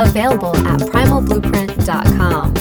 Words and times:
available 0.00 0.56
at 0.56 0.80
primalblueprint.com. 0.80 2.54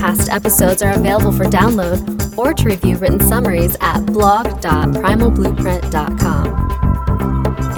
Past 0.00 0.30
episodes 0.30 0.80
are 0.82 0.92
available 0.92 1.32
for 1.32 1.44
download 1.44 2.38
or 2.38 2.54
to 2.54 2.64
review 2.64 2.96
written 2.98 3.20
summaries 3.20 3.76
at 3.80 4.06
blog.primalblueprint.com. 4.06 6.68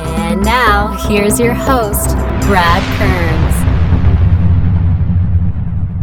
And 0.01 0.43
now, 0.43 0.98
here's 1.09 1.41
your 1.41 1.55
host, 1.55 2.11
Brad 2.47 2.83
Kearns. 2.98 3.41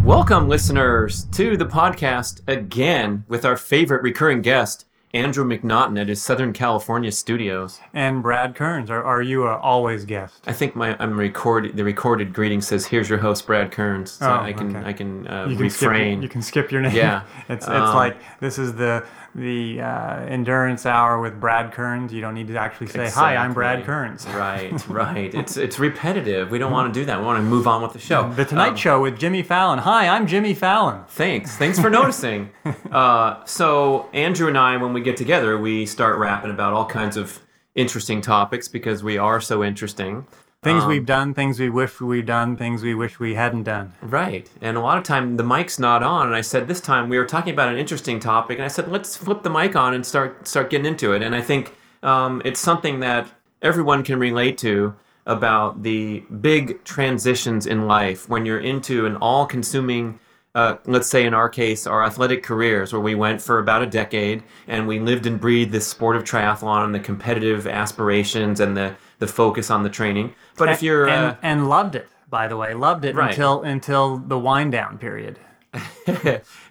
Welcome, 0.04 0.50
listeners, 0.50 1.26
to 1.34 1.56
the 1.56 1.66
podcast 1.66 2.42
again 2.48 3.26
with 3.28 3.46
our 3.46 3.58
favorite 3.58 4.02
recurring 4.02 4.42
guest, 4.42 4.87
Andrew 5.14 5.46
MacNaughton 5.46 6.00
at 6.00 6.10
his 6.10 6.22
Southern 6.22 6.52
California 6.54 7.12
studios. 7.12 7.80
And 7.94 8.22
Brad 8.22 8.56
Kearns, 8.56 8.90
are, 8.92 9.02
are 9.04 9.22
you 9.22 9.44
a 9.48 9.58
always 9.58 10.04
guest? 10.06 10.44
I 10.46 10.54
think 10.54 10.76
my 10.76 10.96
I'm 11.00 11.18
recorded. 11.18 11.78
The 11.78 11.84
recorded 11.84 12.34
greeting 12.34 12.62
says, 12.62 12.86
"Here's 12.88 13.10
your 13.10 13.20
host, 13.20 13.48
Brad 13.48 13.72
Kearns." 13.72 14.12
So 14.12 14.28
Oh, 14.30 14.42
I 14.44 14.52
can 14.54 14.76
okay. 14.76 14.88
I 14.90 14.94
can, 14.94 15.28
uh, 15.28 15.46
You 15.48 15.56
can 15.56 15.64
refrain. 15.64 16.14
your, 16.16 16.24
you 16.24 16.30
can 16.30 16.42
skip 16.42 16.72
your 16.72 16.82
name. 16.82 16.96
Yeah. 16.96 17.24
it's 17.50 17.66
it's 17.66 17.68
Um, 17.68 17.96
like 17.96 18.18
this 18.42 18.60
is 18.60 18.74
the 18.76 19.06
the 19.38 19.80
uh, 19.82 20.16
endurance 20.26 20.86
hour 20.86 21.22
with 21.22 21.40
Brad 21.40 21.72
Kearns. 21.72 22.12
You 22.12 22.22
don't 22.22 22.34
need 22.34 22.48
to 22.48 22.58
actually 22.58 22.88
say, 22.88 23.08
"Hi, 23.12 23.36
I'm 23.36 23.54
Brad 23.54 23.80
Exactly. 23.80 23.94
Kearns." 23.94 24.28
Right, 24.36 24.88
right. 24.90 25.34
It's 25.36 25.56
it's 25.56 25.78
repetitive. 25.80 26.50
We 26.50 26.58
don't 26.58 26.72
want 26.72 26.94
to 26.94 27.00
do 27.00 27.06
that. 27.06 27.20
We 27.20 27.26
want 27.26 27.38
to 27.38 27.44
move 27.44 27.68
on 27.68 27.82
with 27.84 27.94
the 27.94 28.00
show. 28.00 28.30
The 28.34 28.46
Tonight 28.46 28.70
Um, 28.70 28.76
Show 28.76 29.02
with 29.02 29.18
Jimmy 29.20 29.44
Fallon. 29.44 29.80
Hi, 29.80 30.08
I'm 30.08 30.26
Jimmy 30.28 30.54
Fallon. 30.56 31.04
Thanks. 31.10 31.56
Thanks 31.56 31.80
for 31.80 31.90
noticing. 31.90 32.50
Uh, 32.92 33.44
so 33.46 34.10
Andrew 34.14 34.48
and 34.48 34.58
I, 34.58 34.76
when 34.78 34.92
we 34.94 35.02
get 35.02 35.18
together, 35.18 35.58
we 35.58 35.86
start 35.86 36.18
rapping 36.18 36.52
about 36.52 36.74
all 36.74 36.86
kinds 36.86 37.16
of 37.18 37.40
interesting 37.76 38.22
topics 38.22 38.68
because 38.68 39.04
we 39.04 39.18
are 39.18 39.40
so 39.40 39.64
interesting. 39.64 40.26
Things 40.64 40.84
Um, 40.84 40.90
we've 40.90 41.06
done, 41.06 41.36
things 41.36 41.60
we 41.60 41.70
wish 41.70 42.02
we'd 42.02 42.26
done, 42.26 42.58
things 42.58 42.82
we 42.82 42.96
wish 42.96 43.20
we 43.20 43.36
hadn't 43.36 43.64
done. 43.64 43.94
Right. 44.02 44.50
And 44.60 44.76
a 44.76 44.80
lot 44.80 44.98
of 44.98 45.04
time 45.04 45.38
the 45.38 45.44
mic's 45.44 45.78
not 45.78 46.02
on 46.02 46.28
and 46.28 46.36
I 46.36 46.42
said 46.42 46.68
this 46.68 46.82
time 46.82 47.10
we 47.10 47.18
were 47.18 47.26
talking 47.26 47.54
about 47.54 47.70
an 47.70 47.78
interesting 47.78 48.20
topic 48.20 48.58
and 48.58 48.66
I 48.66 48.68
said 48.68 48.92
let's 48.92 49.16
flip 49.16 49.44
the 49.44 49.52
mic 49.52 49.76
on 49.76 49.94
and 49.94 50.04
start 50.04 50.48
start 50.48 50.72
getting 50.72 50.88
into 50.88 51.14
it. 51.14 51.22
And 51.22 51.36
I 51.36 51.42
think 51.42 51.76
um, 52.02 52.42
it's 52.44 52.60
something 52.60 53.02
that 53.02 53.28
everyone 53.62 54.04
can 54.04 54.18
relate 54.20 54.58
to 54.60 54.96
about 55.28 55.84
the 55.84 56.22
big 56.42 56.84
transitions 56.84 57.68
in 57.68 57.86
life 57.86 58.28
when 58.28 58.46
you're 58.46 58.60
into 58.60 59.06
an 59.06 59.16
all-consuming 59.18 60.20
uh, 60.56 60.78
let's 60.88 61.08
say 61.08 61.24
in 61.24 61.36
our 61.36 61.50
case, 61.50 61.86
our 61.86 62.04
athletic 62.04 62.42
careers, 62.42 62.92
where 62.92 63.02
we 63.02 63.14
went 63.14 63.40
for 63.40 63.60
about 63.60 63.84
a 63.84 63.86
decade 63.86 64.42
and 64.68 64.88
we 64.88 65.00
lived 65.00 65.28
and 65.28 65.40
breathed 65.40 65.72
this 65.72 65.86
sport 65.86 66.16
of 66.16 66.24
triathlon 66.24 66.84
and 66.84 66.96
the 66.96 67.00
competitive 67.00 67.68
aspirations 67.68 68.60
and 68.60 68.76
the, 68.76 68.96
the 69.20 69.28
focus 69.28 69.70
on 69.72 69.84
the 69.84 69.90
training. 69.90 70.34
But 70.58 70.70
if 70.70 70.84
you're 70.84 71.08
and, 71.08 71.26
uh, 71.26 71.36
and 71.42 71.70
loved 71.70 71.96
it, 71.96 72.08
by 72.30 72.48
the 72.48 72.58
way, 72.58 72.74
loved 72.74 73.06
it 73.06 73.16
Right. 73.16 73.30
until 73.32 73.62
until 73.64 74.18
the 74.18 74.38
wind 74.38 74.72
down 74.72 74.98
period. 74.98 75.40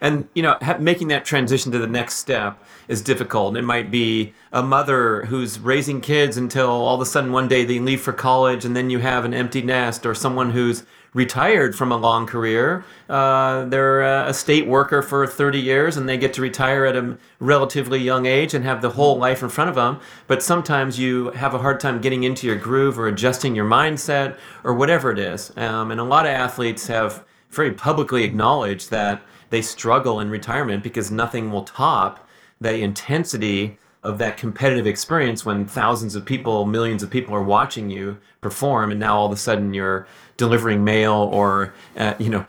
and 0.01 0.29
you 0.35 0.43
know 0.43 0.57
ha- 0.63 0.79
making 0.81 1.09
that 1.09 1.25
transition 1.25 1.71
to 1.71 1.79
the 1.79 1.87
next 1.87 2.15
step 2.15 2.61
is 2.89 3.03
difficult 3.03 3.57
it 3.57 3.63
might 3.63 3.91
be 3.91 4.33
a 4.53 4.63
mother 4.63 5.27
who's 5.27 5.61
raising 5.61 6.01
kids 6.01 6.37
until 6.37 6.71
all 6.71 6.95
of 6.95 7.01
a 7.01 7.07
sudden 7.07 7.31
one 7.31 7.47
day 7.47 7.65
they 7.65 7.79
leave 7.79 8.01
for 8.01 8.13
college 8.13 8.65
and 8.65 8.75
then 8.75 8.89
you 8.91 8.99
have 8.99 9.25
an 9.25 9.35
empty 9.35 9.63
nest 9.63 10.07
or 10.07 10.15
someone 10.15 10.51
who's 10.51 10.85
retired 11.17 11.75
from 11.75 11.91
a 11.91 11.97
long 11.97 12.27
career. 12.27 12.85
Uh, 13.09 13.65
they're 13.65 14.03
uh, 14.03 14.29
a 14.29 14.35
state 14.35 14.67
worker 14.67 15.01
for 15.01 15.27
30 15.27 15.59
years 15.59 15.97
and 15.97 16.07
they 16.07 16.19
get 16.19 16.35
to 16.35 16.43
retire 16.43 16.85
at 16.85 16.95
a 16.95 17.17
relatively 17.39 17.99
young 17.99 18.27
age 18.27 18.53
and 18.53 18.67
have 18.67 18.83
the 18.83 18.91
whole 18.91 19.17
life 19.17 19.43
in 19.43 19.49
front 19.49 19.71
of 19.71 19.77
them 19.77 19.99
but 20.27 20.43
sometimes 20.43 20.99
you 20.99 21.31
have 21.31 21.55
a 21.55 21.59
hard 21.59 21.81
time 21.81 22.03
getting 22.03 22.25
into 22.25 22.47
your 22.47 22.57
groove 22.57 22.99
or 22.99 23.09
adjusting 23.09 23.57
your 23.57 23.65
mindset 23.65 24.37
or 24.63 24.75
whatever 24.75 25.11
it 25.11 25.19
is. 25.19 25.57
Um, 25.57 25.91
and 25.91 25.99
a 25.99 26.05
lot 26.05 26.27
of 26.27 26.33
athletes 26.33 26.87
have 26.89 27.25
very 27.49 27.73
publicly 27.73 28.23
acknowledged 28.23 28.91
that 28.91 29.23
they 29.49 29.63
struggle 29.63 30.21
in 30.21 30.29
retirement 30.29 30.83
because 30.83 31.11
nothing 31.11 31.51
will 31.51 31.65
top 31.65 32.29
the 32.61 32.75
intensity 32.75 33.79
of 34.07 34.19
that 34.19 34.37
competitive 34.37 34.87
experience 34.87 35.45
when 35.45 35.67
thousands 35.67 36.15
of 36.15 36.25
people, 36.25 36.65
millions 36.65 37.03
of 37.03 37.11
people 37.11 37.35
are 37.35 37.43
watching 37.43 37.91
you 37.91 38.19
perform, 38.41 38.93
and 38.93 39.01
now 39.01 39.19
all 39.19 39.27
of 39.27 39.33
a 39.33 39.37
sudden 39.37 39.75
you're 39.75 40.07
delivering 40.37 40.85
mail 40.85 41.13
or 41.13 41.75
uh, 41.97 42.15
you 42.19 42.29
know 42.29 42.47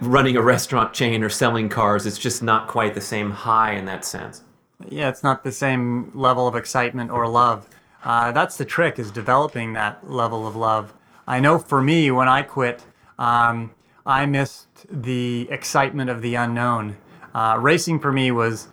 running 0.00 0.36
a 0.36 0.42
restaurant 0.42 0.92
chain 0.92 1.22
or 1.22 1.28
selling 1.28 1.68
cars. 1.68 2.06
It's 2.06 2.18
just 2.18 2.42
not 2.42 2.68
quite 2.68 2.94
the 2.94 3.00
same 3.00 3.30
high 3.30 3.72
in 3.72 3.84
that 3.86 4.04
sense. 4.04 4.42
Yeah, 4.88 5.08
it's 5.08 5.22
not 5.22 5.44
the 5.44 5.52
same 5.52 6.10
level 6.14 6.46
of 6.48 6.56
excitement 6.56 7.10
or 7.10 7.28
love. 7.28 7.68
Uh, 8.04 8.32
that's 8.32 8.56
the 8.56 8.64
trick 8.64 8.98
is 8.98 9.10
developing 9.10 9.74
that 9.74 10.10
level 10.10 10.46
of 10.46 10.56
love. 10.56 10.92
I 11.26 11.38
know 11.38 11.58
for 11.58 11.80
me, 11.80 12.10
when 12.10 12.28
I 12.28 12.42
quit, 12.42 12.84
um, 13.18 13.70
I 14.04 14.26
missed 14.26 14.86
the 14.90 15.48
excitement 15.50 16.10
of 16.10 16.20
the 16.20 16.34
unknown. 16.34 16.96
Uh, 17.32 17.56
racing 17.60 18.00
for 18.00 18.12
me 18.12 18.32
was, 18.32 18.68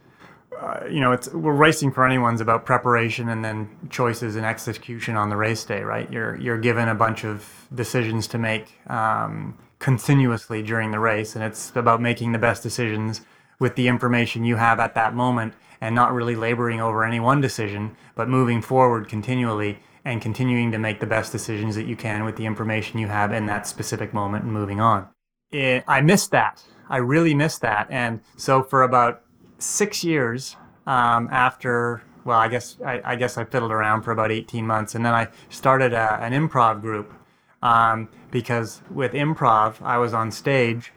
uh, 0.60 0.86
you 0.90 1.00
know, 1.00 1.14
it's 1.14 1.30
we're 1.30 1.54
racing 1.54 1.92
for 1.92 2.06
anyone's 2.06 2.42
about 2.42 2.66
preparation 2.66 3.30
and 3.30 3.46
then 3.46 3.70
choices 3.90 4.36
and 4.36 4.46
execution 4.46 5.16
on 5.16 5.30
the 5.30 5.38
race 5.38 5.64
day, 5.64 5.82
right? 5.84 6.12
You're 6.12 6.36
you're 6.36 6.58
given 6.58 6.90
a 6.90 6.96
bunch 6.96 7.24
of 7.24 7.68
decisions 7.74 8.28
to 8.28 8.38
make 8.38 8.74
um, 8.88 9.58
continuously 9.80 10.62
during 10.62 10.92
the 10.92 11.00
race, 11.00 11.36
and 11.36 11.44
it's 11.44 11.72
about 11.76 12.02
making 12.02 12.34
the 12.34 12.40
best 12.40 12.62
decisions 12.62 13.22
with 13.60 13.76
the 13.76 13.88
information 13.88 14.44
you 14.44 14.58
have 14.58 14.80
at 14.80 14.96
that 14.96 15.16
moment 15.16 15.54
and 15.80 15.96
not 15.96 16.14
really 16.14 16.36
laboring 16.36 16.82
over 16.82 17.06
any 17.06 17.20
one 17.20 17.40
decision, 17.40 17.96
but 18.16 18.28
moving 18.28 18.62
forward 18.62 19.08
continually 19.08 19.80
and 20.04 20.22
continuing 20.22 20.72
to 20.72 20.80
make 20.80 21.00
the 21.00 21.06
best 21.06 21.32
decisions 21.32 21.76
that 21.76 21.86
you 21.86 21.96
can 21.96 22.26
with 22.26 22.36
the 22.36 22.46
information 22.46 23.00
you 23.00 23.08
have 23.08 23.32
in 23.32 23.46
that 23.46 23.66
specific 23.66 24.14
moment 24.14 24.44
and 24.44 24.52
moving 24.52 24.82
on. 24.82 25.08
It, 25.52 25.84
I 25.88 26.02
missed 26.02 26.32
that. 26.32 26.64
I 26.90 26.98
really 26.98 27.34
missed 27.34 27.62
that. 27.62 27.88
And 27.90 28.22
so 28.36 28.64
for 28.64 28.84
about 28.84 29.22
six 29.60 30.04
years 30.04 30.56
um, 30.88 31.30
after, 31.32 32.02
well, 32.26 32.40
I 32.40 32.48
guess 32.48 32.78
I, 32.84 33.02
I 33.04 33.16
guess 33.16 33.38
I 33.38 33.46
fiddled 33.46 33.72
around 33.72 34.02
for 34.02 34.12
about 34.12 34.32
18 34.32 34.66
months, 34.66 34.96
and 34.96 35.06
then 35.06 35.14
I 35.14 35.28
started 35.50 35.94
a, 35.94 36.22
an 36.22 36.34
improv 36.34 36.82
group 36.82 37.14
um, 37.62 38.10
because 38.32 38.82
with 38.90 39.14
improv 39.14 39.82
I 39.82 39.98
was 39.98 40.14
on 40.14 40.32
stage 40.32 40.94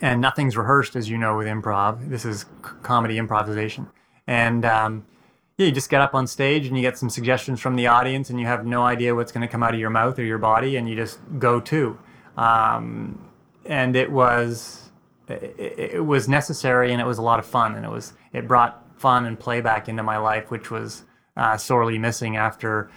and 0.00 0.20
nothing's 0.20 0.56
rehearsed, 0.56 0.94
as 0.94 1.10
you 1.10 1.18
know, 1.18 1.36
with 1.36 1.48
improv. 1.48 2.08
This 2.08 2.24
is 2.24 2.46
comedy 2.82 3.18
improvisation, 3.18 3.88
and 4.26 4.64
um, 4.64 5.06
yeah, 5.56 5.66
you 5.66 5.72
just 5.72 5.90
get 5.90 6.00
up 6.00 6.14
on 6.14 6.28
stage 6.28 6.68
and 6.68 6.76
you 6.76 6.82
get 6.82 6.96
some 6.96 7.10
suggestions 7.10 7.58
from 7.58 7.74
the 7.74 7.88
audience, 7.88 8.30
and 8.30 8.38
you 8.38 8.46
have 8.46 8.64
no 8.64 8.82
idea 8.82 9.14
what's 9.14 9.32
going 9.32 9.46
to 9.46 9.50
come 9.50 9.62
out 9.64 9.74
of 9.74 9.80
your 9.80 9.90
mouth 9.90 10.18
or 10.18 10.24
your 10.24 10.38
body, 10.38 10.76
and 10.76 10.88
you 10.88 10.94
just 10.94 11.18
go 11.38 11.58
to. 11.60 11.98
Um, 12.36 13.28
and 13.66 13.96
it 13.96 14.10
was 14.10 14.87
it, 15.28 15.94
it 15.94 16.06
was 16.06 16.28
necessary, 16.28 16.92
and 16.92 17.00
it 17.00 17.06
was 17.06 17.18
a 17.18 17.22
lot 17.22 17.38
of 17.38 17.46
fun, 17.46 17.74
and 17.74 17.84
it 17.84 17.90
was 17.90 18.14
it 18.32 18.48
brought 18.48 18.84
fun 18.96 19.26
and 19.26 19.38
play 19.38 19.60
back 19.60 19.88
into 19.88 20.02
my 20.02 20.18
life, 20.18 20.50
which 20.50 20.70
was 20.70 21.04
uh, 21.36 21.56
sorely 21.56 21.98
missing 21.98 22.36
after 22.36 22.90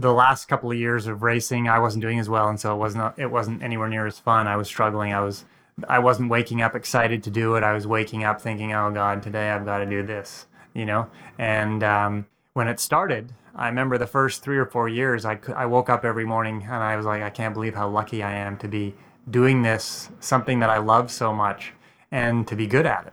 the 0.00 0.12
last 0.12 0.46
couple 0.46 0.70
of 0.70 0.76
years 0.76 1.06
of 1.06 1.22
racing, 1.22 1.68
I 1.68 1.78
wasn't 1.78 2.02
doing 2.02 2.18
as 2.18 2.28
well, 2.28 2.48
and 2.48 2.60
so 2.60 2.74
it 2.74 2.78
wasn't 2.78 3.18
it 3.18 3.30
wasn't 3.30 3.62
anywhere 3.62 3.88
near 3.88 4.06
as 4.06 4.18
fun. 4.18 4.46
I 4.46 4.56
was 4.56 4.68
struggling. 4.68 5.12
I 5.12 5.20
was 5.20 5.44
I 5.88 5.98
wasn't 5.98 6.30
waking 6.30 6.60
up 6.60 6.74
excited 6.74 7.22
to 7.24 7.30
do 7.30 7.54
it. 7.54 7.62
I 7.62 7.72
was 7.72 7.86
waking 7.86 8.22
up 8.22 8.40
thinking, 8.40 8.72
"Oh 8.72 8.90
God, 8.90 9.22
today 9.22 9.50
I've 9.50 9.64
got 9.64 9.78
to 9.78 9.86
do 9.86 10.02
this," 10.02 10.46
you 10.74 10.84
know. 10.84 11.08
And 11.38 11.82
um, 11.82 12.26
when 12.52 12.68
it 12.68 12.78
started, 12.78 13.32
I 13.54 13.68
remember 13.68 13.96
the 13.96 14.06
first 14.06 14.42
three 14.42 14.58
or 14.58 14.66
four 14.66 14.88
years. 14.88 15.24
I 15.24 15.38
I 15.54 15.64
woke 15.64 15.88
up 15.88 16.04
every 16.04 16.26
morning 16.26 16.62
and 16.62 16.82
I 16.82 16.96
was 16.96 17.06
like, 17.06 17.22
"I 17.22 17.30
can't 17.30 17.54
believe 17.54 17.74
how 17.74 17.88
lucky 17.88 18.22
I 18.22 18.32
am 18.32 18.58
to 18.58 18.68
be 18.68 18.94
doing 19.28 19.62
this, 19.62 20.10
something 20.20 20.60
that 20.60 20.70
I 20.70 20.78
love 20.78 21.10
so 21.10 21.32
much, 21.32 21.72
and 22.10 22.46
to 22.48 22.56
be 22.56 22.66
good 22.66 22.86
at 22.86 23.06
it." 23.06 23.12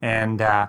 And 0.00 0.40
uh, 0.42 0.66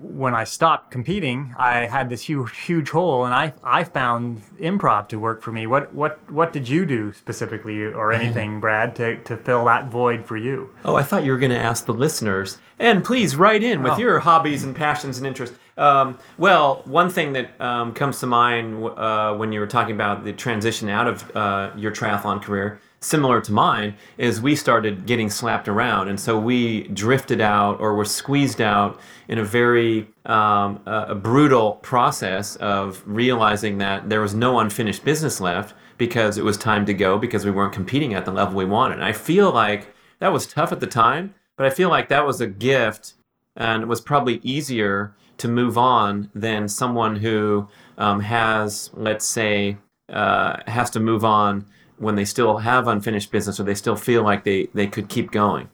when 0.00 0.34
I 0.34 0.44
stopped 0.44 0.90
competing, 0.90 1.54
I 1.58 1.86
had 1.86 2.08
this 2.08 2.22
huge, 2.22 2.56
huge 2.60 2.90
hole, 2.90 3.24
and 3.24 3.34
I, 3.34 3.52
I 3.64 3.84
found 3.84 4.42
improv 4.60 5.08
to 5.08 5.18
work 5.18 5.42
for 5.42 5.50
me. 5.50 5.66
What, 5.66 5.92
what, 5.92 6.18
what 6.30 6.52
did 6.52 6.68
you 6.68 6.86
do 6.86 7.12
specifically, 7.12 7.84
or 7.84 8.12
anything, 8.12 8.60
Brad, 8.60 8.94
to, 8.96 9.16
to 9.24 9.36
fill 9.36 9.64
that 9.64 9.88
void 9.88 10.24
for 10.24 10.36
you? 10.36 10.70
Oh, 10.84 10.94
I 10.94 11.02
thought 11.02 11.24
you 11.24 11.32
were 11.32 11.38
going 11.38 11.50
to 11.50 11.58
ask 11.58 11.84
the 11.86 11.94
listeners. 11.94 12.58
And 12.78 13.02
please 13.04 13.34
write 13.34 13.62
in 13.64 13.82
with 13.82 13.94
Oh. 13.94 13.98
your 13.98 14.20
hobbies 14.20 14.62
and 14.62 14.76
passions 14.76 15.18
and 15.18 15.26
interests. 15.26 15.58
Um, 15.76 16.18
well, 16.38 16.82
one 16.84 17.10
thing 17.10 17.32
that 17.32 17.60
um, 17.60 17.92
comes 17.92 18.20
to 18.20 18.26
mind 18.26 18.84
uh, 18.84 19.34
when 19.34 19.52
you 19.52 19.58
were 19.58 19.66
talking 19.66 19.94
about 19.94 20.22
the 20.22 20.32
transition 20.32 20.88
out 20.88 21.08
of 21.08 21.36
uh, 21.36 21.70
your 21.76 21.90
triathlon 21.92 22.40
career, 22.40 22.80
similar 23.00 23.40
to 23.40 23.52
mine 23.52 23.94
is 24.16 24.40
we 24.40 24.56
started 24.56 25.06
getting 25.06 25.30
slapped 25.30 25.68
around. 25.68 26.08
And 26.08 26.18
so 26.18 26.38
we 26.38 26.88
drifted 26.88 27.40
out 27.40 27.80
or 27.80 27.94
were 27.94 28.04
squeezed 28.04 28.60
out 28.60 29.00
in 29.28 29.38
a 29.38 29.44
very 29.44 30.08
um, 30.26 30.80
a 30.86 31.14
brutal 31.14 31.72
process 31.74 32.56
of 32.56 33.02
realizing 33.06 33.78
that 33.78 34.08
there 34.08 34.20
was 34.20 34.34
no 34.34 34.58
unfinished 34.58 35.04
business 35.04 35.40
left 35.40 35.74
because 35.96 36.38
it 36.38 36.44
was 36.44 36.56
time 36.56 36.86
to 36.86 36.94
go 36.94 37.18
because 37.18 37.44
we 37.44 37.50
weren't 37.50 37.72
competing 37.72 38.14
at 38.14 38.24
the 38.24 38.30
level 38.30 38.54
we 38.54 38.64
wanted. 38.64 38.94
And 38.94 39.04
i 39.04 39.12
feel 39.12 39.52
like 39.52 39.92
that 40.20 40.32
was 40.32 40.46
tough 40.46 40.72
at 40.72 40.80
the 40.80 40.86
time 40.86 41.34
but 41.56 41.66
i 41.66 41.70
feel 41.70 41.88
like 41.88 42.08
that 42.08 42.26
was 42.26 42.40
a 42.40 42.46
gift 42.46 43.14
and 43.56 43.82
it 43.82 43.86
was 43.86 44.00
probably 44.00 44.40
easier 44.42 45.14
to 45.38 45.48
move 45.48 45.76
on 45.76 46.30
than 46.34 46.68
someone 46.68 47.16
who 47.16 47.68
um, 47.98 48.20
has 48.20 48.90
let's 48.94 49.26
say 49.26 49.76
uh, 50.08 50.56
has 50.66 50.88
to 50.90 51.00
move 51.00 51.24
on 51.24 51.66
when 51.98 52.14
they 52.14 52.24
still 52.24 52.58
have 52.58 52.88
unfinished 52.88 53.30
business 53.30 53.58
or 53.58 53.64
they 53.64 53.74
still 53.74 53.96
feel 53.96 54.22
like 54.22 54.44
they, 54.44 54.68
they 54.74 54.86
could 54.86 55.08
keep 55.08 55.30
going. 55.30 55.68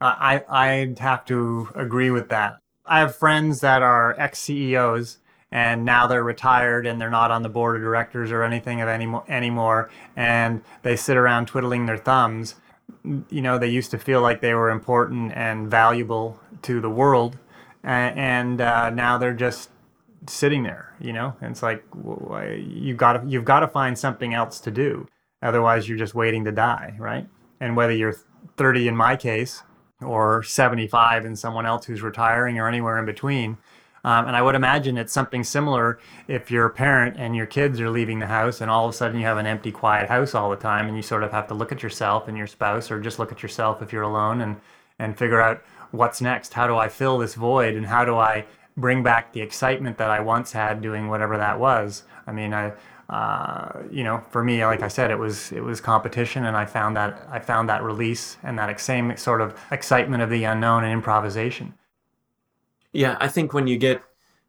I, 0.00 0.42
I'd 0.48 0.98
have 1.00 1.24
to 1.26 1.68
agree 1.74 2.10
with 2.10 2.30
that. 2.30 2.58
I 2.86 3.00
have 3.00 3.14
friends 3.14 3.60
that 3.60 3.82
are 3.82 4.18
ex 4.18 4.38
CEOs 4.40 5.18
and 5.52 5.84
now 5.84 6.06
they're 6.06 6.22
retired 6.22 6.86
and 6.86 7.00
they're 7.00 7.10
not 7.10 7.30
on 7.30 7.42
the 7.42 7.48
board 7.48 7.76
of 7.76 7.82
directors 7.82 8.30
or 8.30 8.42
anything 8.42 8.80
of 8.80 8.88
any 8.88 9.06
anymore 9.28 9.90
and 10.16 10.62
they 10.82 10.96
sit 10.96 11.16
around 11.16 11.46
twiddling 11.46 11.86
their 11.86 11.96
thumbs 11.96 12.54
you 13.04 13.42
know 13.42 13.58
they 13.58 13.68
used 13.68 13.90
to 13.90 13.98
feel 13.98 14.20
like 14.20 14.40
they 14.40 14.54
were 14.54 14.70
important 14.70 15.32
and 15.34 15.70
valuable 15.70 16.38
to 16.62 16.80
the 16.80 16.90
world 16.90 17.36
and 17.82 18.60
uh, 18.60 18.90
now 18.90 19.18
they're 19.18 19.34
just 19.34 19.70
sitting 20.26 20.62
there 20.62 20.94
you 21.00 21.12
know 21.12 21.34
and 21.40 21.52
it's 21.52 21.62
like 21.62 21.82
you've 22.56 22.98
got 22.98 23.26
you've 23.28 23.44
got 23.44 23.60
to 23.60 23.68
find 23.68 23.98
something 23.98 24.34
else 24.34 24.60
to 24.60 24.70
do 24.70 25.08
Otherwise, 25.42 25.88
you're 25.88 25.98
just 25.98 26.14
waiting 26.14 26.44
to 26.44 26.52
die, 26.52 26.94
right? 26.98 27.26
And 27.60 27.76
whether 27.76 27.92
you're 27.92 28.16
30 28.56 28.88
in 28.88 28.96
my 28.96 29.16
case 29.16 29.62
or 30.02 30.42
75 30.42 31.24
in 31.24 31.36
someone 31.36 31.66
else 31.66 31.86
who's 31.86 32.02
retiring 32.02 32.58
or 32.58 32.68
anywhere 32.68 32.98
in 32.98 33.06
between. 33.06 33.58
Um, 34.02 34.26
and 34.26 34.36
I 34.36 34.40
would 34.40 34.54
imagine 34.54 34.96
it's 34.96 35.12
something 35.12 35.44
similar 35.44 35.98
if 36.26 36.50
you're 36.50 36.66
a 36.66 36.70
parent 36.70 37.16
and 37.18 37.36
your 37.36 37.44
kids 37.44 37.80
are 37.80 37.90
leaving 37.90 38.18
the 38.18 38.26
house 38.26 38.62
and 38.62 38.70
all 38.70 38.86
of 38.86 38.94
a 38.94 38.96
sudden 38.96 39.18
you 39.18 39.26
have 39.26 39.36
an 39.36 39.46
empty, 39.46 39.70
quiet 39.70 40.08
house 40.08 40.34
all 40.34 40.48
the 40.48 40.56
time 40.56 40.86
and 40.86 40.96
you 40.96 41.02
sort 41.02 41.22
of 41.22 41.32
have 41.32 41.46
to 41.48 41.54
look 41.54 41.70
at 41.70 41.82
yourself 41.82 42.26
and 42.26 42.36
your 42.36 42.46
spouse 42.46 42.90
or 42.90 42.98
just 42.98 43.18
look 43.18 43.30
at 43.30 43.42
yourself 43.42 43.82
if 43.82 43.92
you're 43.92 44.02
alone 44.02 44.40
and, 44.40 44.56
and 44.98 45.18
figure 45.18 45.40
out 45.40 45.62
what's 45.90 46.22
next. 46.22 46.54
How 46.54 46.66
do 46.66 46.76
I 46.76 46.88
fill 46.88 47.18
this 47.18 47.34
void 47.34 47.74
and 47.74 47.86
how 47.86 48.04
do 48.06 48.16
I 48.16 48.46
bring 48.76 49.02
back 49.02 49.34
the 49.34 49.42
excitement 49.42 49.98
that 49.98 50.10
I 50.10 50.20
once 50.20 50.52
had 50.52 50.80
doing 50.80 51.08
whatever 51.08 51.36
that 51.36 51.60
was? 51.60 52.04
I 52.26 52.32
mean, 52.32 52.54
I, 52.54 52.72
uh, 53.10 53.72
you 53.90 54.04
know, 54.04 54.22
for 54.30 54.44
me, 54.44 54.64
like 54.64 54.82
I 54.82 54.88
said, 54.88 55.10
it 55.10 55.18
was 55.18 55.50
it 55.50 55.64
was 55.64 55.80
competition, 55.80 56.44
and 56.44 56.56
I 56.56 56.64
found 56.64 56.96
that 56.96 57.26
I 57.28 57.40
found 57.40 57.68
that 57.68 57.82
release 57.82 58.38
and 58.44 58.56
that 58.58 58.80
same 58.80 59.16
sort 59.16 59.40
of 59.40 59.58
excitement 59.72 60.22
of 60.22 60.30
the 60.30 60.44
unknown 60.44 60.84
and 60.84 60.92
improvisation. 60.92 61.74
Yeah, 62.92 63.16
I 63.20 63.26
think 63.26 63.52
when 63.52 63.66
you 63.66 63.78
get 63.78 64.02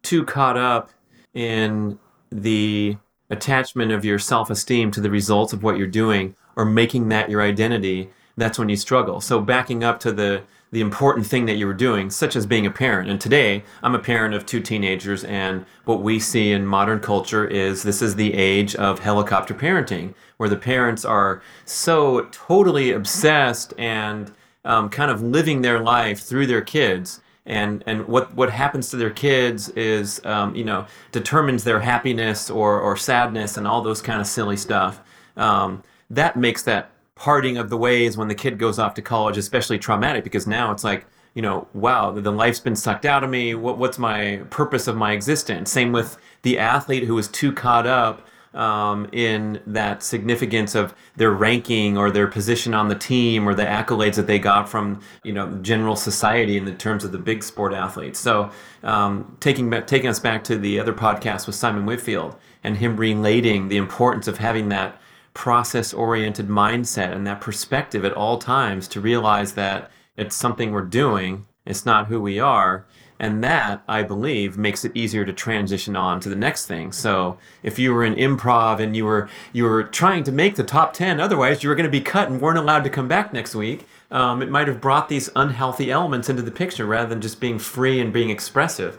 too 0.03 0.25
caught 0.25 0.57
up 0.57 0.91
in 1.33 1.97
the 2.31 2.97
attachment 3.31 3.91
of 3.91 4.05
your 4.05 4.19
self-esteem 4.19 4.91
to 4.91 5.01
the 5.01 5.09
results 5.09 5.53
of 5.53 5.63
what 5.63 5.77
you're 5.77 5.87
doing 5.87 6.35
or 6.55 6.65
making 6.65 7.09
that 7.09 7.29
your 7.29 7.41
identity, 7.41 8.09
that's 8.37 8.59
when 8.59 8.69
you 8.69 8.75
struggle. 8.75 9.21
So 9.21 9.39
backing 9.41 9.83
up 9.83 9.99
to 10.01 10.11
the 10.11 10.43
the 10.71 10.81
important 10.81 11.27
thing 11.27 11.45
that 11.45 11.55
you 11.55 11.67
were 11.67 11.73
doing, 11.73 12.09
such 12.09 12.35
as 12.35 12.45
being 12.45 12.65
a 12.65 12.71
parent. 12.71 13.09
And 13.09 13.19
today, 13.19 13.63
I'm 13.83 13.93
a 13.93 13.99
parent 13.99 14.33
of 14.33 14.45
two 14.45 14.61
teenagers, 14.61 15.23
and 15.25 15.65
what 15.83 16.01
we 16.01 16.17
see 16.19 16.51
in 16.51 16.65
modern 16.65 17.01
culture 17.01 17.45
is 17.45 17.83
this 17.83 18.01
is 18.01 18.15
the 18.15 18.33
age 18.33 18.73
of 18.75 18.99
helicopter 18.99 19.53
parenting, 19.53 20.13
where 20.37 20.49
the 20.49 20.55
parents 20.55 21.03
are 21.03 21.41
so 21.65 22.27
totally 22.31 22.91
obsessed 22.91 23.73
and 23.77 24.31
um, 24.63 24.89
kind 24.89 25.11
of 25.11 25.21
living 25.21 25.61
their 25.61 25.79
life 25.79 26.21
through 26.21 26.47
their 26.47 26.61
kids. 26.61 27.21
And, 27.45 27.83
and 27.85 28.07
what, 28.07 28.33
what 28.35 28.51
happens 28.51 28.89
to 28.91 28.97
their 28.97 29.09
kids 29.09 29.69
is, 29.69 30.23
um, 30.25 30.55
you 30.55 30.63
know, 30.63 30.85
determines 31.11 31.63
their 31.63 31.79
happiness 31.79 32.49
or, 32.49 32.79
or 32.79 32.95
sadness 32.95 33.57
and 33.57 33.67
all 33.67 33.81
those 33.81 34.01
kind 34.01 34.21
of 34.21 34.27
silly 34.27 34.55
stuff. 34.55 35.01
Um, 35.35 35.83
that 36.11 36.35
makes 36.35 36.63
that 36.63 36.90
parting 37.21 37.55
of 37.55 37.69
the 37.69 37.77
ways 37.77 38.17
when 38.17 38.27
the 38.27 38.33
kid 38.33 38.57
goes 38.57 38.79
off 38.79 38.95
to 38.95 39.01
college, 39.01 39.37
especially 39.37 39.77
traumatic 39.77 40.23
because 40.23 40.47
now 40.47 40.71
it's 40.71 40.83
like, 40.83 41.05
you 41.35 41.41
know, 41.43 41.67
wow, 41.71 42.09
the 42.09 42.31
life's 42.31 42.59
been 42.59 42.75
sucked 42.75 43.05
out 43.05 43.23
of 43.23 43.29
me. 43.29 43.53
What, 43.53 43.77
what's 43.77 43.99
my 43.99 44.41
purpose 44.49 44.87
of 44.87 44.97
my 44.97 45.11
existence? 45.11 45.71
Same 45.71 45.91
with 45.91 46.17
the 46.41 46.57
athlete 46.57 47.03
who 47.03 47.15
is 47.19 47.27
too 47.27 47.53
caught 47.53 47.85
up 47.85 48.25
um, 48.55 49.07
in 49.11 49.61
that 49.67 50.01
significance 50.01 50.73
of 50.73 50.95
their 51.15 51.29
ranking 51.29 51.95
or 51.95 52.09
their 52.09 52.25
position 52.25 52.73
on 52.73 52.87
the 52.87 52.95
team 52.95 53.47
or 53.47 53.53
the 53.53 53.65
accolades 53.65 54.15
that 54.15 54.25
they 54.25 54.39
got 54.39 54.67
from 54.67 54.99
you 55.23 55.31
know 55.31 55.53
general 55.61 55.95
society 55.95 56.57
in 56.57 56.65
the 56.65 56.73
terms 56.73 57.03
of 57.03 57.11
the 57.11 57.19
big 57.19 57.43
sport 57.43 57.71
athletes. 57.71 58.19
So 58.19 58.49
um, 58.81 59.37
taking 59.39 59.69
taking 59.85 60.09
us 60.09 60.19
back 60.19 60.43
to 60.45 60.57
the 60.57 60.79
other 60.79 60.91
podcast 60.91 61.45
with 61.45 61.55
Simon 61.55 61.85
Whitfield 61.85 62.35
and 62.63 62.77
him 62.77 62.97
relating 62.97 63.67
the 63.67 63.77
importance 63.77 64.27
of 64.27 64.39
having 64.39 64.69
that 64.69 65.00
process 65.33 65.93
oriented 65.93 66.47
mindset 66.47 67.13
and 67.13 67.25
that 67.25 67.41
perspective 67.41 68.03
at 68.03 68.13
all 68.13 68.37
times 68.37 68.87
to 68.89 69.01
realize 69.01 69.53
that 69.53 69.89
it's 70.17 70.35
something 70.35 70.71
we're 70.71 70.81
doing, 70.81 71.45
it's 71.65 71.85
not 71.85 72.07
who 72.07 72.21
we 72.21 72.39
are. 72.39 72.85
And 73.19 73.43
that, 73.43 73.83
I 73.87 74.01
believe, 74.01 74.57
makes 74.57 74.83
it 74.83 74.93
easier 74.95 75.25
to 75.25 75.31
transition 75.31 75.95
on 75.95 76.19
to 76.21 76.29
the 76.29 76.35
next 76.35 76.65
thing. 76.65 76.91
So 76.91 77.37
if 77.61 77.77
you 77.77 77.93
were 77.93 78.03
in 78.03 78.15
improv 78.15 78.79
and 78.79 78.95
you 78.95 79.05
were 79.05 79.29
you 79.53 79.63
were 79.65 79.83
trying 79.83 80.23
to 80.23 80.31
make 80.31 80.55
the 80.55 80.63
top 80.63 80.93
ten, 80.93 81.19
otherwise 81.19 81.61
you 81.61 81.69
were 81.69 81.75
going 81.75 81.85
to 81.85 81.91
be 81.91 82.01
cut 82.01 82.31
and 82.31 82.41
weren't 82.41 82.57
allowed 82.57 82.83
to 82.83 82.89
come 82.89 83.07
back 83.07 83.31
next 83.31 83.53
week. 83.53 83.85
Um, 84.09 84.41
it 84.41 84.49
might 84.49 84.67
have 84.67 84.81
brought 84.81 85.07
these 85.07 85.29
unhealthy 85.35 85.91
elements 85.91 86.29
into 86.29 86.41
the 86.41 86.49
picture 86.49 86.87
rather 86.87 87.09
than 87.09 87.21
just 87.21 87.39
being 87.39 87.59
free 87.59 88.01
and 88.01 88.11
being 88.11 88.31
expressive. 88.31 88.97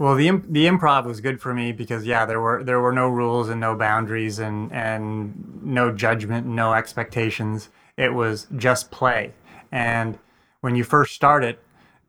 Well, 0.00 0.14
the 0.14 0.30
the 0.48 0.66
improv 0.66 1.04
was 1.04 1.20
good 1.20 1.42
for 1.42 1.52
me 1.52 1.72
because 1.72 2.06
yeah, 2.06 2.24
there 2.24 2.40
were 2.40 2.64
there 2.64 2.80
were 2.80 2.90
no 2.90 3.06
rules 3.06 3.50
and 3.50 3.60
no 3.60 3.76
boundaries 3.76 4.38
and 4.38 4.72
and 4.72 5.60
no 5.62 5.92
judgment, 5.92 6.46
no 6.46 6.72
expectations. 6.72 7.68
It 7.98 8.14
was 8.14 8.46
just 8.56 8.90
play. 8.90 9.34
And 9.70 10.18
when 10.62 10.74
you 10.74 10.84
first 10.84 11.14
start 11.14 11.44
it, 11.44 11.62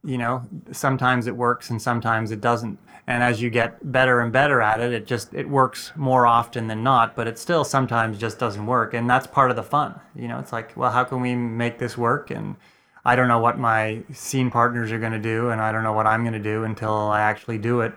you 0.05 0.17
know, 0.17 0.43
sometimes 0.71 1.27
it 1.27 1.35
works 1.35 1.69
and 1.69 1.81
sometimes 1.81 2.31
it 2.31 2.39
doesn't. 2.39 2.79
And 3.07 3.23
as 3.23 3.41
you 3.41 3.49
get 3.49 3.91
better 3.91 4.21
and 4.21 4.31
better 4.31 4.61
at 4.61 4.79
it, 4.79 4.93
it 4.93 5.05
just 5.05 5.33
it 5.33 5.49
works 5.49 5.91
more 5.97 6.25
often 6.25 6.67
than 6.67 6.83
not, 6.83 7.13
but 7.13 7.27
it 7.27 7.38
still 7.38 7.65
sometimes 7.65 8.17
just 8.17 8.39
doesn't 8.39 8.67
work. 8.67 8.93
And 8.93 9.09
that's 9.09 9.27
part 9.27 9.49
of 9.49 9.57
the 9.57 9.63
fun. 9.63 9.99
You 10.15 10.29
know, 10.29 10.39
it's 10.39 10.53
like, 10.53 10.77
well, 10.77 10.91
how 10.91 11.03
can 11.03 11.19
we 11.19 11.35
make 11.35 11.77
this 11.77 11.97
work 11.97 12.31
and 12.31 12.55
I 13.03 13.15
don't 13.15 13.27
know 13.27 13.39
what 13.39 13.57
my 13.57 14.03
scene 14.13 14.51
partners 14.51 14.91
are 14.91 15.00
going 15.00 15.12
to 15.12 15.20
do, 15.20 15.50
and 15.50 15.62
I 15.62 15.72
don't 15.72 15.84
know 15.84 15.93
what 15.93 16.08
I'm 16.08 16.24
going 16.24 16.34
to 16.34 16.39
do 16.39 16.63
until 16.63 16.93
I 16.93 17.22
actually 17.22 17.58
do 17.58 17.81
it. 17.81 17.93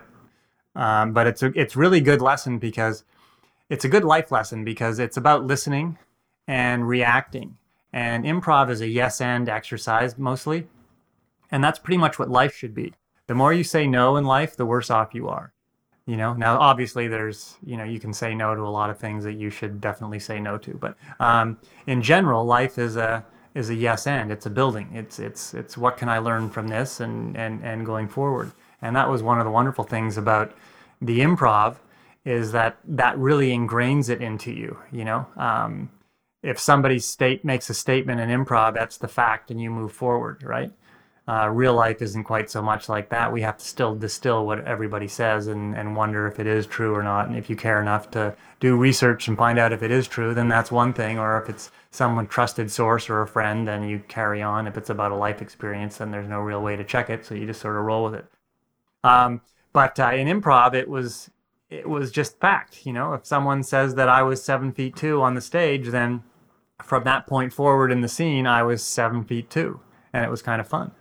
Um, 0.75 1.13
but 1.13 1.27
it's 1.27 1.41
a 1.43 1.51
it's 1.55 1.75
really 1.75 2.01
good 2.01 2.21
lesson 2.21 2.59
because 2.59 3.03
it's 3.69 3.85
a 3.85 3.89
good 3.89 4.03
life 4.03 4.31
lesson 4.31 4.63
because 4.65 4.99
it's 4.99 5.17
about 5.17 5.45
listening 5.45 5.97
and 6.47 6.87
reacting. 6.87 7.57
And 7.93 8.25
improv 8.25 8.69
is 8.69 8.81
a 8.81 8.87
yes 8.87 9.21
and 9.21 9.47
exercise 9.47 10.17
mostly, 10.17 10.67
and 11.49 11.63
that's 11.63 11.79
pretty 11.79 11.97
much 11.97 12.19
what 12.19 12.29
life 12.29 12.55
should 12.55 12.73
be. 12.73 12.93
The 13.27 13.35
more 13.35 13.53
you 13.53 13.63
say 13.63 13.87
no 13.87 14.17
in 14.17 14.25
life, 14.25 14.57
the 14.57 14.65
worse 14.65 14.89
off 14.89 15.13
you 15.13 15.27
are. 15.29 15.53
You 16.05 16.17
know, 16.17 16.33
now 16.33 16.59
obviously 16.59 17.07
there's, 17.07 17.57
you 17.65 17.77
know, 17.77 17.83
you 17.83 17.99
can 17.99 18.13
say 18.13 18.35
no 18.35 18.53
to 18.53 18.61
a 18.61 18.69
lot 18.69 18.91
of 18.91 18.99
things 18.99 19.23
that 19.23 19.33
you 19.33 19.49
should 19.49 19.81
definitely 19.81 20.19
say 20.19 20.39
no 20.39 20.57
to. 20.59 20.75
But 20.75 20.97
um, 21.19 21.57
in 21.87 22.03
general, 22.03 22.45
life 22.45 22.77
is 22.77 22.95
a 22.95 23.25
is 23.55 23.69
a 23.69 23.75
yes 23.75 24.05
and 24.05 24.31
it's 24.31 24.45
a 24.45 24.49
building. 24.49 24.89
It's 24.93 25.17
it's 25.17 25.53
it's 25.53 25.77
what 25.77 25.97
can 25.97 26.09
i 26.09 26.19
learn 26.19 26.49
from 26.49 26.67
this 26.67 26.99
and 26.99 27.35
and 27.35 27.63
and 27.63 27.85
going 27.85 28.07
forward. 28.07 28.51
And 28.81 28.95
that 28.95 29.09
was 29.09 29.23
one 29.23 29.39
of 29.39 29.45
the 29.45 29.51
wonderful 29.51 29.85
things 29.85 30.17
about 30.17 30.55
the 31.01 31.21
improv 31.21 31.77
is 32.25 32.51
that 32.51 32.77
that 32.83 33.17
really 33.17 33.51
ingrains 33.51 34.09
it 34.09 34.21
into 34.21 34.51
you 34.51 34.77
you 34.91 35.05
know? 35.05 35.25
Um, 35.37 35.89
if 36.43 36.59
somebody 36.59 36.99
state 36.99 37.43
makes 37.43 37.69
a 37.71 37.73
statement 37.73 38.19
in 38.19 38.29
improv 38.29 38.75
that's 38.75 38.97
the 38.97 39.07
fact 39.07 39.49
and 39.49 39.59
you 39.61 39.71
move 39.71 39.93
forward 39.93 40.43
right 40.43 40.71
uh, 41.27 41.49
real 41.49 41.73
life 41.73 42.03
isn't 42.03 42.23
quite 42.23 42.51
so 42.51 42.61
much 42.61 42.87
like 42.87 43.09
that. 43.09 43.31
We 43.31 43.41
have 43.41 43.57
to 43.57 43.65
still 43.65 43.95
distill 43.95 44.45
what 44.45 44.63
everybody 44.65 45.07
says 45.07 45.47
and, 45.47 45.75
and 45.75 45.95
wonder 45.95 46.27
if 46.27 46.39
it 46.39 46.45
is 46.45 46.67
true 46.67 46.93
or 46.93 47.01
not. 47.01 47.27
And 47.27 47.35
if 47.35 47.49
you 47.49 47.55
care 47.55 47.81
enough 47.81 48.11
to 48.11 48.35
do 48.59 48.77
research 48.77 49.27
and 49.27 49.35
find 49.35 49.57
out 49.57 49.73
if 49.73 49.81
it 49.81 49.89
is 49.89 50.07
true, 50.07 50.35
then 50.35 50.47
that's 50.47 50.71
one 50.71 50.93
thing. 50.93 51.17
Or 51.17 51.41
if 51.41 51.49
it's 51.49 51.71
someone 51.89 52.27
trusted 52.27 52.69
source 52.69 53.09
or 53.09 53.23
a 53.23 53.27
friend, 53.27 53.67
then 53.67 53.89
you 53.89 54.03
carry 54.07 54.43
on. 54.43 54.67
If 54.67 54.77
it's 54.77 54.91
about 54.91 55.11
a 55.11 55.15
life 55.15 55.41
experience, 55.41 55.97
then 55.97 56.11
there's 56.11 56.29
no 56.29 56.41
real 56.41 56.61
way 56.61 56.75
to 56.75 56.83
check 56.83 57.09
it. 57.09 57.25
So 57.25 57.33
you 57.33 57.47
just 57.47 57.61
sort 57.61 57.75
of 57.75 57.85
roll 57.85 58.03
with 58.03 58.15
it. 58.15 58.25
Um, 59.03 59.41
but 59.73 59.99
uh, 59.99 60.11
in 60.11 60.27
improv, 60.27 60.75
it 60.75 60.87
was 60.87 61.31
it 61.71 61.89
was 61.89 62.11
just 62.11 62.39
fact. 62.39 62.85
You 62.85 62.93
know, 62.93 63.13
if 63.13 63.25
someone 63.25 63.63
says 63.63 63.95
that 63.95 64.09
I 64.09 64.21
was 64.21 64.43
seven 64.43 64.71
feet 64.71 64.95
two 64.95 65.23
on 65.23 65.33
the 65.33 65.41
stage, 65.41 65.87
then 65.87 66.23
from 66.83 67.03
that 67.05 67.25
point 67.25 67.51
forward 67.51 67.91
in 67.91 68.01
the 68.01 68.07
scene, 68.07 68.45
I 68.45 68.61
was 68.61 68.83
seven 68.83 69.23
feet 69.23 69.49
two, 69.49 69.79
and 70.13 70.23
it 70.23 70.29
was 70.29 70.43
kind 70.43 70.61
of 70.61 70.67
fun. 70.67 70.91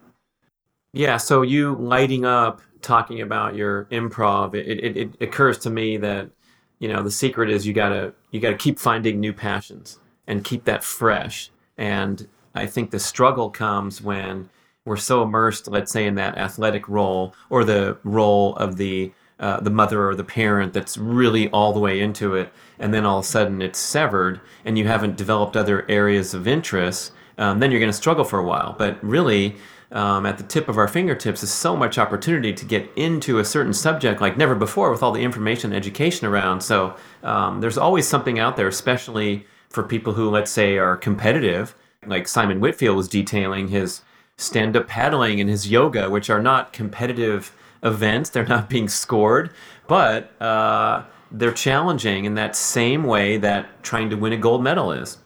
Yeah, 0.94 1.16
so 1.16 1.42
you 1.42 1.74
lighting 1.74 2.24
up 2.24 2.62
talking 2.80 3.20
about 3.20 3.56
your 3.56 3.86
improv, 3.86 4.54
it, 4.54 4.66
it, 4.68 4.96
it 4.96 5.10
occurs 5.20 5.58
to 5.58 5.70
me 5.70 5.96
that 5.96 6.30
you 6.78 6.88
know 6.88 7.02
the 7.02 7.10
secret 7.10 7.50
is 7.50 7.66
you 7.66 7.72
gotta 7.72 8.14
you 8.30 8.38
gotta 8.38 8.56
keep 8.56 8.78
finding 8.78 9.18
new 9.18 9.32
passions 9.32 9.98
and 10.28 10.44
keep 10.44 10.64
that 10.64 10.84
fresh. 10.84 11.50
And 11.76 12.28
I 12.54 12.66
think 12.66 12.92
the 12.92 13.00
struggle 13.00 13.50
comes 13.50 14.00
when 14.00 14.50
we're 14.84 14.96
so 14.96 15.24
immersed, 15.24 15.66
let's 15.66 15.90
say, 15.90 16.06
in 16.06 16.14
that 16.14 16.38
athletic 16.38 16.88
role 16.88 17.34
or 17.50 17.64
the 17.64 17.98
role 18.04 18.54
of 18.54 18.76
the 18.76 19.12
uh, 19.40 19.58
the 19.58 19.70
mother 19.70 20.08
or 20.08 20.14
the 20.14 20.22
parent 20.22 20.72
that's 20.72 20.96
really 20.96 21.50
all 21.50 21.72
the 21.72 21.80
way 21.80 21.98
into 21.98 22.36
it, 22.36 22.52
and 22.78 22.94
then 22.94 23.04
all 23.04 23.18
of 23.18 23.24
a 23.24 23.28
sudden 23.28 23.60
it's 23.60 23.80
severed, 23.80 24.40
and 24.64 24.78
you 24.78 24.86
haven't 24.86 25.16
developed 25.16 25.56
other 25.56 25.84
areas 25.90 26.34
of 26.34 26.46
interest. 26.46 27.10
Um, 27.36 27.58
then 27.58 27.72
you're 27.72 27.80
going 27.80 27.90
to 27.90 27.96
struggle 27.96 28.24
for 28.24 28.38
a 28.38 28.44
while. 28.44 28.76
But 28.78 29.02
really, 29.02 29.56
um, 29.94 30.26
at 30.26 30.38
the 30.38 30.44
tip 30.44 30.68
of 30.68 30.76
our 30.76 30.88
fingertips 30.88 31.42
is 31.42 31.50
so 31.50 31.76
much 31.76 31.98
opportunity 31.98 32.52
to 32.52 32.64
get 32.64 32.90
into 32.96 33.38
a 33.38 33.44
certain 33.44 33.72
subject 33.72 34.20
like 34.20 34.36
never 34.36 34.56
before 34.56 34.90
with 34.90 35.02
all 35.02 35.12
the 35.12 35.22
information 35.22 35.72
and 35.72 35.76
education 35.76 36.26
around. 36.26 36.60
So 36.60 36.96
um, 37.22 37.60
there's 37.60 37.78
always 37.78 38.06
something 38.06 38.38
out 38.38 38.56
there, 38.56 38.66
especially 38.68 39.46
for 39.70 39.84
people 39.84 40.12
who, 40.12 40.28
let's 40.28 40.50
say, 40.50 40.78
are 40.78 40.96
competitive. 40.96 41.76
Like 42.04 42.26
Simon 42.26 42.60
Whitfield 42.60 42.96
was 42.96 43.08
detailing 43.08 43.68
his 43.68 44.02
stand 44.36 44.76
up 44.76 44.88
paddling 44.88 45.40
and 45.40 45.48
his 45.48 45.70
yoga, 45.70 46.10
which 46.10 46.28
are 46.28 46.42
not 46.42 46.72
competitive 46.72 47.54
events. 47.84 48.30
They're 48.30 48.46
not 48.46 48.68
being 48.68 48.88
scored, 48.88 49.52
but 49.86 50.40
uh, 50.42 51.04
they're 51.30 51.52
challenging 51.52 52.24
in 52.24 52.34
that 52.34 52.56
same 52.56 53.04
way 53.04 53.36
that 53.36 53.82
trying 53.84 54.10
to 54.10 54.16
win 54.16 54.32
a 54.32 54.36
gold 54.36 54.62
medal 54.62 54.90
is. 54.90 55.18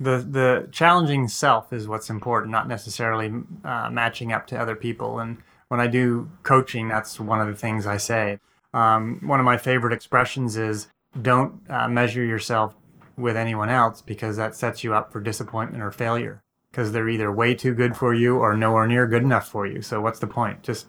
The 0.00 0.18
the 0.18 0.68
challenging 0.72 1.28
self 1.28 1.72
is 1.72 1.86
what's 1.86 2.10
important, 2.10 2.50
not 2.50 2.68
necessarily 2.68 3.32
uh, 3.64 3.90
matching 3.90 4.32
up 4.32 4.46
to 4.48 4.58
other 4.58 4.74
people. 4.74 5.20
And 5.20 5.38
when 5.68 5.80
I 5.80 5.86
do 5.86 6.30
coaching, 6.42 6.88
that's 6.88 7.20
one 7.20 7.40
of 7.40 7.46
the 7.46 7.54
things 7.54 7.86
I 7.86 7.96
say. 7.96 8.38
Um, 8.72 9.20
one 9.22 9.38
of 9.38 9.46
my 9.46 9.56
favorite 9.56 9.92
expressions 9.92 10.56
is 10.56 10.88
don't 11.20 11.60
uh, 11.70 11.88
measure 11.88 12.24
yourself 12.24 12.74
with 13.16 13.36
anyone 13.36 13.70
else 13.70 14.02
because 14.02 14.36
that 14.36 14.56
sets 14.56 14.82
you 14.82 14.94
up 14.94 15.12
for 15.12 15.20
disappointment 15.20 15.82
or 15.82 15.92
failure 15.92 16.42
because 16.70 16.90
they're 16.90 17.08
either 17.08 17.30
way 17.30 17.54
too 17.54 17.72
good 17.72 17.96
for 17.96 18.12
you 18.12 18.36
or 18.36 18.56
nowhere 18.56 18.88
near 18.88 19.06
good 19.06 19.22
enough 19.22 19.48
for 19.48 19.64
you. 19.64 19.80
So 19.80 20.00
what's 20.00 20.18
the 20.18 20.26
point? 20.26 20.64
Just 20.64 20.86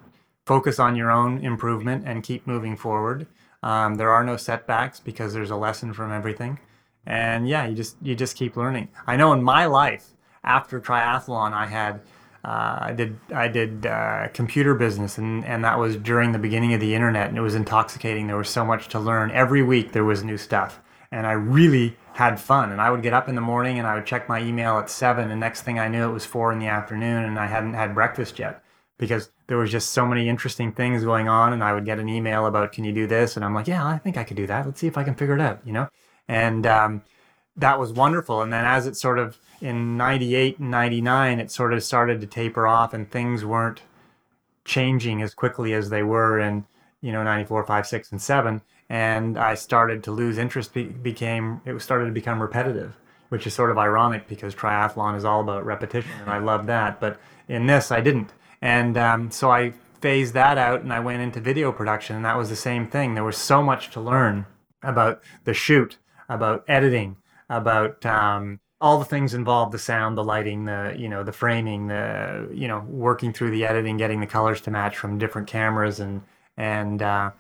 focus 0.47 0.79
on 0.79 0.95
your 0.95 1.11
own 1.11 1.45
improvement 1.45 2.03
and 2.07 2.23
keep 2.23 2.47
moving 2.47 2.75
forward. 2.75 3.27
Um, 3.61 3.95
there 3.95 4.09
are 4.09 4.23
no 4.23 4.35
setbacks 4.35 4.99
because 4.99 5.33
there's 5.33 5.51
a 5.51 5.55
lesson 5.55 5.93
from 5.93 6.11
everything, 6.11 6.59
and 7.05 7.47
yeah, 7.47 7.65
you 7.67 7.75
just 7.75 7.97
you 8.01 8.15
just 8.15 8.35
keep 8.35 8.55
learning. 8.55 8.89
I 9.07 9.15
know 9.15 9.33
in 9.33 9.43
my 9.43 9.65
life 9.65 10.07
after 10.43 10.79
triathlon, 10.79 11.53
I 11.53 11.65
had 11.67 12.01
uh, 12.43 12.77
I 12.81 12.93
did 12.95 13.17
I 13.33 13.47
did 13.47 13.85
uh, 13.85 14.27
computer 14.33 14.75
business, 14.75 15.17
and 15.17 15.43
and 15.45 15.63
that 15.63 15.79
was 15.79 15.95
during 15.97 16.31
the 16.31 16.39
beginning 16.39 16.73
of 16.73 16.79
the 16.79 16.93
internet, 16.93 17.29
and 17.29 17.37
it 17.37 17.41
was 17.41 17.55
intoxicating. 17.55 18.27
There 18.27 18.37
was 18.37 18.49
so 18.49 18.65
much 18.65 18.87
to 18.89 18.99
learn 18.99 19.31
every 19.31 19.63
week. 19.63 19.91
There 19.91 20.05
was 20.05 20.23
new 20.23 20.37
stuff, 20.37 20.79
and 21.11 21.25
I 21.25 21.33
really 21.33 21.97
had 22.13 22.39
fun. 22.39 22.71
And 22.71 22.79
I 22.79 22.91
would 22.91 23.01
get 23.01 23.13
up 23.13 23.27
in 23.27 23.35
the 23.35 23.41
morning 23.41 23.77
and 23.77 23.85
I 23.85 23.95
would 23.95 24.05
check 24.05 24.29
my 24.29 24.41
email 24.41 24.77
at 24.77 24.89
seven, 24.89 25.31
and 25.31 25.39
next 25.39 25.61
thing 25.61 25.79
I 25.79 25.87
knew, 25.87 26.09
it 26.09 26.13
was 26.13 26.25
four 26.25 26.51
in 26.51 26.59
the 26.59 26.67
afternoon, 26.67 27.25
and 27.25 27.39
I 27.39 27.47
hadn't 27.47 27.73
had 27.73 27.93
breakfast 27.93 28.39
yet 28.39 28.63
because 28.97 29.31
there 29.47 29.57
was 29.57 29.71
just 29.71 29.91
so 29.91 30.05
many 30.05 30.29
interesting 30.29 30.71
things 30.71 31.03
going 31.03 31.27
on 31.27 31.53
and 31.53 31.63
i 31.63 31.73
would 31.73 31.85
get 31.85 31.99
an 31.99 32.09
email 32.09 32.45
about 32.45 32.71
can 32.71 32.83
you 32.83 32.93
do 32.93 33.07
this 33.07 33.35
and 33.35 33.43
i'm 33.43 33.53
like 33.53 33.67
yeah 33.67 33.85
i 33.85 33.97
think 33.97 34.17
i 34.17 34.23
could 34.23 34.37
do 34.37 34.47
that 34.47 34.65
let's 34.65 34.79
see 34.79 34.87
if 34.87 34.97
i 34.97 35.03
can 35.03 35.15
figure 35.15 35.35
it 35.35 35.41
out 35.41 35.59
you 35.65 35.73
know 35.73 35.87
and 36.27 36.65
um, 36.65 37.03
that 37.55 37.79
was 37.79 37.93
wonderful. 37.93 38.41
And 38.41 38.51
then 38.51 38.65
as 38.65 38.87
it 38.87 38.95
sort 38.95 39.19
of 39.19 39.37
in 39.61 39.95
98 39.95 40.59
and 40.59 40.69
99 40.69 41.39
it 41.39 41.49
sort 41.49 41.73
of 41.73 41.81
started 41.81 42.19
to 42.19 42.27
taper 42.27 42.67
off 42.67 42.93
and 42.93 43.09
things 43.09 43.45
weren't 43.45 43.81
changing 44.65 45.21
as 45.21 45.33
quickly 45.33 45.73
as 45.73 45.89
they 45.89 46.03
were 46.03 46.37
in 46.37 46.65
you 46.99 47.11
know 47.13 47.23
94 47.23 47.65
5 47.65 47.87
6 47.87 48.11
and 48.11 48.21
7 48.21 48.61
and 48.89 49.37
i 49.37 49.55
started 49.55 50.03
to 50.03 50.11
lose 50.11 50.37
interest 50.37 50.73
be- 50.73 50.83
became 50.83 51.61
it 51.63 51.79
started 51.79 52.07
to 52.07 52.11
become 52.11 52.41
repetitive 52.41 52.97
which 53.29 53.47
is 53.47 53.53
sort 53.53 53.71
of 53.71 53.77
ironic 53.77 54.27
because 54.27 54.53
triathlon 54.53 55.15
is 55.15 55.25
all 55.25 55.41
about 55.41 55.65
repetition 55.65 56.11
and 56.21 56.29
i 56.29 56.37
love 56.37 56.65
that. 56.67 56.99
But 56.99 57.19
in 57.47 57.65
this 57.65 57.91
i 57.91 58.01
didn't. 58.01 58.33
And 58.61 58.97
um, 58.97 59.31
so 59.31 59.51
I 59.51 59.73
phased 60.01 60.33
that 60.33 60.57
out 60.57 60.81
and 60.81 60.93
I 60.93 60.99
went 60.99 61.21
into 61.21 61.39
video 61.39 61.71
production, 61.71 62.15
and 62.15 62.25
that 62.25 62.37
was 62.37 62.49
the 62.49 62.55
same 62.55 62.87
thing. 62.87 63.13
There 63.13 63.23
was 63.23 63.37
so 63.37 63.61
much 63.61 63.91
to 63.91 64.01
learn 64.01 64.45
about 64.81 65.21
the 65.43 65.53
shoot, 65.53 65.97
about 66.29 66.63
editing, 66.67 67.17
about 67.49 68.05
um, 68.05 68.59
all 68.81 68.99
the 68.99 69.05
things 69.05 69.33
involved 69.33 69.71
the 69.71 69.79
sound 69.79 70.17
the 70.17 70.23
lighting 70.23 70.65
the 70.65 70.93
you 70.97 71.07
know 71.09 71.23
the 71.23 71.31
framing 71.31 71.87
the 71.87 72.49
you 72.53 72.67
know 72.67 72.79
working 72.87 73.31
through 73.31 73.51
the 73.51 73.65
editing 73.65 73.97
getting 73.97 74.19
the 74.19 74.27
colors 74.27 74.61
to 74.61 74.69
match 74.71 74.97
from 74.97 75.17
different 75.17 75.47
cameras 75.47 75.99
and 75.99 76.21
and 76.57 77.01
uh, 77.01 77.31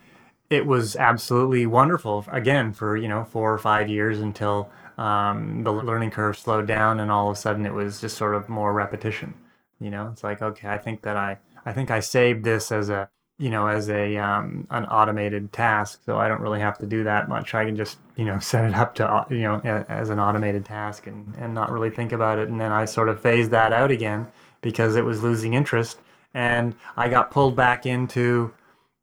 it 0.49 0.65
was 0.65 0.95
absolutely 0.95 1.65
wonderful 1.65 2.25
again 2.31 2.71
for 2.73 2.95
you 2.95 3.07
know 3.07 3.25
four 3.25 3.53
or 3.53 3.57
five 3.57 3.89
years 3.89 4.19
until 4.19 4.69
um, 4.97 5.63
the 5.63 5.71
learning 5.71 6.09
curve 6.09 6.37
slowed 6.37 6.67
down 6.67 6.99
and 6.99 7.11
all 7.11 7.29
of 7.29 7.35
a 7.35 7.39
sudden 7.39 7.65
it 7.65 7.73
was 7.73 7.99
just 7.99 8.17
sort 8.17 8.33
of 8.33 8.47
more 8.47 8.73
repetition 8.73 9.33
you 9.79 9.89
know, 9.91 10.09
it's 10.11 10.23
like 10.23 10.41
okay, 10.41 10.69
I 10.69 10.77
think 10.77 11.01
that 11.01 11.17
I 11.17 11.37
I 11.65 11.73
think 11.73 11.91
I 11.91 11.99
saved 11.99 12.43
this 12.43 12.71
as 12.71 12.89
a 12.89 13.09
you 13.37 13.49
know 13.49 13.67
as 13.67 13.89
a 13.89 14.17
um, 14.17 14.67
an 14.69 14.85
automated 14.85 15.51
task, 15.51 16.01
so 16.05 16.17
I 16.17 16.27
don't 16.27 16.41
really 16.41 16.59
have 16.61 16.77
to 16.79 16.85
do 16.85 17.03
that 17.03 17.27
much. 17.27 17.53
I 17.53 17.65
can 17.65 17.75
just 17.75 17.97
you 18.15 18.25
know 18.25 18.39
set 18.51 18.65
it 18.65 18.75
up 18.75 18.95
to 18.95 19.25
you 19.29 19.41
know 19.41 19.59
as 19.89 20.09
an 20.09 20.19
automated 20.19 20.65
task 20.65 21.07
and 21.07 21.33
and 21.37 21.53
not 21.53 21.71
really 21.71 21.89
think 21.89 22.11
about 22.11 22.39
it. 22.39 22.47
And 22.49 22.59
then 22.59 22.71
I 22.71 22.85
sort 22.85 23.09
of 23.09 23.21
phased 23.21 23.51
that 23.51 23.73
out 23.73 23.91
again 23.91 24.27
because 24.61 24.95
it 24.95 25.03
was 25.03 25.21
losing 25.21 25.53
interest, 25.53 25.99
and 26.33 26.75
I 26.95 27.09
got 27.09 27.31
pulled 27.31 27.55
back 27.55 27.85
into 27.85 28.53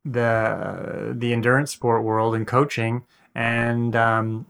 the 0.04 1.14
the 1.16 1.32
endurance 1.32 1.70
sport 1.70 2.02
world 2.02 2.34
and 2.34 2.46
coaching, 2.46 3.04
and 3.34 3.94
um, 3.94 4.46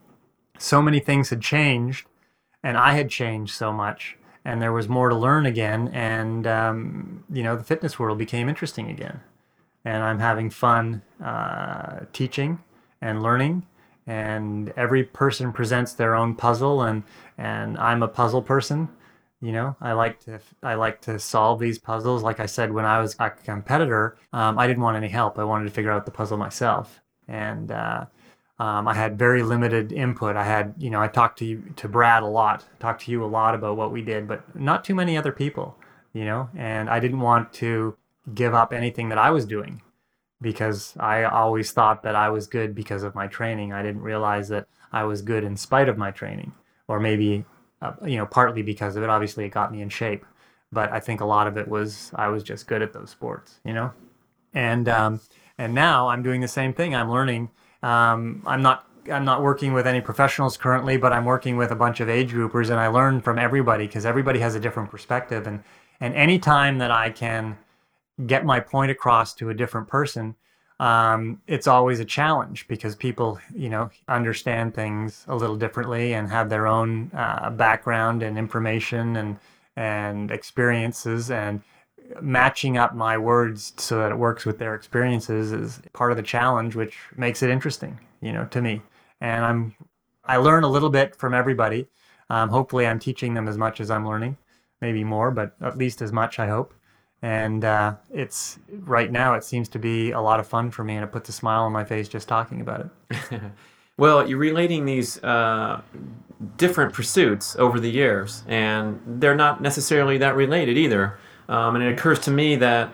so 0.58 0.80
many 0.80 1.00
things 1.00 1.30
had 1.30 1.40
changed, 1.40 2.06
and 2.62 2.78
I 2.78 2.94
had 2.94 3.10
changed 3.10 3.54
so 3.54 3.72
much 3.72 4.16
and 4.44 4.60
there 4.60 4.72
was 4.72 4.88
more 4.88 5.08
to 5.08 5.14
learn 5.14 5.46
again. 5.46 5.86
And 5.92 6.48
um, 6.48 7.22
you 7.32 7.42
know 7.44 7.56
the 7.56 7.62
fitness 7.62 7.98
world 7.98 8.18
became 8.18 8.48
interesting 8.48 8.90
again 8.90 9.20
and 9.84 10.02
i'm 10.02 10.18
having 10.18 10.50
fun 10.50 11.02
uh, 11.24 12.00
teaching 12.12 12.58
and 13.00 13.22
learning 13.22 13.66
and 14.06 14.72
every 14.76 15.04
person 15.04 15.52
presents 15.52 15.92
their 15.94 16.14
own 16.14 16.34
puzzle 16.34 16.82
and 16.82 17.02
and 17.38 17.78
i'm 17.78 18.02
a 18.02 18.08
puzzle 18.08 18.42
person 18.42 18.88
you 19.40 19.52
know 19.52 19.76
i 19.80 19.92
like 19.92 20.18
to 20.20 20.40
i 20.62 20.74
like 20.74 21.00
to 21.00 21.18
solve 21.18 21.60
these 21.60 21.78
puzzles 21.78 22.22
like 22.22 22.40
i 22.40 22.46
said 22.46 22.72
when 22.72 22.84
i 22.84 23.00
was 23.00 23.14
a 23.18 23.30
competitor 23.30 24.16
um, 24.32 24.58
i 24.58 24.66
didn't 24.66 24.82
want 24.82 24.96
any 24.96 25.08
help 25.08 25.38
i 25.38 25.44
wanted 25.44 25.64
to 25.64 25.70
figure 25.70 25.90
out 25.90 26.04
the 26.04 26.10
puzzle 26.10 26.36
myself 26.36 27.00
and 27.28 27.70
uh, 27.70 28.04
um, 28.62 28.86
I 28.86 28.94
had 28.94 29.18
very 29.18 29.42
limited 29.42 29.92
input. 29.92 30.36
I 30.36 30.44
had, 30.44 30.74
you 30.78 30.88
know, 30.88 31.00
I 31.00 31.08
talked 31.08 31.38
to 31.40 31.44
you, 31.44 31.64
to 31.76 31.88
Brad 31.88 32.22
a 32.22 32.26
lot, 32.26 32.64
talked 32.78 33.02
to 33.06 33.10
you 33.10 33.24
a 33.24 33.26
lot 33.26 33.56
about 33.56 33.76
what 33.76 33.90
we 33.90 34.02
did, 34.02 34.28
but 34.28 34.54
not 34.54 34.84
too 34.84 34.94
many 34.94 35.16
other 35.16 35.32
people, 35.32 35.76
you 36.12 36.24
know. 36.24 36.48
And 36.56 36.88
I 36.88 37.00
didn't 37.00 37.18
want 37.18 37.52
to 37.54 37.96
give 38.34 38.54
up 38.54 38.72
anything 38.72 39.08
that 39.08 39.18
I 39.18 39.30
was 39.30 39.44
doing 39.44 39.82
because 40.40 40.94
I 40.98 41.24
always 41.24 41.70
thought 41.72 42.02
that 42.02 42.16
I 42.16 42.28
was 42.30 42.46
good 42.46 42.74
because 42.74 43.02
of 43.02 43.14
my 43.14 43.26
training. 43.26 43.72
I 43.72 43.82
didn't 43.82 44.02
realize 44.02 44.48
that 44.48 44.66
I 44.92 45.04
was 45.04 45.22
good 45.22 45.44
in 45.44 45.56
spite 45.56 45.88
of 45.88 45.96
my 45.96 46.10
training, 46.10 46.52
or 46.88 46.98
maybe, 47.00 47.44
uh, 47.80 47.92
you 48.04 48.16
know, 48.16 48.26
partly 48.26 48.62
because 48.62 48.96
of 48.96 49.02
it. 49.02 49.08
Obviously, 49.08 49.44
it 49.44 49.50
got 49.50 49.72
me 49.72 49.80
in 49.80 49.88
shape, 49.88 50.26
but 50.72 50.92
I 50.92 51.00
think 51.00 51.20
a 51.20 51.24
lot 51.24 51.46
of 51.46 51.56
it 51.56 51.68
was 51.68 52.10
I 52.14 52.28
was 52.28 52.42
just 52.42 52.66
good 52.66 52.82
at 52.82 52.92
those 52.92 53.10
sports, 53.10 53.60
you 53.64 53.72
know. 53.72 53.92
And 54.52 54.88
um, 54.88 55.20
and 55.58 55.74
now 55.74 56.08
I'm 56.08 56.22
doing 56.22 56.40
the 56.40 56.48
same 56.48 56.74
thing. 56.74 56.94
I'm 56.94 57.10
learning 57.10 57.50
um, 57.82 58.42
I'm 58.46 58.62
not 58.62 58.86
I'm 59.10 59.24
not 59.24 59.42
working 59.42 59.72
with 59.72 59.86
any 59.86 60.00
professionals 60.00 60.56
currently, 60.56 60.96
but 60.96 61.12
I'm 61.12 61.24
working 61.24 61.56
with 61.56 61.72
a 61.72 61.76
bunch 61.76 62.00
of 62.00 62.08
age 62.08 62.32
groupers, 62.32 62.70
and 62.70 62.78
I 62.78 62.86
learn 62.86 63.20
from 63.20 63.38
everybody 63.38 63.86
because 63.86 64.06
everybody 64.06 64.38
has 64.38 64.54
a 64.54 64.60
different 64.60 64.90
perspective. 64.90 65.46
And 65.46 65.62
and 66.00 66.14
any 66.14 66.38
time 66.38 66.78
that 66.78 66.90
I 66.90 67.10
can 67.10 67.58
get 68.26 68.44
my 68.44 68.60
point 68.60 68.90
across 68.90 69.34
to 69.34 69.50
a 69.50 69.54
different 69.54 69.88
person, 69.88 70.34
um, 70.80 71.40
it's 71.46 71.66
always 71.68 72.00
a 72.00 72.04
challenge 72.04 72.66
because 72.66 72.96
people, 72.96 73.38
you 73.54 73.68
know, 73.68 73.90
understand 74.08 74.74
things 74.74 75.24
a 75.28 75.36
little 75.36 75.56
differently 75.56 76.14
and 76.14 76.28
have 76.28 76.48
their 76.48 76.66
own 76.66 77.10
uh, 77.14 77.50
background 77.50 78.22
and 78.22 78.36
information 78.36 79.16
and 79.16 79.38
and 79.76 80.30
experiences. 80.30 81.30
And 81.30 81.62
matching 82.20 82.76
up 82.76 82.94
my 82.94 83.16
words 83.16 83.72
so 83.76 83.98
that 83.98 84.10
it 84.10 84.18
works 84.18 84.44
with 84.44 84.58
their 84.58 84.74
experiences 84.74 85.52
is 85.52 85.80
part 85.92 86.10
of 86.10 86.16
the 86.16 86.22
challenge 86.22 86.74
which 86.74 86.98
makes 87.16 87.42
it 87.42 87.48
interesting 87.48 87.98
you 88.20 88.32
know 88.32 88.44
to 88.46 88.60
me. 88.60 88.82
And 89.20 89.44
i'm 89.44 89.74
i 90.24 90.36
learn 90.36 90.64
a 90.64 90.68
little 90.68 90.90
bit 90.90 91.16
from 91.16 91.32
everybody. 91.32 91.86
Um, 92.28 92.48
hopefully 92.48 92.86
i'm 92.86 92.98
teaching 92.98 93.34
them 93.34 93.48
as 93.48 93.56
much 93.56 93.80
as 93.80 93.90
i'm 93.90 94.06
learning 94.06 94.36
maybe 94.80 95.04
more 95.04 95.30
but 95.30 95.54
at 95.60 95.78
least 95.78 96.02
as 96.02 96.12
much 96.12 96.38
i 96.38 96.48
hope 96.48 96.74
and 97.22 97.64
uh, 97.64 97.94
it's 98.12 98.58
right 98.80 99.10
now 99.10 99.34
it 99.34 99.44
seems 99.44 99.68
to 99.68 99.78
be 99.78 100.10
a 100.10 100.20
lot 100.20 100.40
of 100.40 100.46
fun 100.46 100.70
for 100.70 100.84
me 100.84 100.94
and 100.94 101.04
it 101.04 101.12
puts 101.12 101.28
a 101.28 101.32
smile 101.32 101.62
on 101.62 101.72
my 101.72 101.84
face 101.84 102.08
just 102.08 102.28
talking 102.28 102.60
about 102.60 102.90
it 103.10 103.40
well 103.96 104.28
you're 104.28 104.38
relating 104.38 104.84
these 104.84 105.22
uh, 105.22 105.80
different 106.56 106.92
pursuits 106.92 107.56
over 107.56 107.78
the 107.78 107.90
years 107.90 108.42
and 108.48 109.00
they're 109.06 109.36
not 109.36 109.62
necessarily 109.62 110.18
that 110.18 110.34
related 110.36 110.76
either 110.76 111.18
um, 111.48 111.76
and 111.76 111.84
it 111.84 111.92
occurs 111.92 112.18
to 112.18 112.30
me 112.30 112.56
that 112.56 112.92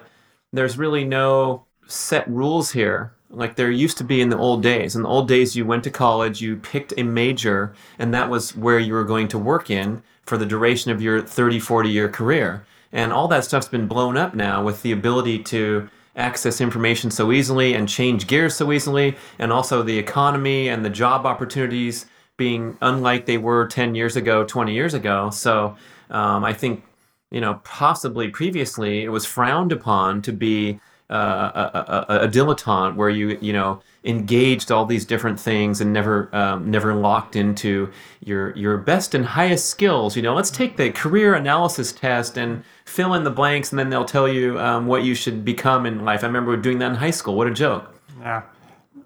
there's 0.53 0.79
really 0.79 1.05
no 1.05 1.65
set 1.87 2.29
rules 2.29 2.73
here 2.73 3.13
like 3.31 3.57
there 3.57 3.71
used 3.71 3.99
to 3.99 4.05
be 4.05 4.21
in 4.21 4.31
the 4.31 4.39
old 4.39 4.63
days. 4.63 4.97
In 4.97 5.03
the 5.03 5.09
old 5.09 5.29
days, 5.29 5.55
you 5.55 5.67
went 5.67 5.85
to 5.85 5.91
college, 5.91 6.41
you 6.41 6.57
picked 6.57 6.95
a 6.97 7.03
major, 7.03 7.75
and 7.99 8.13
that 8.15 8.31
was 8.31 8.57
where 8.57 8.79
you 8.79 8.95
were 8.95 9.05
going 9.05 9.29
to 9.29 9.39
work 9.39 9.71
in 9.71 10.03
for 10.23 10.39
the 10.39 10.47
duration 10.47 10.91
of 10.91 11.03
your 11.03 11.21
30, 11.21 11.61
40 11.61 11.89
year 11.89 12.09
career. 12.09 12.65
And 12.93 13.13
all 13.13 13.29
that 13.29 13.45
stuff's 13.45 13.69
been 13.69 13.87
blown 13.87 14.17
up 14.17 14.35
now 14.35 14.65
with 14.65 14.83
the 14.83 14.93
ability 14.93 15.43
to 15.45 15.89
access 16.17 16.61
information 16.61 17.11
so 17.11 17.31
easily 17.31 17.75
and 17.75 17.89
change 17.89 18.27
gears 18.27 18.55
so 18.55 18.73
easily, 18.73 19.17
and 19.39 19.53
also 19.53 19.83
the 19.83 19.99
economy 19.99 20.69
and 20.69 20.85
the 20.85 20.91
job 20.91 21.25
opportunities 21.27 22.07
being 22.37 22.77
unlike 22.81 23.27
they 23.27 23.39
were 23.39 23.67
10 23.67 23.95
years 23.95 24.17
ago, 24.17 24.45
20 24.45 24.73
years 24.73 24.95
ago. 24.95 25.31
So 25.31 25.77
um, 26.11 26.45
I 26.45 26.53
think, 26.53 26.85
you 27.31 27.41
know, 27.41 27.61
possibly 27.65 28.29
previously 28.29 29.05
it 29.05 29.11
was 29.11 29.27
frowned 29.27 29.73
upon 29.73 30.23
to 30.23 30.33
be 30.33 30.81
uh, 31.11 31.71
a, 31.75 32.13
a, 32.13 32.19
a, 32.25 32.29
dilettante 32.29 32.95
where 32.95 33.09
you, 33.09 33.39
you 33.41 33.53
know, 33.53 33.81
engaged 34.05 34.71
all 34.71 34.85
these 34.85 35.07
different 35.07 35.41
things 35.41 35.81
and 35.81 35.91
never, 35.91 36.29
um, 36.37 36.71
never 36.71 36.95
locked 36.95 37.35
into 37.35 37.91
your, 38.21 38.55
your 38.55 38.77
best 38.77 39.15
and 39.15 39.25
highest 39.25 39.71
skills. 39.71 40.17
You 40.17 40.23
know, 40.23 40.35
let's 40.35 40.51
take 40.51 40.77
the 40.77 40.91
career 40.91 41.35
analysis 41.35 41.93
test 41.93 42.37
and 42.37 42.63
fill 42.85 43.15
in 43.15 43.25
the 43.25 43.31
blanks, 43.31 43.73
and 43.73 43.79
then 43.79 43.89
they'll 43.89 44.05
tell 44.05 44.29
you 44.29 44.59
um, 44.59 44.87
what 44.87 45.03
you 45.03 45.15
should 45.15 45.45
become 45.45 45.87
in 45.87 46.05
life. 46.05 46.25
I 46.25 46.27
remember 46.27 46.57
doing 46.59 46.79
that 46.81 46.91
in 46.91 46.97
high 46.97 47.11
school. 47.11 47.37
What 47.37 47.47
a 47.47 47.55
joke! 47.55 47.95
Yeah, 48.21 48.43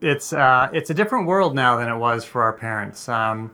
it's 0.00 0.32
uh, 0.32 0.70
it's 0.72 0.90
a 0.90 0.94
different 0.94 1.26
world 1.26 1.54
now 1.54 1.76
than 1.76 1.88
it 1.88 1.96
was 1.96 2.24
for 2.24 2.42
our 2.42 2.52
parents. 2.52 3.08
Um, 3.08 3.52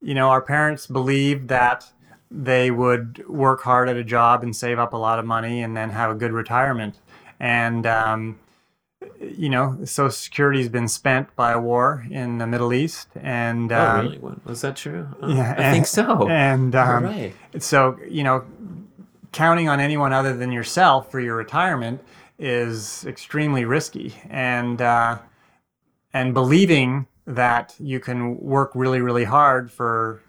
you 0.00 0.14
know, 0.14 0.28
our 0.28 0.42
parents 0.42 0.86
believed 0.86 1.48
that 1.48 1.90
they 2.30 2.70
would 2.70 3.26
work 3.28 3.62
hard 3.62 3.88
at 3.88 3.96
a 3.96 4.04
job 4.04 4.42
and 4.42 4.54
save 4.54 4.78
up 4.78 4.92
a 4.92 4.96
lot 4.96 5.18
of 5.18 5.24
money 5.24 5.62
and 5.62 5.76
then 5.76 5.90
have 5.90 6.10
a 6.10 6.14
good 6.14 6.32
retirement. 6.32 6.94
And 7.40 7.86
um, 7.86 8.38
you 9.20 9.48
know, 9.48 9.78
Social 9.84 10.10
Security's 10.10 10.68
been 10.68 10.88
spent 10.88 11.34
by 11.36 11.52
a 11.52 11.60
war 11.60 12.06
in 12.10 12.38
the 12.38 12.46
Middle 12.46 12.72
East, 12.72 13.08
and 13.20 13.70
oh, 13.72 13.80
um, 13.80 14.06
really? 14.06 14.18
Was 14.44 14.60
that 14.62 14.76
true? 14.76 15.08
Oh, 15.22 15.28
yeah, 15.28 15.54
I 15.56 15.62
and, 15.62 15.74
think 15.74 15.86
so. 15.86 16.28
And 16.28 16.74
um, 16.74 17.04
right. 17.04 17.34
so 17.58 17.98
you 18.08 18.24
know, 18.24 18.44
counting 19.32 19.68
on 19.68 19.80
anyone 19.80 20.12
other 20.12 20.36
than 20.36 20.52
yourself 20.52 21.10
for 21.10 21.20
your 21.20 21.36
retirement 21.36 22.02
is 22.38 23.04
extremely 23.06 23.64
risky. 23.64 24.14
And 24.28 24.80
uh, 24.80 25.18
and 26.12 26.34
believing 26.34 27.06
that 27.26 27.74
you 27.78 28.00
can 28.00 28.38
work 28.38 28.72
really, 28.74 29.00
really 29.00 29.24
hard 29.24 29.70
for 29.70 30.22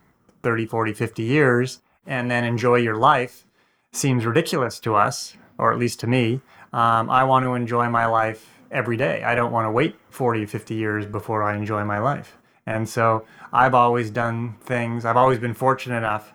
30, 0.43 0.65
40, 0.65 0.93
50 0.93 1.23
years 1.23 1.81
and 2.05 2.29
then 2.29 2.43
enjoy 2.43 2.75
your 2.75 2.97
life 2.97 3.45
seems 3.91 4.25
ridiculous 4.25 4.79
to 4.81 4.95
us, 4.95 5.35
or 5.57 5.71
at 5.71 5.79
least 5.79 5.99
to 6.01 6.07
me. 6.07 6.41
Um, 6.73 7.09
I 7.09 7.23
want 7.23 7.45
to 7.45 7.55
enjoy 7.55 7.89
my 7.89 8.05
life 8.05 8.59
every 8.71 8.97
day. 8.97 9.23
I 9.23 9.35
don't 9.35 9.51
want 9.51 9.65
to 9.65 9.71
wait 9.71 9.95
40, 10.09 10.45
50 10.45 10.75
years 10.75 11.05
before 11.05 11.43
I 11.43 11.55
enjoy 11.55 11.83
my 11.83 11.99
life. 11.99 12.37
And 12.65 12.87
so 12.87 13.25
I've 13.51 13.73
always 13.73 14.11
done 14.11 14.55
things, 14.61 15.05
I've 15.05 15.17
always 15.17 15.39
been 15.39 15.55
fortunate 15.55 15.97
enough 15.97 16.33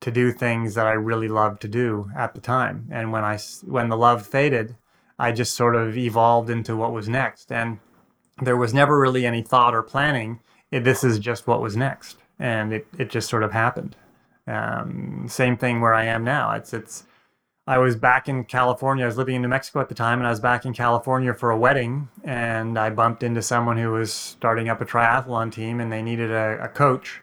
to 0.00 0.10
do 0.10 0.30
things 0.30 0.74
that 0.74 0.86
I 0.86 0.92
really 0.92 1.28
loved 1.28 1.60
to 1.62 1.68
do 1.68 2.10
at 2.16 2.34
the 2.34 2.40
time. 2.40 2.88
And 2.92 3.10
when 3.12 3.24
I 3.24 3.38
when 3.64 3.88
the 3.88 3.96
love 3.96 4.26
faded, 4.26 4.76
I 5.18 5.32
just 5.32 5.54
sort 5.54 5.74
of 5.74 5.96
evolved 5.96 6.50
into 6.50 6.76
what 6.76 6.92
was 6.92 7.08
next. 7.08 7.50
And 7.50 7.78
there 8.40 8.56
was 8.56 8.74
never 8.74 8.98
really 8.98 9.26
any 9.26 9.42
thought 9.42 9.74
or 9.74 9.82
planning. 9.82 10.40
It, 10.70 10.84
this 10.84 11.02
is 11.02 11.18
just 11.18 11.46
what 11.46 11.62
was 11.62 11.76
next, 11.76 12.18
and 12.38 12.72
it, 12.72 12.86
it 12.98 13.10
just 13.10 13.28
sort 13.28 13.42
of 13.42 13.52
happened. 13.52 13.96
Um, 14.46 15.26
same 15.28 15.56
thing 15.56 15.80
where 15.80 15.94
I 15.94 16.04
am 16.04 16.24
now. 16.24 16.52
It's 16.52 16.72
it's. 16.72 17.04
I 17.66 17.78
was 17.78 17.96
back 17.96 18.28
in 18.28 18.44
California. 18.44 19.04
I 19.04 19.08
was 19.08 19.16
living 19.16 19.34
in 19.34 19.42
New 19.42 19.48
Mexico 19.48 19.80
at 19.80 19.88
the 19.88 19.94
time, 19.94 20.18
and 20.18 20.26
I 20.26 20.30
was 20.30 20.40
back 20.40 20.64
in 20.64 20.72
California 20.72 21.34
for 21.34 21.50
a 21.50 21.58
wedding. 21.58 22.08
And 22.22 22.78
I 22.78 22.90
bumped 22.90 23.22
into 23.22 23.42
someone 23.42 23.76
who 23.76 23.90
was 23.90 24.12
starting 24.12 24.68
up 24.68 24.80
a 24.80 24.84
triathlon 24.84 25.50
team, 25.50 25.80
and 25.80 25.90
they 25.90 26.02
needed 26.02 26.30
a, 26.30 26.62
a 26.62 26.68
coach. 26.68 27.22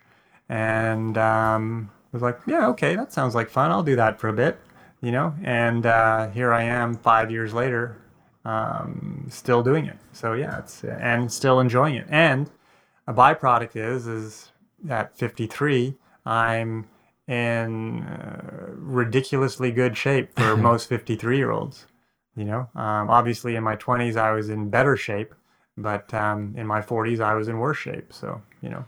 And 0.49 1.17
um, 1.17 1.89
was 2.13 2.21
like, 2.21 2.39
yeah, 2.45 2.67
okay, 2.67 2.95
that 2.95 3.11
sounds 3.11 3.35
like 3.35 3.49
fun. 3.49 3.71
I'll 3.71 3.83
do 3.83 3.95
that 3.95 4.19
for 4.19 4.29
a 4.29 4.33
bit, 4.33 4.59
you 5.01 5.11
know. 5.11 5.33
And 5.43 5.85
uh, 5.85 6.29
here 6.29 6.53
I 6.53 6.63
am, 6.63 6.95
five 6.95 7.31
years 7.31 7.53
later, 7.53 7.97
um, 8.45 9.25
still 9.29 9.63
doing 9.63 9.85
it. 9.85 9.97
So 10.13 10.33
yeah, 10.33 10.59
it's 10.59 10.83
and 10.83 11.31
still 11.31 11.59
enjoying 11.59 11.95
it. 11.95 12.05
And 12.09 12.49
a 13.07 13.13
byproduct 13.13 13.75
is 13.75 14.07
is 14.07 14.51
at 14.89 15.17
53, 15.17 15.95
I'm 16.25 16.85
in 17.27 18.03
uh, 18.03 18.71
ridiculously 18.75 19.71
good 19.71 19.97
shape 19.97 20.37
for 20.37 20.57
most 20.69 20.89
53 20.89 21.37
year 21.37 21.51
olds. 21.51 21.85
You 22.35 22.45
know, 22.45 22.69
um, 22.75 23.09
obviously 23.09 23.55
in 23.55 23.63
my 23.63 23.75
20s 23.75 24.17
I 24.17 24.31
was 24.31 24.49
in 24.49 24.69
better 24.69 24.97
shape, 24.97 25.33
but 25.77 26.11
um, 26.13 26.55
in 26.57 26.65
my 26.65 26.81
40s 26.81 27.19
I 27.19 27.35
was 27.35 27.47
in 27.47 27.59
worse 27.59 27.77
shape. 27.77 28.11
So 28.11 28.41
you 28.61 28.69
know. 28.69 28.85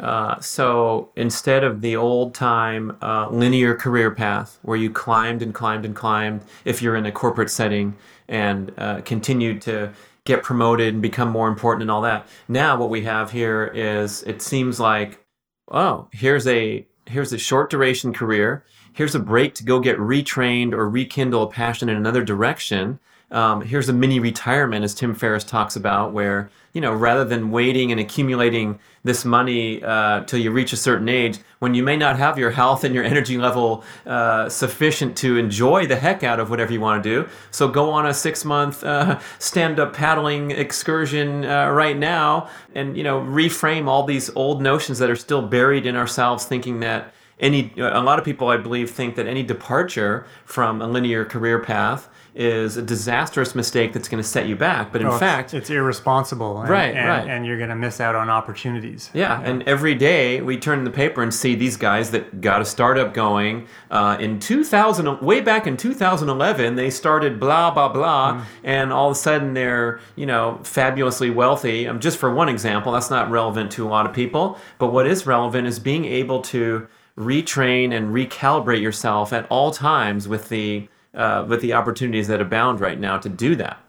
Uh, 0.00 0.38
so 0.40 1.10
instead 1.14 1.62
of 1.62 1.80
the 1.80 1.94
old 1.94 2.34
time 2.34 2.96
uh, 3.00 3.28
linear 3.30 3.74
career 3.76 4.10
path 4.10 4.58
where 4.62 4.76
you 4.76 4.90
climbed 4.90 5.40
and 5.40 5.54
climbed 5.54 5.84
and 5.84 5.94
climbed, 5.94 6.42
if 6.64 6.82
you're 6.82 6.96
in 6.96 7.06
a 7.06 7.12
corporate 7.12 7.50
setting 7.50 7.96
and 8.28 8.72
uh, 8.76 9.00
continued 9.02 9.62
to 9.62 9.92
get 10.24 10.42
promoted 10.42 10.94
and 10.94 11.02
become 11.02 11.28
more 11.28 11.48
important 11.48 11.82
and 11.82 11.90
all 11.90 12.02
that, 12.02 12.26
now 12.48 12.76
what 12.76 12.90
we 12.90 13.04
have 13.04 13.30
here 13.30 13.70
is 13.72 14.22
it 14.24 14.42
seems 14.42 14.80
like, 14.80 15.24
oh, 15.70 16.08
here's 16.12 16.46
a 16.48 16.84
here's 17.06 17.32
a 17.32 17.38
short 17.38 17.70
duration 17.70 18.12
career. 18.12 18.64
Here's 18.92 19.14
a 19.14 19.20
break 19.20 19.54
to 19.56 19.64
go 19.64 19.80
get 19.80 19.98
retrained 19.98 20.72
or 20.72 20.88
rekindle 20.88 21.42
a 21.42 21.50
passion 21.50 21.88
in 21.88 21.96
another 21.96 22.24
direction 22.24 23.00
um, 23.34 23.62
here's 23.62 23.88
a 23.88 23.92
mini 23.92 24.20
retirement, 24.20 24.84
as 24.84 24.94
Tim 24.94 25.12
Ferriss 25.14 25.42
talks 25.42 25.74
about, 25.74 26.12
where 26.12 26.50
you 26.72 26.80
know 26.80 26.94
rather 26.94 27.24
than 27.24 27.50
waiting 27.50 27.90
and 27.90 28.00
accumulating 28.00 28.78
this 29.02 29.24
money 29.24 29.82
uh, 29.82 30.22
till 30.24 30.38
you 30.38 30.52
reach 30.52 30.72
a 30.72 30.76
certain 30.76 31.08
age, 31.08 31.38
when 31.58 31.74
you 31.74 31.82
may 31.82 31.96
not 31.96 32.16
have 32.16 32.38
your 32.38 32.50
health 32.50 32.84
and 32.84 32.94
your 32.94 33.02
energy 33.04 33.36
level 33.36 33.82
uh, 34.06 34.48
sufficient 34.48 35.16
to 35.16 35.36
enjoy 35.36 35.84
the 35.84 35.96
heck 35.96 36.22
out 36.22 36.38
of 36.38 36.48
whatever 36.48 36.72
you 36.72 36.80
want 36.80 37.02
to 37.02 37.10
do, 37.10 37.28
so 37.50 37.66
go 37.66 37.90
on 37.90 38.06
a 38.06 38.14
six-month 38.14 38.84
uh, 38.84 39.18
stand-up 39.40 39.92
paddling 39.92 40.52
excursion 40.52 41.44
uh, 41.44 41.68
right 41.70 41.98
now, 41.98 42.48
and 42.76 42.96
you 42.96 43.02
know 43.02 43.20
reframe 43.20 43.88
all 43.88 44.04
these 44.04 44.30
old 44.36 44.62
notions 44.62 44.98
that 45.00 45.10
are 45.10 45.16
still 45.16 45.42
buried 45.42 45.86
in 45.86 45.96
ourselves, 45.96 46.44
thinking 46.44 46.78
that 46.80 47.12
any 47.40 47.72
a 47.78 48.00
lot 48.00 48.16
of 48.16 48.24
people 48.24 48.48
i 48.48 48.56
believe 48.56 48.88
think 48.88 49.16
that 49.16 49.26
any 49.26 49.42
departure 49.42 50.24
from 50.44 50.80
a 50.80 50.86
linear 50.86 51.24
career 51.24 51.58
path 51.58 52.08
is 52.34 52.76
a 52.76 52.82
disastrous 52.82 53.54
mistake 53.54 53.92
that's 53.92 54.08
going 54.08 54.22
to 54.22 54.28
set 54.28 54.48
you 54.48 54.56
back. 54.56 54.92
But 54.92 55.02
in 55.02 55.06
oh, 55.06 55.18
fact, 55.18 55.54
it's, 55.54 55.64
it's 55.64 55.70
irresponsible. 55.70 56.60
And, 56.60 56.68
right, 56.68 56.94
and, 56.94 57.08
right. 57.08 57.28
And 57.28 57.46
you're 57.46 57.58
going 57.58 57.70
to 57.70 57.76
miss 57.76 58.00
out 58.00 58.16
on 58.16 58.28
opportunities. 58.28 59.10
Yeah, 59.14 59.40
yeah, 59.40 59.48
and 59.48 59.62
every 59.64 59.94
day 59.94 60.40
we 60.40 60.56
turn 60.56 60.82
the 60.84 60.90
paper 60.90 61.22
and 61.22 61.32
see 61.32 61.54
these 61.54 61.76
guys 61.76 62.10
that 62.10 62.40
got 62.40 62.60
a 62.60 62.64
startup 62.64 63.14
going. 63.14 63.68
Uh, 63.90 64.16
in 64.18 64.40
2000, 64.40 65.20
way 65.20 65.40
back 65.40 65.66
in 65.66 65.76
2011, 65.76 66.74
they 66.74 66.90
started 66.90 67.38
blah, 67.38 67.70
blah, 67.70 67.88
blah. 67.88 68.34
Mm. 68.34 68.44
And 68.64 68.92
all 68.92 69.10
of 69.10 69.12
a 69.12 69.18
sudden 69.18 69.54
they're, 69.54 70.00
you 70.16 70.26
know, 70.26 70.58
fabulously 70.64 71.30
wealthy. 71.30 71.86
Um, 71.86 72.00
just 72.00 72.18
for 72.18 72.34
one 72.34 72.48
example, 72.48 72.92
that's 72.92 73.10
not 73.10 73.30
relevant 73.30 73.70
to 73.72 73.86
a 73.86 73.88
lot 73.88 74.06
of 74.06 74.12
people. 74.12 74.58
But 74.78 74.92
what 74.92 75.06
is 75.06 75.24
relevant 75.24 75.68
is 75.68 75.78
being 75.78 76.04
able 76.04 76.42
to 76.42 76.88
retrain 77.16 77.96
and 77.96 78.12
recalibrate 78.12 78.82
yourself 78.82 79.32
at 79.32 79.46
all 79.48 79.70
times 79.70 80.26
with 80.26 80.48
the 80.48 80.88
uh, 81.14 81.44
with 81.48 81.60
the 81.60 81.72
opportunities 81.72 82.28
that 82.28 82.40
abound 82.40 82.80
right 82.80 82.98
now 82.98 83.18
to 83.18 83.28
do 83.28 83.54
that. 83.56 83.80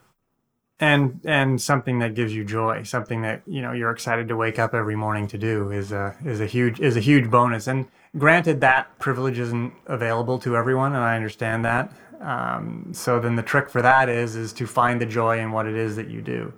And 0.79 1.21
and 1.23 1.61
something 1.61 1.99
that 1.99 2.15
gives 2.15 2.35
you 2.35 2.43
joy 2.43 2.83
something 2.83 3.21
that 3.21 3.41
you 3.47 3.61
know 3.61 3.71
you're 3.71 3.91
excited 3.91 4.27
to 4.27 4.35
wake 4.35 4.59
up 4.59 4.73
every 4.73 4.95
morning 4.95 5.25
to 5.29 5.37
do 5.37 5.71
is 5.71 5.93
a 5.93 6.15
is 6.25 6.41
a 6.41 6.45
huge 6.45 6.81
is 6.81 6.97
a 6.97 6.99
huge 6.99 7.31
bonus. 7.31 7.67
And 7.67 7.87
granted 8.17 8.59
that 8.61 8.99
privilege 8.99 9.39
isn't 9.39 9.73
available 9.85 10.37
to 10.39 10.57
everyone 10.57 10.93
and 10.93 11.03
i 11.03 11.15
understand 11.15 11.63
that. 11.63 11.93
Um, 12.19 12.89
so 12.91 13.19
then 13.19 13.35
the 13.37 13.43
trick 13.43 13.69
for 13.69 13.81
that 13.81 14.09
is 14.09 14.35
is 14.35 14.51
to 14.53 14.67
find 14.67 14.99
the 14.99 15.05
joy 15.05 15.39
in 15.39 15.53
what 15.53 15.65
it 15.65 15.75
is 15.75 15.95
that 15.95 16.09
you 16.09 16.21
do 16.21 16.53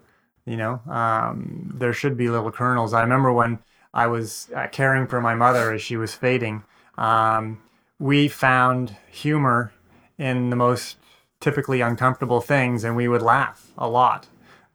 you 0.46 0.56
know? 0.56 0.80
Um, 0.88 1.74
there 1.76 1.92
should 1.92 2.16
be 2.16 2.30
little 2.30 2.52
kernels. 2.52 2.94
I 2.94 3.02
remember 3.02 3.32
when 3.32 3.60
i 3.94 4.06
was 4.06 4.50
uh, 4.56 4.68
caring 4.68 5.08
for 5.08 5.22
my 5.22 5.34
mother 5.34 5.74
as 5.74 5.82
she 5.82 5.98
was 5.98 6.14
fading 6.14 6.64
um, 6.98 7.60
we 8.00 8.28
found 8.28 8.96
humor 9.10 9.72
in 10.18 10.50
the 10.50 10.56
most 10.56 10.98
typically 11.40 11.82
uncomfortable 11.82 12.42
things, 12.42 12.84
and 12.84 12.96
we 12.96 13.08
would 13.08 13.22
laugh 13.22 13.72
a 13.78 13.88
lot. 13.88 14.28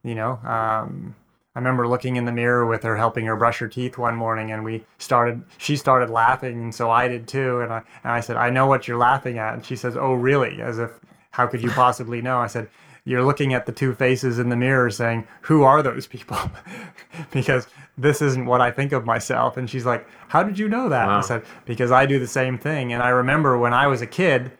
You 0.02 0.14
know, 0.14 0.33
um, 0.44 1.14
I 1.55 1.59
remember 1.59 1.87
looking 1.87 2.16
in 2.16 2.24
the 2.24 2.33
mirror 2.33 2.66
with 2.66 2.83
her, 2.83 2.96
helping 2.96 3.26
her 3.26 3.37
brush 3.37 3.59
her 3.59 3.68
teeth 3.68 3.98
one 3.98 4.16
morning, 4.16 4.50
and 4.50 4.64
we 4.64 4.85
started. 4.98 5.42
She 5.59 5.76
started 5.76 6.11
laughing, 6.11 6.62
and 6.62 6.74
so 6.74 6.90
I 6.90 7.09
did 7.09 7.28
too. 7.28 7.61
And 7.61 7.72
I 7.72 7.83
and 8.02 8.12
I 8.12 8.20
said, 8.20 8.37
"I 8.37 8.50
know 8.50 8.66
what 8.66 8.88
you're 8.88 8.98
laughing 8.98 9.38
at." 9.38 9.55
And 9.55 9.64
she 9.64 9.76
says, 9.76 9.96
"Oh, 9.96 10.14
really?" 10.14 10.62
As 10.62 10.78
if, 10.78 10.90
how 11.33 11.46
could 11.46 11.62
you 11.62 11.70
possibly 11.70 12.22
know? 12.22 12.38
I 12.38 12.46
said, 12.46 12.68
"You're 13.05 13.24
looking 13.24 13.52
at 13.55 13.66
the 13.66 13.72
two 13.72 13.94
faces 13.94 14.38
in 14.38 14.48
the 14.48 14.57
mirror, 14.57 14.90
saying, 14.90 15.26
who 15.42 15.62
are 15.62 15.83
those 15.83 16.07
people?' 16.07 16.38
because 17.31 17.66
this 17.98 18.22
isn't 18.22 18.46
what 18.46 18.61
I 18.61 18.70
think 18.70 18.92
of 18.92 19.05
myself." 19.05 19.57
And 19.57 19.68
she's 19.68 19.85
like, 19.85 20.07
"How 20.28 20.42
did 20.42 20.59
you 20.59 20.68
know 20.68 20.88
that?" 20.88 21.07
Wow. 21.07 21.18
I 21.18 21.20
said, 21.20 21.44
"Because 21.66 21.92
I 21.92 22.07
do 22.07 22.18
the 22.18 22.26
same 22.26 22.57
thing." 22.59 22.92
And 22.92 23.02
I 23.02 23.11
remember 23.11 23.59
when 23.59 23.74
I 23.74 23.88
was 23.88 24.00
a 24.00 24.07
kid 24.07 24.52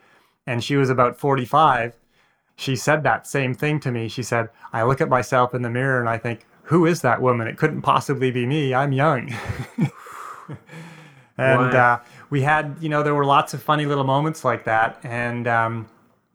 and 0.45 0.63
she 0.63 0.75
was 0.75 0.89
about 0.89 1.17
45 1.17 1.95
she 2.55 2.75
said 2.75 3.03
that 3.03 3.27
same 3.27 3.53
thing 3.53 3.79
to 3.81 3.91
me. 3.91 4.07
She 4.07 4.23
said, 4.23 4.49
I 4.71 4.83
look 4.83 5.01
at 5.01 5.09
myself 5.09 5.53
in 5.53 5.61
the 5.61 5.69
mirror 5.69 5.99
and 5.99 6.09
I 6.09 6.17
think, 6.17 6.45
who 6.63 6.85
is 6.85 7.01
that 7.01 7.21
woman? 7.21 7.47
It 7.47 7.57
couldn't 7.57 7.81
possibly 7.81 8.31
be 8.31 8.45
me. 8.45 8.73
I'm 8.73 8.93
young. 8.93 9.33
and 11.37 11.75
uh, 11.75 11.99
we 12.29 12.41
had, 12.41 12.77
you 12.79 12.89
know, 12.89 13.03
there 13.03 13.15
were 13.15 13.25
lots 13.25 13.53
of 13.53 13.61
funny 13.61 13.85
little 13.85 14.03
moments 14.03 14.45
like 14.45 14.63
that. 14.65 14.99
And 15.03 15.47
um, 15.47 15.89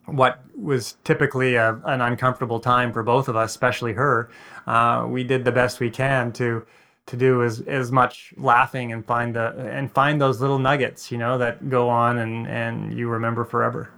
what 0.05 0.41
was 0.57 0.97
typically 1.05 1.55
a, 1.55 1.81
an 1.85 2.01
uncomfortable 2.01 2.61
time 2.61 2.93
for 2.93 3.03
both 3.03 3.29
of 3.29 3.37
us, 3.37 3.51
especially 3.51 3.95
her, 3.95 4.29
uh, 4.67 5.07
we 5.09 5.25
did 5.25 5.45
the 5.45 5.53
best 5.53 5.81
we 5.81 5.91
can 5.91 6.33
to 6.33 6.67
to 7.07 7.17
do 7.17 7.43
as, 7.43 7.63
as 7.63 7.91
much 7.91 8.35
laughing 8.37 8.93
and 8.93 9.03
find 9.07 9.35
the 9.35 9.55
and 9.73 9.91
find 9.91 10.21
those 10.21 10.43
little 10.43 10.59
nuggets, 10.59 11.11
you 11.11 11.17
know, 11.17 11.39
that 11.39 11.71
go 11.71 11.89
on 11.89 12.19
and, 12.19 12.47
and 12.47 12.93
you 12.93 13.09
remember 13.09 13.47
forever. 13.47 13.91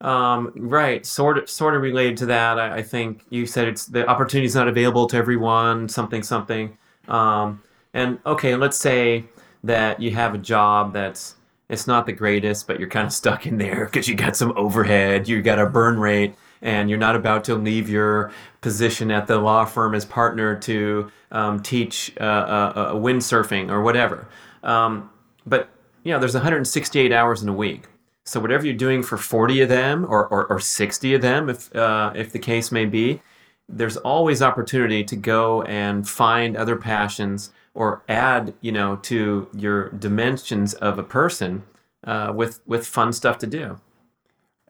Um, 0.00 0.52
right, 0.56 1.04
sort 1.04 1.36
of, 1.36 1.50
sort 1.50 1.74
of 1.74 1.82
related 1.82 2.16
to 2.18 2.26
that. 2.26 2.58
I, 2.58 2.76
I, 2.76 2.82
think 2.82 3.22
you 3.28 3.44
said 3.44 3.68
it's 3.68 3.84
the 3.84 4.08
opportunity 4.08 4.46
is 4.46 4.54
not 4.54 4.66
available 4.66 5.06
to 5.08 5.16
everyone. 5.18 5.90
Something, 5.90 6.22
something. 6.22 6.78
Um, 7.06 7.62
and 7.92 8.18
okay, 8.24 8.56
let's 8.56 8.78
say 8.78 9.24
that 9.62 10.00
you 10.00 10.12
have 10.12 10.34
a 10.34 10.38
job 10.38 10.94
that's 10.94 11.34
it's 11.68 11.86
not 11.86 12.06
the 12.06 12.12
greatest, 12.12 12.66
but 12.66 12.80
you're 12.80 12.88
kind 12.88 13.06
of 13.06 13.12
stuck 13.22 13.46
in 13.46 13.58
there 13.58 13.84
because 13.84 14.08
you 14.08 14.14
got 14.14 14.36
some 14.36 14.52
overhead, 14.56 15.28
you 15.28 15.42
got 15.42 15.58
a 15.58 15.66
burn 15.66 15.98
rate, 15.98 16.34
and 16.62 16.88
you're 16.88 16.98
not 16.98 17.16
about 17.16 17.44
to 17.44 17.54
leave 17.54 17.88
your 17.88 18.32
position 18.60 19.10
at 19.10 19.26
the 19.26 19.38
law 19.38 19.64
firm 19.64 19.94
as 19.94 20.04
partner 20.04 20.56
to 20.60 21.10
um, 21.30 21.60
teach 21.62 22.12
uh, 22.20 22.24
uh, 22.24 22.72
uh, 22.74 22.94
windsurfing 22.94 23.70
or 23.70 23.82
whatever. 23.82 24.28
Um, 24.62 25.10
but 25.46 25.68
you 26.04 26.12
know, 26.12 26.18
there's 26.18 26.34
168 26.34 27.12
hours 27.12 27.42
in 27.42 27.48
a 27.48 27.52
week. 27.52 27.84
So 28.30 28.38
whatever 28.38 28.64
you're 28.64 28.76
doing 28.76 29.02
for 29.02 29.16
40 29.16 29.62
of 29.62 29.68
them 29.68 30.06
or, 30.08 30.24
or, 30.28 30.46
or 30.46 30.60
60 30.60 31.14
of 31.14 31.20
them, 31.20 31.50
if, 31.50 31.74
uh, 31.74 32.12
if 32.14 32.30
the 32.30 32.38
case 32.38 32.70
may 32.70 32.84
be, 32.84 33.22
there's 33.68 33.96
always 33.96 34.40
opportunity 34.40 35.02
to 35.02 35.16
go 35.16 35.62
and 35.62 36.08
find 36.08 36.56
other 36.56 36.76
passions 36.76 37.50
or 37.74 38.04
add, 38.08 38.54
you 38.60 38.70
know, 38.70 38.94
to 39.02 39.48
your 39.52 39.88
dimensions 39.88 40.74
of 40.74 40.96
a 40.96 41.02
person 41.02 41.64
uh, 42.04 42.32
with 42.32 42.60
with 42.66 42.86
fun 42.86 43.12
stuff 43.12 43.36
to 43.38 43.48
do. 43.48 43.80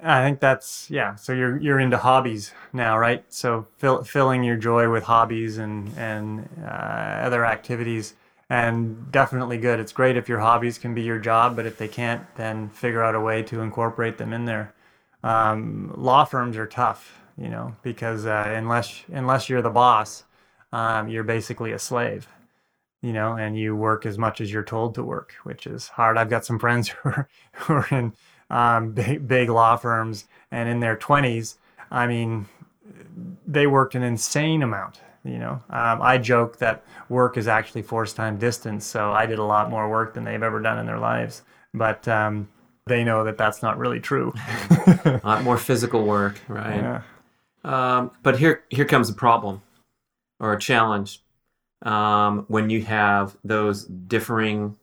I 0.03 0.25
think 0.25 0.41
that's 0.41 0.91
yeah. 0.91 1.15
So 1.17 1.35
you're 1.35 1.59
you're 1.59 1.81
into 1.81 1.99
hobbies 1.99 2.55
now, 2.73 2.97
right? 2.97 3.27
So 3.29 3.67
fill, 3.77 4.05
filling 4.05 4.43
your 4.43 4.57
joy 4.57 4.91
with 4.91 5.05
hobbies 5.05 5.59
and 5.59 5.93
and 5.99 6.49
uh, 6.65 7.27
other 7.27 7.45
activities 7.45 8.15
and 8.51 9.13
definitely 9.13 9.59
good. 9.59 9.79
It's 9.79 9.93
great 9.93 10.17
if 10.17 10.29
your 10.29 10.41
hobbies 10.41 10.77
can 10.77 10.93
be 10.93 11.03
your 11.03 11.21
job, 11.21 11.55
but 11.55 11.67
if 11.67 11.79
they 11.79 11.87
can't, 11.87 12.23
then 12.35 12.69
figure 12.69 13.03
out 13.03 13.15
a 13.15 13.21
way 13.21 13.45
to 13.45 13.61
incorporate 13.61 14.19
them 14.19 14.33
in 14.33 14.45
there. 14.45 14.75
Um, 15.23 15.95
law 15.97 16.25
firms 16.25 16.57
are 16.57 16.67
tough, 16.67 17.21
you 17.39 17.49
know, 17.49 17.77
because 17.83 18.27
uh, 18.27 18.45
unless 18.49 19.05
unless 19.13 19.49
you're 19.49 19.63
the 19.63 19.71
boss, 19.71 20.25
um, 20.73 21.09
you're 21.09 21.23
basically 21.23 21.71
a 21.71 21.79
slave, 21.79 22.27
you 23.03 23.13
know, 23.13 23.35
and 23.35 23.57
you 23.57 23.77
work 23.77 24.05
as 24.05 24.19
much 24.19 24.41
as 24.41 24.53
you're 24.53 24.65
told 24.65 24.97
to 24.97 25.05
work, 25.05 25.35
which 25.45 25.67
is 25.67 25.89
hard. 25.89 26.19
I've 26.19 26.31
got 26.31 26.45
some 26.45 26.59
friends 26.59 26.89
who 27.03 27.09
are, 27.11 27.29
who 27.53 27.75
are 27.75 27.89
in 27.93 28.13
um, 28.51 28.91
big, 28.93 29.29
big 29.29 29.49
law 29.49 29.77
firms 29.77 30.25
and 30.51 30.69
in 30.69 30.81
their 30.81 30.97
20s. 30.97 31.57
I 31.89 32.09
mean, 32.09 32.47
they 33.47 33.69
worked 33.69 33.95
an 33.95 34.03
insane 34.03 34.63
amount 34.63 35.01
you 35.25 35.39
know, 35.39 35.63
um, 35.71 36.01
I 36.01 36.19
joke 36.19 36.59
that 36.59 36.85
work 37.09 37.37
is 37.37 37.47
actually 37.47 37.83
force 37.83 38.13
time 38.13 38.39
distance, 38.39 38.87
so 38.87 39.13
I 39.13 39.27
did 39.27 39.39
a 39.39 39.45
lot 39.45 39.71
more 39.71 39.89
work 39.89 40.15
than 40.15 40.25
they've 40.25 40.43
ever 40.43 40.61
done 40.61 40.79
in 40.79 40.87
their 40.87 40.99
lives. 40.99 41.43
But 41.75 42.09
um, 42.09 42.49
they 42.87 43.05
know 43.05 43.25
that 43.25 43.37
that's 43.37 43.63
not 43.63 43.79
really 43.79 44.01
true. 44.01 44.33
a 45.05 45.21
lot 45.23 45.45
more 45.45 45.59
physical 45.59 46.05
work, 46.05 46.41
right? 46.49 46.77
Yeah. 46.77 47.03
Um, 47.63 48.13
but 48.23 48.39
here, 48.39 48.65
here 48.71 48.87
comes 48.87 49.11
a 49.11 49.15
problem 49.15 49.63
or 50.39 50.55
a 50.55 50.59
challenge 50.59 51.23
um, 51.83 52.47
when 52.49 52.71
you 52.71 52.83
have 52.83 53.37
those 53.45 53.85
differing 53.85 54.77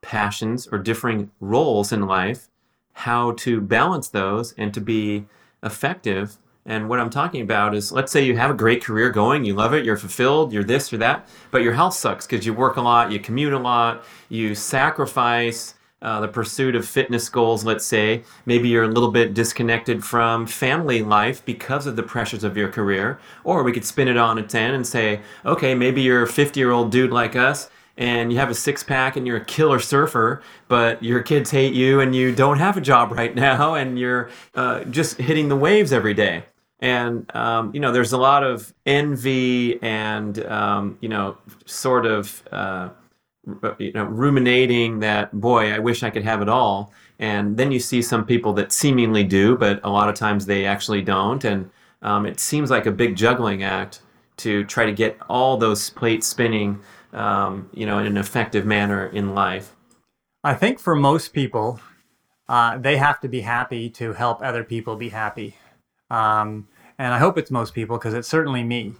passions 0.00 0.66
or 0.66 0.78
differing 0.78 1.30
roles 1.40 1.92
in 1.92 2.06
life. 2.06 2.48
How 2.94 3.32
to 3.32 3.60
balance 3.60 4.08
those 4.08 4.52
and 4.58 4.72
to 4.74 4.80
be 4.80 5.26
effective 5.62 6.36
and 6.64 6.88
what 6.88 7.00
I'm 7.00 7.10
talking 7.10 7.40
about 7.40 7.74
is 7.74 7.90
let's 7.90 8.12
say 8.12 8.24
you 8.24 8.36
have 8.36 8.50
a 8.50 8.54
great 8.54 8.84
career 8.84 9.10
going, 9.10 9.44
you 9.44 9.54
love 9.54 9.74
it, 9.74 9.84
you're 9.84 9.96
fulfilled, 9.96 10.52
you're 10.52 10.62
this 10.62 10.92
or 10.92 10.98
that, 10.98 11.28
but 11.50 11.62
your 11.62 11.72
health 11.72 11.94
sucks 11.94 12.26
because 12.26 12.46
you 12.46 12.54
work 12.54 12.76
a 12.76 12.80
lot, 12.80 13.10
you 13.10 13.18
commute 13.18 13.52
a 13.52 13.58
lot, 13.58 14.04
you 14.28 14.54
sacrifice 14.54 15.74
uh, 16.02 16.20
the 16.20 16.28
pursuit 16.28 16.74
of 16.74 16.86
fitness 16.86 17.28
goals, 17.28 17.64
let's 17.64 17.86
say. 17.86 18.22
Maybe 18.44 18.68
you're 18.68 18.84
a 18.84 18.88
little 18.88 19.10
bit 19.10 19.34
disconnected 19.34 20.04
from 20.04 20.46
family 20.46 21.02
life 21.02 21.44
because 21.44 21.86
of 21.86 21.96
the 21.96 22.02
pressures 22.02 22.44
of 22.44 22.56
your 22.56 22.68
career. 22.68 23.20
Or 23.44 23.62
we 23.62 23.72
could 23.72 23.84
spin 23.84 24.08
it 24.08 24.16
on 24.16 24.38
a 24.38 24.42
10 24.42 24.74
and 24.74 24.86
say, 24.86 25.20
okay, 25.46 25.74
maybe 25.74 26.02
you're 26.02 26.24
a 26.24 26.28
50 26.28 26.58
year 26.58 26.72
old 26.72 26.90
dude 26.90 27.12
like 27.12 27.36
us 27.36 27.70
and 27.96 28.32
you 28.32 28.38
have 28.38 28.50
a 28.50 28.54
six 28.54 28.82
pack 28.82 29.16
and 29.16 29.26
you're 29.26 29.36
a 29.36 29.44
killer 29.44 29.78
surfer, 29.78 30.42
but 30.66 31.02
your 31.02 31.22
kids 31.22 31.50
hate 31.50 31.74
you 31.74 32.00
and 32.00 32.16
you 32.16 32.34
don't 32.34 32.58
have 32.58 32.76
a 32.76 32.80
job 32.80 33.12
right 33.12 33.34
now 33.36 33.74
and 33.74 33.98
you're 33.98 34.30
uh, 34.54 34.84
just 34.84 35.18
hitting 35.18 35.48
the 35.48 35.56
waves 35.56 35.92
every 35.92 36.14
day 36.14 36.44
and 36.82 37.34
um, 37.34 37.70
you 37.72 37.80
know 37.80 37.92
there's 37.92 38.12
a 38.12 38.18
lot 38.18 38.42
of 38.42 38.74
envy 38.84 39.80
and 39.82 40.44
um, 40.46 40.98
you 41.00 41.08
know 41.08 41.38
sort 41.64 42.04
of 42.04 42.42
uh, 42.50 42.90
you 43.78 43.92
know 43.92 44.04
ruminating 44.04 44.98
that 45.00 45.32
boy 45.32 45.72
i 45.72 45.78
wish 45.78 46.02
i 46.02 46.10
could 46.10 46.24
have 46.24 46.42
it 46.42 46.48
all. 46.48 46.92
And 47.18 47.56
then 47.56 47.70
you 47.70 47.78
see 47.78 48.02
some 48.02 48.26
people 48.26 48.52
that 48.54 48.72
seemingly 48.72 49.22
do 49.22 49.56
but 49.56 49.80
a 49.84 49.90
lot 49.90 50.08
of 50.08 50.16
times 50.16 50.44
they 50.44 50.66
actually 50.66 51.02
don't. 51.02 51.44
And 51.44 51.70
um, 52.02 52.26
it 52.26 52.40
seems 52.40 52.68
like 52.68 52.84
a 52.84 52.90
big 52.90 53.14
juggling 53.14 53.62
act 53.62 54.00
to 54.38 54.64
try 54.64 54.84
to 54.84 54.92
get 54.92 55.16
all 55.28 55.56
those 55.56 55.90
plates 55.90 56.26
spinning 56.26 56.80
um, 57.12 57.70
you 57.72 57.86
know 57.86 57.98
in 57.98 58.06
an 58.06 58.16
effective 58.16 58.66
manner 58.66 59.06
in 59.06 59.34
life. 59.36 59.76
I 60.42 60.54
think 60.54 60.80
for 60.80 60.96
most 60.96 61.32
people 61.32 61.78
uh, 62.48 62.76
they 62.76 62.96
have 62.96 63.20
to 63.20 63.28
be 63.28 63.42
happy 63.42 63.88
to 63.90 64.14
help 64.14 64.42
other 64.42 64.64
people 64.64 64.96
be 64.96 65.10
happy. 65.10 65.56
Um, 66.10 66.68
and 67.02 67.12
I 67.12 67.18
hope 67.18 67.36
it's 67.36 67.50
most 67.50 67.74
people 67.74 67.98
because 67.98 68.14
it's 68.14 68.28
certainly 68.28 68.62
me. 68.62 68.94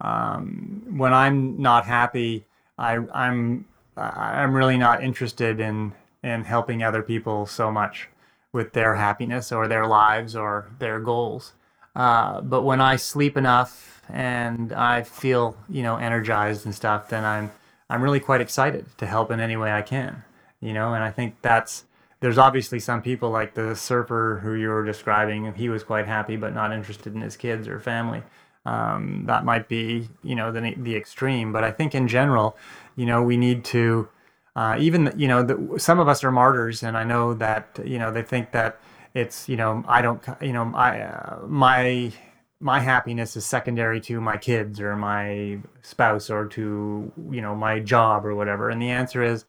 Um, 0.00 0.84
when 0.96 1.12
I'm 1.12 1.60
not 1.60 1.84
happy, 1.84 2.44
I, 2.78 2.98
I'm 3.12 3.66
I'm 3.96 4.54
really 4.54 4.78
not 4.78 5.02
interested 5.02 5.58
in 5.58 5.92
in 6.22 6.44
helping 6.44 6.84
other 6.84 7.02
people 7.02 7.46
so 7.46 7.72
much 7.72 8.08
with 8.52 8.72
their 8.72 8.94
happiness 8.94 9.50
or 9.50 9.66
their 9.66 9.86
lives 9.86 10.36
or 10.36 10.70
their 10.78 11.00
goals. 11.00 11.52
Uh, 11.96 12.40
but 12.40 12.62
when 12.62 12.80
I 12.80 12.94
sleep 12.94 13.36
enough 13.36 14.00
and 14.08 14.72
I 14.72 15.02
feel 15.02 15.56
you 15.68 15.82
know 15.82 15.96
energized 15.96 16.64
and 16.64 16.74
stuff, 16.74 17.08
then 17.08 17.24
I'm 17.24 17.50
I'm 17.90 18.00
really 18.00 18.20
quite 18.20 18.40
excited 18.40 18.86
to 18.98 19.06
help 19.06 19.32
in 19.32 19.40
any 19.40 19.56
way 19.56 19.72
I 19.72 19.82
can. 19.82 20.22
You 20.60 20.72
know, 20.72 20.94
and 20.94 21.02
I 21.02 21.10
think 21.10 21.34
that's 21.42 21.84
there's 22.20 22.38
obviously 22.38 22.78
some 22.78 23.02
people 23.02 23.30
like 23.30 23.54
the 23.54 23.74
surfer 23.74 24.40
who 24.42 24.54
you 24.54 24.68
were 24.68 24.84
describing. 24.84 25.52
He 25.54 25.68
was 25.68 25.82
quite 25.82 26.06
happy, 26.06 26.36
but 26.36 26.54
not 26.54 26.72
interested 26.72 27.14
in 27.14 27.22
his 27.22 27.36
kids 27.36 27.66
or 27.66 27.80
family. 27.80 28.22
Um, 28.66 29.24
that 29.26 29.44
might 29.44 29.68
be, 29.68 30.08
you 30.22 30.34
know, 30.34 30.52
the 30.52 30.74
the 30.76 30.94
extreme. 30.96 31.52
But 31.52 31.64
I 31.64 31.70
think 31.70 31.94
in 31.94 32.08
general, 32.08 32.56
you 32.96 33.06
know, 33.06 33.22
we 33.22 33.36
need 33.36 33.64
to. 33.66 34.08
Uh, 34.56 34.76
even 34.78 35.12
you 35.16 35.28
know, 35.28 35.42
the, 35.42 35.78
some 35.78 35.98
of 35.98 36.08
us 36.08 36.22
are 36.24 36.32
martyrs, 36.32 36.82
and 36.82 36.96
I 36.96 37.04
know 37.04 37.34
that 37.34 37.78
you 37.84 37.98
know 37.98 38.12
they 38.12 38.22
think 38.22 38.52
that 38.52 38.80
it's 39.14 39.48
you 39.48 39.56
know 39.56 39.84
I 39.88 40.02
don't 40.02 40.22
you 40.42 40.52
know 40.52 40.70
I 40.74 41.00
uh, 41.00 41.38
my 41.46 42.12
my 42.60 42.80
happiness 42.80 43.36
is 43.36 43.46
secondary 43.46 44.00
to 44.02 44.20
my 44.20 44.36
kids 44.36 44.80
or 44.80 44.94
my 44.96 45.58
spouse 45.82 46.28
or 46.28 46.46
to 46.48 47.10
you 47.30 47.40
know 47.40 47.54
my 47.54 47.80
job 47.80 48.26
or 48.26 48.34
whatever. 48.34 48.68
And 48.68 48.82
the 48.82 48.90
answer 48.90 49.22
is 49.22 49.46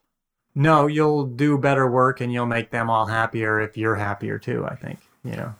no, 0.54 0.86
you'll 0.86 1.26
do 1.26 1.56
better 1.58 1.90
work 1.90 2.20
and 2.20 2.32
you'll 2.32 2.46
make 2.46 2.70
them 2.70 2.90
all 2.90 3.06
happier 3.06 3.60
if 3.60 3.76
you're 3.76 3.96
happier 3.96 4.38
too. 4.38 4.64
I 4.64 4.74
think 4.74 4.98
you 5.24 5.32
know. 5.32 5.54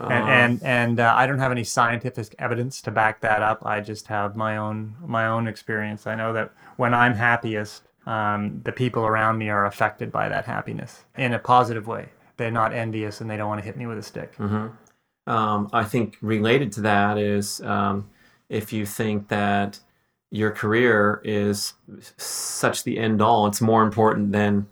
Uh, 0.00 0.08
and 0.10 0.28
and, 0.28 0.62
and 0.62 1.00
uh, 1.00 1.14
I 1.16 1.26
don't 1.26 1.38
have 1.38 1.52
any 1.52 1.64
scientific 1.64 2.34
evidence 2.38 2.80
to 2.82 2.90
back 2.90 3.20
that 3.20 3.42
up. 3.42 3.64
I 3.64 3.80
just 3.80 4.08
have 4.08 4.36
my 4.36 4.56
own 4.56 4.96
my 5.04 5.26
own 5.26 5.46
experience. 5.46 6.06
I 6.06 6.14
know 6.14 6.32
that 6.32 6.52
when 6.76 6.94
I'm 6.94 7.14
happiest, 7.14 7.82
um, 8.06 8.60
the 8.64 8.72
people 8.72 9.04
around 9.04 9.38
me 9.38 9.48
are 9.48 9.66
affected 9.66 10.10
by 10.10 10.28
that 10.28 10.44
happiness 10.44 11.04
in 11.16 11.32
a 11.34 11.38
positive 11.38 11.86
way. 11.86 12.08
They're 12.36 12.50
not 12.50 12.72
envious 12.72 13.20
and 13.20 13.30
they 13.30 13.36
don't 13.36 13.48
want 13.48 13.60
to 13.60 13.64
hit 13.64 13.76
me 13.76 13.86
with 13.86 13.98
a 13.98 14.02
stick. 14.02 14.36
Mm-hmm. 14.36 15.30
Um, 15.30 15.68
I 15.72 15.84
think 15.84 16.16
related 16.20 16.72
to 16.72 16.80
that 16.80 17.16
is 17.16 17.60
um, 17.60 18.08
if 18.48 18.72
you 18.72 18.86
think 18.86 19.28
that 19.28 19.78
your 20.32 20.50
career 20.50 21.20
is 21.24 21.74
such 22.16 22.84
the 22.84 22.98
end 22.98 23.20
all. 23.20 23.46
It's 23.46 23.60
more 23.60 23.82
important 23.82 24.32
than 24.32 24.66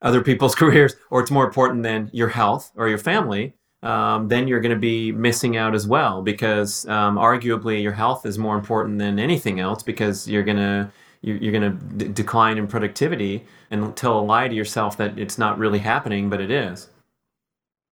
other 0.00 0.22
people's 0.22 0.54
careers, 0.62 0.96
or 1.10 1.20
it's 1.20 1.30
more 1.30 1.44
important 1.44 1.82
than 1.82 2.10
your 2.12 2.28
health 2.28 2.72
or 2.76 2.88
your 2.88 2.98
family. 2.98 3.54
Um, 3.82 4.28
then 4.28 4.48
you're 4.48 4.60
going 4.60 4.74
to 4.74 4.80
be 4.80 5.12
missing 5.12 5.56
out 5.56 5.74
as 5.74 5.86
well 5.86 6.22
because 6.22 6.88
um, 6.88 7.16
arguably 7.16 7.82
your 7.82 7.92
health 7.92 8.24
is 8.24 8.38
more 8.38 8.56
important 8.56 8.98
than 8.98 9.18
anything 9.18 9.60
else 9.60 9.82
because 9.82 10.26
you're 10.26 10.42
going 10.42 10.56
to 10.56 10.90
you're 11.20 11.52
going 11.52 11.78
to 11.78 11.84
d- 11.96 12.08
decline 12.08 12.56
in 12.56 12.66
productivity 12.66 13.44
and 13.70 13.96
tell 13.96 14.18
a 14.18 14.20
lie 14.20 14.48
to 14.48 14.54
yourself 14.54 14.96
that 14.96 15.18
it's 15.18 15.38
not 15.38 15.58
really 15.58 15.80
happening, 15.80 16.30
but 16.30 16.40
it 16.40 16.50
is. 16.50 16.88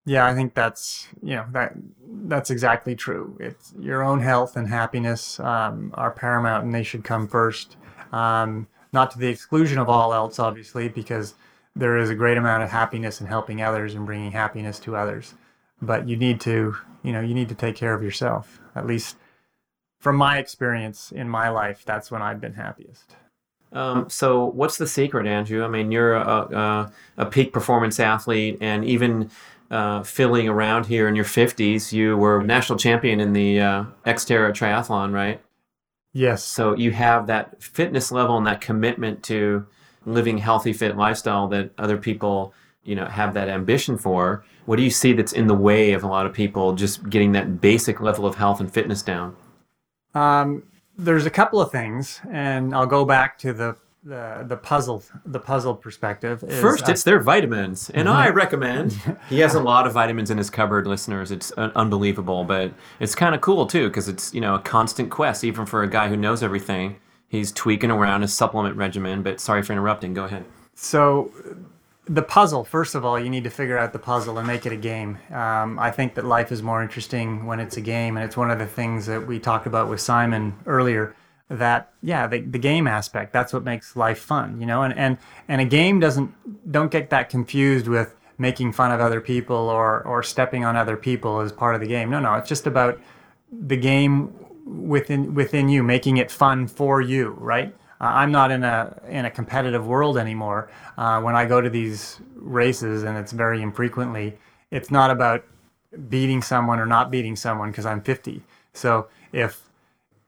Yeah, 0.07 0.27
I 0.27 0.35
think 0.35 0.55
that's 0.55 1.09
you 1.23 1.37
know 1.37 1.47
that 1.53 1.75
that's 2.27 2.51
exactly 2.51 2.95
true. 2.95 3.37
It's 3.41 3.73
your 3.79 4.03
own 4.03 4.21
health 4.21 4.57
and 4.57 4.69
happiness 4.69 5.39
um, 5.41 5.91
are 5.95 6.11
paramount, 6.11 6.65
and 6.65 6.75
they 6.75 6.83
should 6.83 7.05
come 7.05 7.29
first. 7.29 7.77
Um, 8.13 8.69
not 8.93 9.11
to 9.13 9.19
the 9.19 9.29
exclusion 9.29 9.79
of 9.79 9.89
all 9.89 10.15
else, 10.15 10.39
obviously, 10.39 10.89
because 10.89 11.35
there 11.75 11.97
is 11.99 12.11
a 12.11 12.15
great 12.15 12.39
amount 12.39 12.63
of 12.63 12.71
happiness 12.71 13.21
in 13.21 13.27
helping 13.27 13.61
others 13.61 13.95
and 13.95 14.07
bringing 14.07 14.33
happiness 14.33 14.79
to 14.81 14.97
others. 14.97 15.35
But 15.83 16.09
you 16.09 16.17
need 16.17 16.41
to, 16.43 16.77
you 17.03 17.13
know, 17.13 17.21
you 17.21 17.35
need 17.35 17.49
to 17.49 17.55
take 17.55 17.77
care 17.77 17.95
of 17.95 18.03
yourself. 18.03 18.61
At 18.77 18.87
least, 18.87 19.17
from 19.99 20.17
my 20.17 20.39
experience 20.39 21.11
in 21.11 21.29
my 21.29 21.49
life, 21.49 21.83
that's 21.85 22.11
when 22.11 22.23
I've 22.23 22.41
been 22.41 22.55
happiest. 22.55 23.17
Um, 23.73 24.09
so, 24.09 24.45
what's 24.45 24.79
the 24.79 24.87
secret, 24.87 25.27
Andrew? 25.27 25.65
I 25.65 25.69
mean, 25.69 25.91
you're 25.91 26.15
a, 26.15 26.23
a, 26.23 26.93
a 27.17 27.27
peak 27.27 27.53
performance 27.53 27.99
athlete, 27.99 28.59
and 28.61 28.85
even 28.85 29.31
uh, 29.71 30.03
filling 30.03 30.49
around 30.49 30.87
here 30.87 31.09
in 31.09 31.17
your 31.17 31.25
50s, 31.25 31.93
you 31.93 32.17
were 32.17 32.43
national 32.43 32.79
champion 32.79 33.21
in 33.21 33.33
the 33.33 33.61
uh, 33.61 33.85
Xterra 34.07 34.51
triathlon, 34.51 35.13
right? 35.13 35.41
Yes. 36.13 36.45
So, 36.45 36.77
you 36.77 36.93
have 36.93 37.27
that 37.27 37.63
fitness 37.63 38.13
level 38.13 38.37
and 38.37 38.47
that 38.47 38.61
commitment 38.61 39.23
to 39.25 39.67
living 40.07 40.39
healthy, 40.39 40.73
fit 40.73 40.97
lifestyle 40.97 41.49
that 41.49 41.71
other 41.79 41.97
people, 41.97 42.53
you 42.85 42.95
know, 42.95 43.07
have 43.07 43.35
that 43.35 43.49
ambition 43.49 43.99
for. 43.99 44.45
What 44.67 44.77
do 44.77 44.83
you 44.83 44.91
see 44.91 45.13
that's 45.13 45.33
in 45.33 45.47
the 45.47 45.55
way 45.55 45.93
of 45.93 46.05
a 46.05 46.07
lot 46.07 46.27
of 46.27 46.33
people 46.33 46.75
just 46.75 47.09
getting 47.09 47.33
that 47.33 47.61
basic 47.61 48.01
level 48.01 48.27
of 48.27 48.37
health 48.37 48.61
and 48.61 48.73
fitness 48.73 49.03
down? 49.03 49.37
Um, 50.15 50.65
there's 50.97 51.27
a 51.27 51.31
couple 51.31 51.61
of 51.61 51.73
things, 51.73 52.21
and 52.31 52.75
I'll 52.75 52.87
go 52.87 53.05
back 53.05 53.39
to 53.39 53.53
the 53.53 53.77
the, 54.05 54.45
the 54.47 54.57
puzzle 54.57 55.03
the 55.25 55.41
puzzle 55.41 55.75
perspective. 55.75 56.45
Is, 56.45 56.61
First, 56.61 56.89
uh, 56.89 56.93
it's 56.93 57.05
their 57.05 57.21
vitamins, 57.21 57.91
and 57.91 58.09
I 58.09 58.29
recommend. 58.29 58.99
He 59.31 59.41
has 59.41 59.55
a 59.55 59.61
lot 59.61 59.87
of 59.87 59.95
vitamins 59.95 60.31
in 60.31 60.37
his 60.37 60.51
cupboard, 60.51 60.87
listeners. 60.87 61.31
It's 61.31 61.51
uh, 61.57 61.71
unbelievable, 61.75 62.45
but 62.45 62.73
it's 63.01 63.15
kind 63.15 63.35
of 63.35 63.41
cool 63.41 63.67
too 63.67 63.89
because 63.89 64.09
it's 64.09 64.35
you 64.35 64.41
know 64.41 64.55
a 64.55 64.59
constant 64.59 65.11
quest, 65.11 65.45
even 65.45 65.65
for 65.65 65.83
a 65.83 65.89
guy 65.89 66.09
who 66.09 66.17
knows 66.17 66.43
everything. 66.43 66.97
He's 67.29 67.51
tweaking 67.51 67.91
around 67.91 68.23
his 68.23 68.35
supplement 68.35 68.77
regimen. 68.77 69.23
But 69.23 69.41
sorry 69.41 69.63
for 69.63 69.73
interrupting. 69.73 70.13
Go 70.15 70.25
ahead. 70.25 70.45
So, 70.75 71.33
the 72.07 72.23
puzzle, 72.23 72.65
first 72.65 72.95
of 72.95 73.05
all, 73.05 73.19
you 73.19 73.31
need 73.31 73.45
to 73.45 73.51
figure 73.51 73.79
out 73.79 73.93
the 73.93 73.99
puzzle 73.99 74.37
and 74.39 74.47
make 74.47 74.67
it 74.67 74.73
a 74.73 74.77
game. 74.77 75.19
Um, 75.31 75.79
I 75.79 75.91
think 75.91 76.15
that 76.17 76.25
life 76.25 76.53
is 76.53 76.63
more 76.63 76.83
interesting 76.83 77.47
when 77.47 77.61
it's 77.61 77.77
a 77.77 77.81
game, 77.81 78.17
and 78.17 78.25
it's 78.25 78.37
one 78.37 78.51
of 78.51 78.59
the 78.59 78.67
things 78.67 79.07
that 79.07 79.27
we 79.27 79.39
talked 79.39 79.67
about 79.67 79.89
with 79.89 80.01
Simon 80.01 80.55
earlier. 80.67 81.15
That 81.59 81.93
yeah, 82.03 82.27
the, 82.27 82.41
the 82.41 82.59
game 82.59 82.87
aspect 82.87 83.33
that's 83.33 83.53
what 83.53 83.65
makes 83.65 83.97
life 83.97 84.19
fun, 84.19 84.61
you 84.61 84.67
know. 84.67 84.83
And 84.83 84.97
and 84.97 85.19
and 85.49 85.61
a 85.61 85.65
game 85.65 86.01
doesn't 86.01 86.33
don't 86.71 86.91
get 86.91 87.11
that 87.11 87.29
confused 87.29 87.89
with 87.89 88.15
making 88.39 88.73
fun 88.73 88.91
of 88.93 89.01
other 89.01 89.21
people 89.21 89.57
or 89.57 90.03
or 90.03 90.23
stepping 90.23 90.65
on 90.65 90.77
other 90.77 90.97
people 90.97 91.41
as 91.41 91.53
part 91.53 91.75
of 91.75 91.81
the 91.81 91.87
game. 91.87 92.11
No, 92.11 92.21
no, 92.21 92.35
it's 92.35 92.49
just 92.49 92.67
about 92.67 93.01
the 93.53 93.77
game 93.77 94.35
within 94.65 95.35
within 95.35 95.69
you, 95.69 95.83
making 95.83 96.17
it 96.17 96.31
fun 96.31 96.67
for 96.67 97.01
you, 97.01 97.31
right? 97.39 97.75
Uh, 98.01 98.05
I'm 98.05 98.33
not 98.33 98.51
in 98.51 98.65
a 98.65 99.01
in 99.09 99.25
a 99.25 99.31
competitive 99.31 99.87
world 99.87 100.19
anymore. 100.19 100.71
Uh, 100.99 101.21
when 101.21 101.37
I 101.37 101.47
go 101.47 101.61
to 101.61 101.71
these 101.71 102.21
races, 102.35 103.03
and 103.03 103.17
it's 103.17 103.33
very 103.33 103.63
infrequently, 103.63 104.37
it's 104.71 104.91
not 104.91 105.11
about 105.11 105.45
beating 106.09 106.43
someone 106.43 106.81
or 106.81 106.87
not 106.87 107.11
beating 107.11 107.37
someone 107.37 107.71
because 107.71 107.87
I'm 107.87 108.03
50. 108.03 108.43
So 108.73 109.07
if 109.33 109.64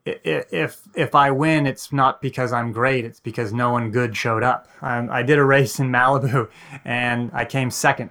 if 0.07 0.83
if 0.95 1.14
I 1.14 1.31
win, 1.31 1.66
it's 1.66 1.92
not 1.92 2.23
because 2.23 2.53
I'm 2.53 2.73
great. 2.73 3.05
It's 3.05 3.21
because 3.21 3.53
no 3.53 3.73
one 3.73 3.90
good 3.90 4.16
showed 4.16 4.42
up. 4.42 4.69
Um, 4.81 5.11
I 5.11 5.23
did 5.23 5.38
a 5.38 5.45
race 5.45 5.81
in 5.81 5.90
Malibu, 5.90 6.49
and 6.85 7.31
I 7.35 7.45
came 7.45 7.71
second, 7.71 8.11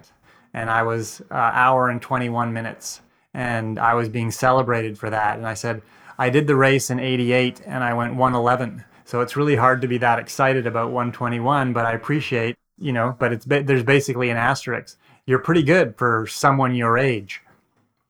and 0.52 0.68
I 0.70 0.82
was 0.82 1.22
uh, 1.30 1.34
hour 1.34 1.88
and 1.88 2.00
21 2.00 2.52
minutes, 2.52 3.00
and 3.32 3.78
I 3.78 3.94
was 3.94 4.08
being 4.08 4.30
celebrated 4.30 4.98
for 4.98 5.08
that. 5.08 5.38
And 5.38 5.46
I 5.46 5.54
said, 5.54 5.80
I 6.18 6.28
did 6.28 6.46
the 6.46 6.56
race 6.56 6.90
in 6.90 7.00
88, 7.00 7.62
and 7.64 7.82
I 7.82 7.94
went 7.94 8.14
111. 8.14 8.84
So 9.04 9.20
it's 9.20 9.36
really 9.36 9.56
hard 9.56 9.80
to 9.82 9.88
be 9.88 9.98
that 9.98 10.18
excited 10.18 10.66
about 10.66 10.90
121, 10.90 11.72
but 11.72 11.86
I 11.86 11.92
appreciate, 11.92 12.56
you 12.78 12.92
know, 12.92 13.16
but 13.18 13.32
it's 13.32 13.46
there's 13.46 13.84
basically 13.84 14.30
an 14.30 14.36
asterisk. 14.36 14.98
You're 15.24 15.38
pretty 15.38 15.62
good 15.62 15.96
for 15.96 16.26
someone 16.26 16.74
your 16.74 16.98
age, 16.98 17.40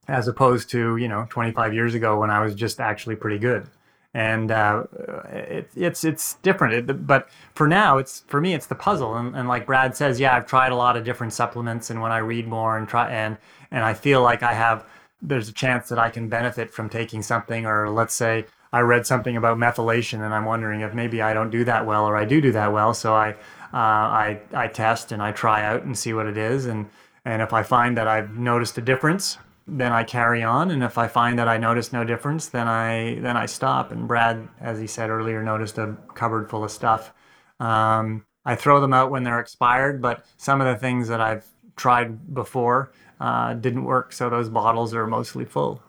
as 0.08 0.26
opposed 0.26 0.70
to 0.70 0.96
you 0.96 1.06
know 1.06 1.26
25 1.30 1.72
years 1.72 1.94
ago 1.94 2.18
when 2.18 2.30
I 2.30 2.40
was 2.40 2.54
just 2.54 2.80
actually 2.80 3.14
pretty 3.14 3.38
good. 3.38 3.68
And 4.16 4.50
uh, 4.50 4.84
it, 5.30 5.68
it's 5.76 6.02
it's 6.02 6.36
different, 6.36 6.72
it, 6.72 7.06
but 7.06 7.28
for 7.54 7.68
now, 7.68 7.98
it's 7.98 8.24
for 8.28 8.40
me, 8.40 8.54
it's 8.54 8.64
the 8.64 8.74
puzzle. 8.74 9.14
And, 9.14 9.36
and 9.36 9.46
like 9.46 9.66
Brad 9.66 9.94
says, 9.94 10.18
yeah, 10.18 10.34
I've 10.34 10.46
tried 10.46 10.72
a 10.72 10.74
lot 10.74 10.96
of 10.96 11.04
different 11.04 11.34
supplements, 11.34 11.90
and 11.90 12.00
when 12.00 12.12
I 12.12 12.18
read 12.18 12.48
more 12.48 12.78
and 12.78 12.88
try 12.88 13.10
and 13.10 13.36
and 13.70 13.84
I 13.84 13.92
feel 13.92 14.22
like 14.22 14.42
I 14.42 14.54
have, 14.54 14.86
there's 15.20 15.50
a 15.50 15.52
chance 15.52 15.90
that 15.90 15.98
I 15.98 16.08
can 16.08 16.30
benefit 16.30 16.70
from 16.70 16.88
taking 16.88 17.20
something, 17.22 17.66
or 17.66 17.90
let's 17.90 18.14
say 18.14 18.46
I 18.72 18.80
read 18.80 19.06
something 19.06 19.36
about 19.36 19.58
methylation, 19.58 20.24
and 20.24 20.32
I'm 20.32 20.46
wondering 20.46 20.80
if 20.80 20.94
maybe 20.94 21.20
I 21.20 21.34
don't 21.34 21.50
do 21.50 21.64
that 21.64 21.84
well 21.84 22.06
or 22.06 22.16
I 22.16 22.24
do 22.24 22.40
do 22.40 22.52
that 22.52 22.72
well. 22.72 22.94
So 22.94 23.14
I 23.14 23.32
uh, 23.74 23.74
I 23.74 24.40
I 24.54 24.68
test 24.68 25.12
and 25.12 25.20
I 25.22 25.32
try 25.32 25.62
out 25.62 25.82
and 25.82 25.94
see 25.98 26.14
what 26.14 26.26
it 26.26 26.38
is, 26.38 26.64
and 26.64 26.88
and 27.26 27.42
if 27.42 27.52
I 27.52 27.62
find 27.62 27.98
that 27.98 28.08
I've 28.08 28.30
noticed 28.38 28.78
a 28.78 28.82
difference, 28.82 29.36
then 29.66 29.92
I 29.92 30.04
carry 30.04 30.42
on, 30.42 30.70
and 30.70 30.82
if 30.82 30.96
I 30.96 31.08
find 31.08 31.38
that 31.38 31.48
I 31.48 31.58
notice 31.58 31.92
no 31.92 32.04
difference, 32.04 32.48
then 32.48 32.68
I 32.68 33.18
then 33.20 33.36
I 33.36 33.46
stop. 33.46 33.90
And 33.90 34.06
Brad, 34.06 34.48
as 34.60 34.78
he 34.78 34.86
said 34.86 35.10
earlier, 35.10 35.42
noticed 35.42 35.78
a 35.78 35.96
cupboard 36.14 36.48
full 36.48 36.64
of 36.64 36.70
stuff. 36.70 37.12
Um, 37.58 38.24
I 38.44 38.54
throw 38.54 38.80
them 38.80 38.92
out 38.92 39.10
when 39.10 39.24
they're 39.24 39.40
expired, 39.40 40.00
but 40.00 40.24
some 40.36 40.60
of 40.60 40.66
the 40.68 40.76
things 40.76 41.08
that 41.08 41.20
I've 41.20 41.44
tried 41.74 42.32
before 42.32 42.92
uh, 43.20 43.54
didn't 43.54 43.84
work, 43.84 44.12
so 44.12 44.30
those 44.30 44.48
bottles 44.48 44.94
are 44.94 45.06
mostly 45.06 45.44
full. 45.44 45.82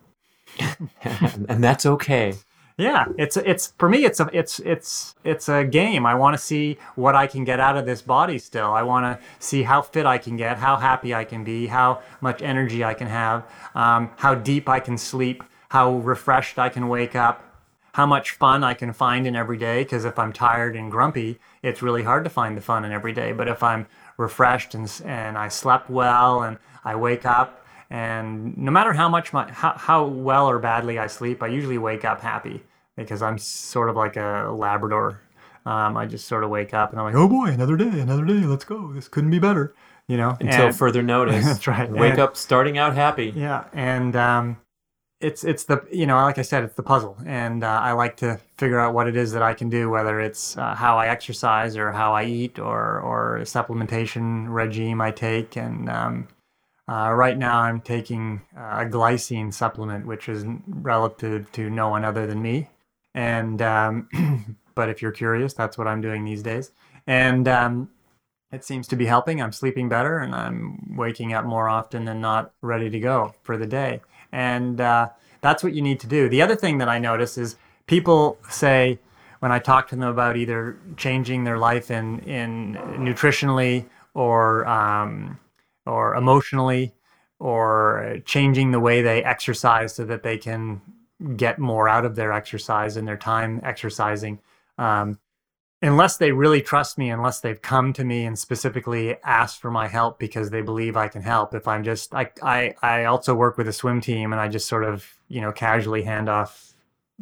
and 1.03 1.63
that's 1.63 1.85
okay. 1.85 2.33
Yeah, 2.77 3.07
it's 3.17 3.37
it's 3.37 3.73
for 3.79 3.89
me. 3.89 4.05
It's 4.05 4.19
a 4.19 4.29
it's 4.31 4.59
it's 4.59 5.15
it's 5.23 5.49
a 5.49 5.63
game. 5.63 6.05
I 6.05 6.13
want 6.13 6.35
to 6.35 6.37
see 6.37 6.77
what 6.93 7.15
I 7.15 7.25
can 7.25 7.43
get 7.43 7.59
out 7.59 7.75
of 7.75 7.87
this 7.87 8.03
body. 8.03 8.37
Still, 8.37 8.71
I 8.71 8.83
want 8.83 9.03
to 9.19 9.25
see 9.39 9.63
how 9.63 9.81
fit 9.81 10.05
I 10.05 10.19
can 10.19 10.37
get, 10.37 10.57
how 10.57 10.75
happy 10.77 11.15
I 11.15 11.23
can 11.23 11.43
be, 11.43 11.65
how 11.65 12.03
much 12.21 12.43
energy 12.43 12.83
I 12.83 12.93
can 12.93 13.07
have, 13.07 13.49
um, 13.73 14.11
how 14.17 14.35
deep 14.35 14.69
I 14.69 14.79
can 14.79 14.95
sleep, 14.95 15.43
how 15.69 15.95
refreshed 15.95 16.59
I 16.59 16.69
can 16.69 16.87
wake 16.87 17.15
up, 17.15 17.43
how 17.93 18.05
much 18.05 18.31
fun 18.31 18.63
I 18.63 18.75
can 18.75 18.93
find 18.93 19.25
in 19.25 19.35
every 19.35 19.57
day. 19.57 19.81
Because 19.81 20.05
if 20.05 20.19
I'm 20.19 20.31
tired 20.31 20.75
and 20.75 20.91
grumpy, 20.91 21.39
it's 21.63 21.81
really 21.81 22.03
hard 22.03 22.25
to 22.25 22.29
find 22.29 22.55
the 22.55 22.61
fun 22.61 22.85
in 22.85 22.91
every 22.91 23.13
day. 23.13 23.31
But 23.31 23.47
if 23.47 23.63
I'm 23.63 23.87
refreshed 24.17 24.75
and 24.75 25.01
and 25.03 25.35
I 25.35 25.47
slept 25.47 25.89
well 25.89 26.43
and 26.43 26.59
I 26.85 26.95
wake 26.95 27.25
up 27.25 27.65
and 27.89 28.57
no 28.57 28.69
matter 28.69 28.93
how 28.93 29.07
much 29.09 29.33
my 29.33 29.51
how, 29.51 29.73
how 29.73 30.05
well 30.05 30.47
or 30.47 30.59
badly 30.59 30.99
I 30.99 31.07
sleep, 31.07 31.41
I 31.41 31.47
usually 31.47 31.77
wake 31.77 32.05
up 32.05 32.21
happy 32.21 32.61
because 32.97 33.21
I'm 33.21 33.38
sort 33.38 33.89
of 33.89 33.95
like 33.95 34.17
a 34.17 34.53
Labrador. 34.53 35.21
Um, 35.65 35.95
I 35.97 36.05
just 36.05 36.27
sort 36.27 36.43
of 36.43 36.49
wake 36.49 36.73
up 36.73 36.91
and 36.91 36.99
I'm 36.99 37.05
like, 37.05 37.15
oh 37.15 37.27
boy, 37.27 37.45
another 37.47 37.75
day, 37.77 37.99
another 37.99 38.25
day. 38.25 38.39
Let's 38.45 38.63
go. 38.65 38.91
This 38.93 39.07
couldn't 39.10 39.31
be 39.31 39.39
better, 39.39 39.73
you 40.07 40.15
know. 40.17 40.36
Until 40.39 40.67
And- 40.67 40.75
further 40.75 41.03
notice. 41.15 41.45
That's 41.45 41.67
right. 41.67 41.89
Wake 41.91 42.12
And- 42.12 42.19
up 42.19 42.36
starting 42.38 42.77
out 42.77 42.95
happy. 42.95 43.33
yeah, 43.36 43.65
and 43.73 44.15
um, 44.15 44.57
it's 45.19 45.43
it's 45.43 45.65
the 45.65 45.86
you 45.91 46.05
know 46.05 46.15
like 46.21 46.38
I 46.38 46.41
said, 46.43 46.63
it's 46.63 46.75
the 46.75 46.83
puzzle, 46.83 47.17
and 47.25 47.63
uh, 47.65 47.67
I 47.83 47.91
like 47.93 48.15
to 48.17 48.39
figure 48.57 48.79
out 48.79 48.93
what 48.93 49.07
it 49.07 49.17
is 49.17 49.33
that 49.33 49.41
I 49.41 49.53
can 49.53 49.67
do, 49.67 49.89
whether 49.89 50.21
it's 50.21 50.55
uh, 50.57 50.73
how 50.75 50.97
I 50.97 51.07
exercise 51.07 51.75
or 51.75 51.91
how 51.91 52.13
I 52.13 52.23
eat 52.23 52.60
or 52.60 52.99
or 53.01 53.38
a 53.38 53.41
supplementation 53.43 54.45
regime 54.47 55.01
I 55.01 55.12
take, 55.12 55.57
and 55.57 55.89
um, 55.89 56.27
uh, 56.88 57.12
right 57.12 57.38
now 57.38 57.60
I'm 57.60 57.81
taking 57.81 58.41
uh, 58.55 58.83
a 58.83 58.86
glycine 58.86 59.53
supplement, 59.53 60.05
which 60.05 60.29
is 60.29 60.45
relative 60.67 61.51
to 61.53 61.69
no 61.69 61.89
one 61.89 62.05
other 62.05 62.25
than 62.27 62.41
me, 62.41 62.69
and 63.17 63.62
um, 63.62 64.58
but 64.75 64.89
if 64.89 65.01
you're 65.01 65.12
curious, 65.12 65.53
that's 65.53 65.77
what 65.77 65.88
I'm 65.88 66.01
doing 66.01 66.23
these 66.23 66.43
days, 66.43 66.71
and 67.06 67.47
um, 67.47 67.89
it 68.51 68.63
seems 68.63 68.88
to 68.88 68.95
be 68.95 69.06
helping. 69.06 69.41
I'm 69.41 69.51
sleeping 69.51 69.89
better 69.89 70.19
and 70.19 70.34
I'm 70.34 70.95
waking 70.95 71.34
up 71.34 71.45
more 71.45 71.67
often 71.67 72.06
than 72.06 72.21
not 72.21 72.53
ready 72.62 72.89
to 72.89 72.99
go 72.99 73.36
for 73.43 73.58
the 73.58 73.67
day. 73.67 74.01
And 74.32 74.80
uh, 74.80 75.10
that's 75.41 75.63
what 75.63 75.73
you 75.73 75.82
need 75.82 75.99
to 76.01 76.08
do. 76.08 76.30
The 76.30 76.41
other 76.41 76.56
thing 76.56 76.77
that 76.77 76.88
I 76.88 76.99
notice 76.99 77.38
is 77.38 77.58
people 77.88 78.38
say, 78.49 78.99
when 79.39 79.51
I 79.51 79.60
talk 79.60 79.88
to 79.89 79.95
them 79.95 80.10
about 80.10 80.38
either 80.38 80.77
changing 80.95 81.43
their 81.43 81.58
life 81.58 81.91
in, 81.91 82.19
in 82.19 82.73
nutritionally 82.97 83.86
or, 84.13 84.65
um, 84.65 85.38
or 85.86 86.15
emotionally 86.15 86.93
or 87.39 88.17
changing 88.25 88.71
the 88.71 88.80
way 88.80 89.01
they 89.01 89.23
exercise 89.23 89.93
so 89.93 90.06
that 90.06 90.23
they 90.23 90.38
can 90.38 90.82
get 91.36 91.60
more 91.60 91.89
out 91.89 92.06
of 92.06 92.15
their 92.15 92.32
exercise 92.32 92.97
and 92.97 93.08
their 93.08 93.17
time 93.17 93.60
exercising. 93.63 94.39
Um, 94.77 95.19
unless 95.82 96.17
they 96.17 96.32
really 96.32 96.62
trust 96.62 96.97
me, 96.97 97.10
unless 97.10 97.39
they've 97.39 97.62
come 97.62 97.93
to 97.93 98.03
me 98.03 98.25
and 98.25 98.38
specifically 98.38 99.17
asked 99.23 99.60
for 99.60 99.71
my 99.71 99.88
help 99.88 100.19
because 100.19 100.49
they 100.49 100.62
believe 100.62 100.97
I 100.97 101.08
can 101.08 101.21
help. 101.21 101.53
If 101.53 101.67
I'm 101.67 101.84
just, 101.84 102.13
I, 102.13 102.32
I, 102.41 102.75
I 102.82 103.06
also 103.06 103.36
work 103.36 103.58
with 103.58 103.67
a 103.67 103.73
swim 103.73 104.01
team 104.01 104.32
and 104.32 104.41
I 104.41 104.47
just 104.47 104.67
sort 104.67 104.84
of, 104.84 105.06
you 105.27 105.41
know, 105.41 105.51
casually 105.51 106.03
hand 106.03 106.30
off, 106.30 106.73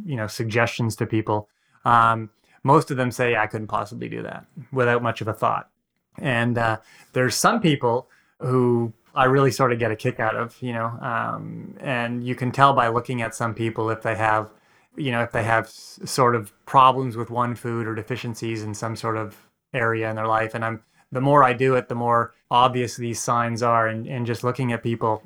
you 0.05 0.15
know, 0.15 0.27
suggestions 0.27 0.95
to 0.97 1.05
people. 1.05 1.49
Um, 1.83 2.29
most 2.63 2.91
of 2.91 2.97
them 2.97 3.11
say 3.11 3.35
I 3.35 3.47
couldn't 3.47 3.67
possibly 3.67 4.09
do 4.09 4.23
that 4.23 4.45
without 4.71 5.03
much 5.03 5.21
of 5.21 5.27
a 5.27 5.33
thought. 5.33 5.69
And 6.17 6.57
uh, 6.57 6.79
there's 7.13 7.35
some 7.35 7.61
people 7.61 8.09
who 8.39 8.93
I 9.15 9.25
really 9.25 9.51
sort 9.51 9.71
of 9.71 9.79
get 9.79 9.91
a 9.91 9.95
kick 9.95 10.19
out 10.19 10.35
of, 10.35 10.61
you 10.61 10.73
know. 10.73 10.87
Um, 11.01 11.75
and 11.79 12.23
you 12.23 12.35
can 12.35 12.51
tell 12.51 12.73
by 12.73 12.89
looking 12.89 13.21
at 13.21 13.33
some 13.33 13.53
people 13.53 13.89
if 13.89 14.01
they 14.01 14.15
have, 14.15 14.49
you 14.97 15.11
know, 15.11 15.21
if 15.21 15.31
they 15.31 15.43
have 15.43 15.65
s- 15.65 15.99
sort 16.05 16.35
of 16.35 16.53
problems 16.65 17.15
with 17.15 17.29
one 17.29 17.55
food 17.55 17.87
or 17.87 17.95
deficiencies 17.95 18.63
in 18.63 18.73
some 18.73 18.95
sort 18.95 19.17
of 19.17 19.47
area 19.73 20.09
in 20.09 20.15
their 20.15 20.27
life. 20.27 20.53
And 20.53 20.65
I'm 20.65 20.81
the 21.11 21.21
more 21.21 21.43
I 21.43 21.53
do 21.53 21.75
it, 21.75 21.87
the 21.87 21.95
more 21.95 22.33
obvious 22.51 22.97
these 22.97 23.21
signs 23.21 23.63
are. 23.63 23.87
And, 23.87 24.05
and 24.07 24.25
just 24.25 24.43
looking 24.43 24.73
at 24.73 24.83
people, 24.83 25.23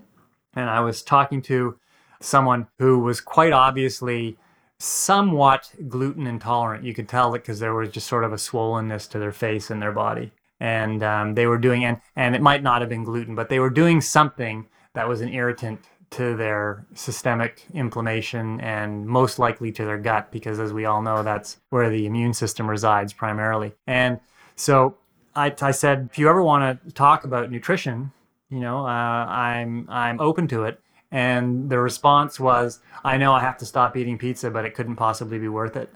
and 0.56 0.70
I 0.70 0.82
was 0.82 1.02
talking 1.02 1.42
to 1.44 1.78
someone 2.22 2.68
who 2.78 3.00
was 3.00 3.22
quite 3.22 3.54
obviously 3.54 4.38
somewhat 4.78 5.74
gluten 5.88 6.28
intolerant. 6.28 6.84
You 6.84 6.94
could 6.94 7.10
tell 7.10 7.34
it 7.36 7.40
because 7.40 7.60
there 7.60 7.74
was 7.74 7.90
just 7.90 8.08
sort 8.08 8.24
of 8.24 8.32
a 8.32 8.38
swollenness 8.38 9.10
to 9.10 9.20
their 9.20 9.32
face 9.32 9.70
and 9.70 9.82
their 9.82 9.92
body. 9.92 10.32
And 10.60 11.04
um, 11.04 11.36
they 11.36 11.46
were 11.46 11.58
doing, 11.58 11.86
and, 11.86 12.02
and 12.16 12.36
it 12.36 12.42
might 12.42 12.64
not 12.64 12.82
have 12.82 12.90
been 12.90 13.04
gluten, 13.04 13.36
but 13.36 13.50
they 13.50 13.60
were 13.60 13.70
doing 13.70 14.02
something 14.02 14.68
that 14.94 15.08
was 15.08 15.22
an 15.22 15.30
irritant 15.30 15.80
to 16.12 16.36
their 16.36 16.86
systemic 16.96 17.66
inflammation 17.74 18.60
and 18.62 19.06
most 19.06 19.38
likely 19.38 19.72
to 19.72 19.86
their 19.86 19.98
gut, 19.98 20.32
because 20.32 20.60
as 20.60 20.74
we 20.74 20.84
all 20.84 21.02
know, 21.02 21.24
that's 21.24 21.60
where 21.70 21.90
the 21.90 22.06
immune 22.06 22.34
system 22.34 22.70
resides 22.70 23.14
primarily. 23.14 23.74
And 23.86 24.20
so 24.56 24.98
I, 25.36 25.54
I 25.62 25.72
said, 25.72 26.10
if 26.12 26.18
you 26.18 26.28
ever 26.28 26.42
want 26.42 26.84
to 26.84 26.92
talk 26.94 27.24
about 27.24 27.52
nutrition, 27.52 28.12
you 28.50 28.60
know, 28.60 28.86
uh, 28.86 29.26
I'm 29.28 29.86
I'm 29.90 30.20
open 30.20 30.48
to 30.48 30.64
it. 30.64 30.82
And 31.12 31.70
the 31.70 31.80
response 31.80 32.40
was, 32.40 32.80
I 33.04 33.18
know 33.18 33.32
I 33.34 33.40
have 33.40 33.58
to 33.60 33.66
stop 33.66 33.96
eating 33.96 34.18
pizza, 34.18 34.50
but 34.50 34.66
it 34.66 34.74
couldn't 34.74 34.96
possibly 34.96 35.40
be 35.40 35.48
worth 35.48 35.76
it. 35.76 35.94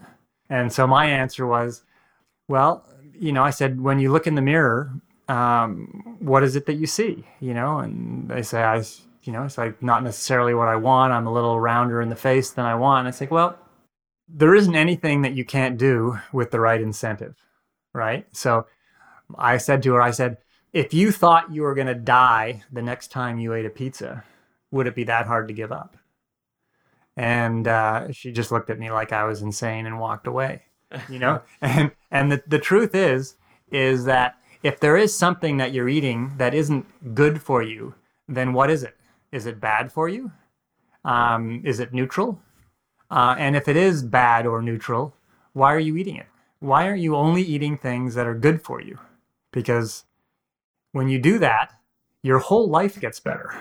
And 0.48 0.72
so 0.72 0.86
my 0.86 1.06
answer 1.06 1.46
was, 1.46 1.82
well, 2.46 2.86
you 3.18 3.32
know, 3.32 3.42
I 3.42 3.50
said, 3.50 3.80
when 3.80 3.98
you 3.98 4.12
look 4.12 4.26
in 4.26 4.34
the 4.34 4.42
mirror, 4.42 4.92
um, 5.28 6.16
what 6.18 6.42
is 6.42 6.56
it 6.56 6.66
that 6.66 6.74
you 6.74 6.86
see? 6.86 7.24
You 7.40 7.54
know, 7.54 7.78
and 7.78 8.28
they 8.28 8.42
say, 8.42 8.62
I, 8.62 8.82
you 9.22 9.32
know, 9.32 9.44
it's 9.44 9.58
like 9.58 9.82
not 9.82 10.02
necessarily 10.02 10.54
what 10.54 10.68
I 10.68 10.76
want. 10.76 11.12
I'm 11.12 11.26
a 11.26 11.32
little 11.32 11.60
rounder 11.60 12.00
in 12.00 12.08
the 12.08 12.16
face 12.16 12.50
than 12.50 12.64
I 12.64 12.74
want. 12.74 13.00
And 13.00 13.08
it's 13.08 13.20
like, 13.20 13.30
well, 13.30 13.58
there 14.28 14.54
isn't 14.54 14.74
anything 14.74 15.22
that 15.22 15.34
you 15.34 15.44
can't 15.44 15.78
do 15.78 16.18
with 16.32 16.50
the 16.50 16.60
right 16.60 16.80
incentive, 16.80 17.36
right? 17.92 18.26
So 18.32 18.66
I 19.36 19.58
said 19.58 19.82
to 19.84 19.94
her, 19.94 20.02
I 20.02 20.10
said, 20.10 20.38
if 20.72 20.92
you 20.92 21.12
thought 21.12 21.52
you 21.52 21.62
were 21.62 21.74
going 21.74 21.86
to 21.86 21.94
die 21.94 22.62
the 22.72 22.82
next 22.82 23.08
time 23.08 23.38
you 23.38 23.54
ate 23.54 23.66
a 23.66 23.70
pizza, 23.70 24.24
would 24.70 24.86
it 24.86 24.94
be 24.94 25.04
that 25.04 25.26
hard 25.26 25.48
to 25.48 25.54
give 25.54 25.72
up? 25.72 25.96
And 27.16 27.68
uh, 27.68 28.10
she 28.12 28.32
just 28.32 28.50
looked 28.50 28.70
at 28.70 28.78
me 28.78 28.90
like 28.90 29.12
I 29.12 29.24
was 29.24 29.40
insane 29.40 29.86
and 29.86 30.00
walked 30.00 30.26
away. 30.26 30.62
You 31.08 31.18
know, 31.18 31.42
and 31.60 31.90
and 32.10 32.32
the, 32.32 32.42
the 32.46 32.58
truth 32.58 32.94
is, 32.94 33.36
is 33.70 34.04
that 34.04 34.36
if 34.62 34.80
there 34.80 34.96
is 34.96 35.16
something 35.16 35.58
that 35.58 35.72
you're 35.72 35.88
eating 35.88 36.32
that 36.38 36.54
isn't 36.54 37.14
good 37.14 37.42
for 37.42 37.62
you, 37.62 37.94
then 38.28 38.52
what 38.52 38.70
is 38.70 38.82
it? 38.82 38.96
Is 39.30 39.46
it 39.46 39.60
bad 39.60 39.92
for 39.92 40.08
you? 40.08 40.32
Um, 41.04 41.60
is 41.64 41.80
it 41.80 41.92
neutral? 41.92 42.40
Uh, 43.10 43.34
and 43.38 43.56
if 43.56 43.68
it 43.68 43.76
is 43.76 44.02
bad 44.02 44.46
or 44.46 44.62
neutral, 44.62 45.14
why 45.52 45.74
are 45.74 45.80
you 45.80 45.96
eating 45.96 46.16
it? 46.16 46.26
Why 46.60 46.86
aren't 46.86 47.02
you 47.02 47.14
only 47.14 47.42
eating 47.42 47.76
things 47.76 48.14
that 48.14 48.26
are 48.26 48.34
good 48.34 48.62
for 48.62 48.80
you? 48.80 48.98
Because 49.52 50.04
when 50.92 51.08
you 51.08 51.18
do 51.18 51.38
that, 51.38 51.72
your 52.22 52.38
whole 52.38 52.68
life 52.68 52.98
gets 52.98 53.20
better. 53.20 53.54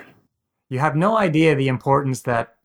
You 0.69 0.79
have 0.79 0.95
no 0.95 1.17
idea 1.17 1.53
the 1.53 1.67
importance 1.67 2.21
that 2.21 2.55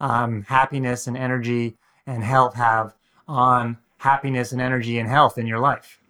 um, 0.00 0.42
happiness 0.42 1.06
and 1.06 1.16
energy 1.16 1.78
and 2.06 2.22
health 2.22 2.54
have 2.54 2.94
on 3.26 3.78
happiness 3.98 4.52
and 4.52 4.60
energy 4.60 4.98
and 4.98 5.08
health 5.08 5.38
in 5.38 5.46
your 5.46 5.58
life. 5.58 6.00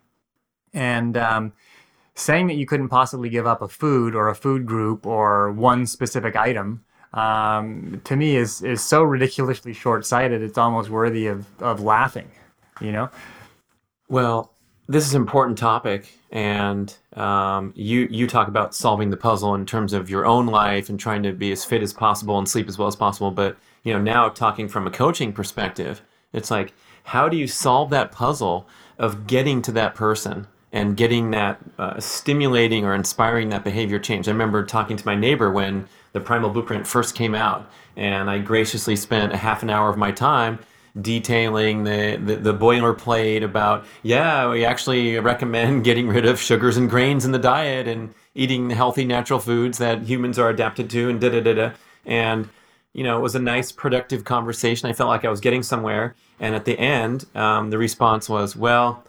And 0.73 1.17
um, 1.17 1.53
saying 2.15 2.49
that 2.49 2.55
you 2.55 2.67
couldn't 2.67 2.89
possibly 2.89 3.29
give 3.29 3.47
up 3.47 3.63
a 3.63 3.69
food 3.69 4.15
or 4.15 4.29
a 4.29 4.35
food 4.35 4.67
group 4.67 5.07
or 5.07 5.53
one 5.53 5.87
specific 5.87 6.37
item 6.37 6.85
um, 7.17 8.01
to 8.05 8.15
me 8.15 8.37
is 8.37 8.63
is 8.63 8.83
so 8.83 9.03
ridiculously 9.03 9.73
short-sighted. 9.73 10.43
It's 10.43 10.59
almost 10.59 10.91
worthy 10.91 11.27
of 11.27 11.47
of 11.63 11.81
laughing. 11.81 12.31
You 12.81 12.93
know. 12.93 13.11
Well, 14.09 14.53
this 14.87 15.07
is 15.07 15.15
an 15.15 15.23
important 15.23 15.57
topic, 15.57 16.13
and 16.31 16.95
um, 17.15 17.73
you 17.75 18.07
you 18.11 18.27
talk 18.27 18.49
about 18.49 18.75
solving 18.75 19.11
the 19.11 19.17
puzzle 19.17 19.55
in 19.55 19.65
terms 19.65 19.95
of 19.95 20.11
your 20.11 20.27
own 20.27 20.47
life 20.47 20.91
and 20.91 21.01
trying 21.01 21.23
to 21.23 21.33
be 21.33 21.51
as 21.53 21.65
fit 21.65 21.83
as 21.83 21.93
possible 21.93 22.39
and 22.39 22.49
sleep 22.49 22.69
as 22.69 22.77
well 22.77 22.89
as 22.89 22.97
possible. 22.97 23.31
But 23.31 23.57
you 23.83 23.95
know, 23.95 24.01
now 24.01 24.29
talking 24.29 24.69
from 24.69 24.87
a 24.87 24.91
coaching 24.91 25.33
perspective, 25.33 26.03
it's 26.35 26.51
like 26.51 26.75
how 27.07 27.29
do 27.29 27.37
you 27.37 27.47
solve 27.47 27.91
that 27.91 28.11
puzzle 28.11 28.67
of 28.99 29.29
getting 29.29 29.63
to 29.63 29.71
that 29.71 29.95
person 29.95 30.49
and 30.73 30.97
getting 30.97 31.31
that 31.31 31.61
uh, 31.79 32.01
stimulating 32.01 32.85
or 32.85 32.95
inspiring 32.95 33.49
that 33.51 33.63
behavior 33.63 34.01
change? 34.01 34.27
I 34.27 34.33
remember 34.33 34.65
talking 34.65 34.97
to 34.97 35.07
my 35.07 35.15
neighbor 35.15 35.53
when 35.53 35.89
the 36.13 36.21
Primal 36.21 36.51
Blueprint 36.51 36.85
first 36.85 37.15
came 37.15 37.33
out, 37.33 37.71
and 37.97 38.29
I 38.29 38.39
graciously 38.39 38.97
spent 38.97 39.33
a 39.33 39.37
half 39.37 39.63
an 39.63 39.71
hour 39.71 39.89
of 39.89 39.97
my 39.97 40.11
time 40.11 40.59
detailing 41.01 41.85
the, 41.85 42.21
the, 42.21 42.37
the 42.37 42.55
boilerplate 42.55 43.45
about, 43.45 43.85
yeah, 44.03 44.51
we 44.51 44.65
actually 44.65 45.17
recommend 45.21 45.85
getting 45.85 46.09
rid 46.09 46.27
of 46.27 46.41
sugars 46.41 46.77
and 46.77 46.91
grains 46.91 47.25
in 47.25 47.31
the 47.31 47.39
diet 47.39 47.87
and 47.87 48.13
eating 48.35 48.67
the 48.67 48.75
healthy 48.75 49.05
natural 49.05 49.39
foods 49.39 49.79
that 49.79 50.03
humans 50.03 50.41
are 50.41 50.49
adapted 50.49 50.91
to 50.91 51.09
and 51.09 51.21
da 51.21 51.29
da 51.29 51.41
da 51.41 51.55
da. 51.55 51.71
And, 52.05 52.49
you 52.97 53.05
know, 53.05 53.19
it 53.19 53.21
was 53.21 53.35
a 53.35 53.39
nice, 53.39 53.71
productive 53.71 54.25
conversation. 54.25 54.89
I 54.89 54.93
felt 54.93 55.09
like 55.09 55.25
I 55.25 55.29
was 55.29 55.41
getting 55.41 55.63
somewhere. 55.63 56.15
And 56.41 56.55
at 56.55 56.65
the 56.65 56.79
end, 56.79 57.27
um, 57.35 57.71
the 57.71 57.79
response 57.79 58.29
was, 58.29 58.57
well, 58.57 59.05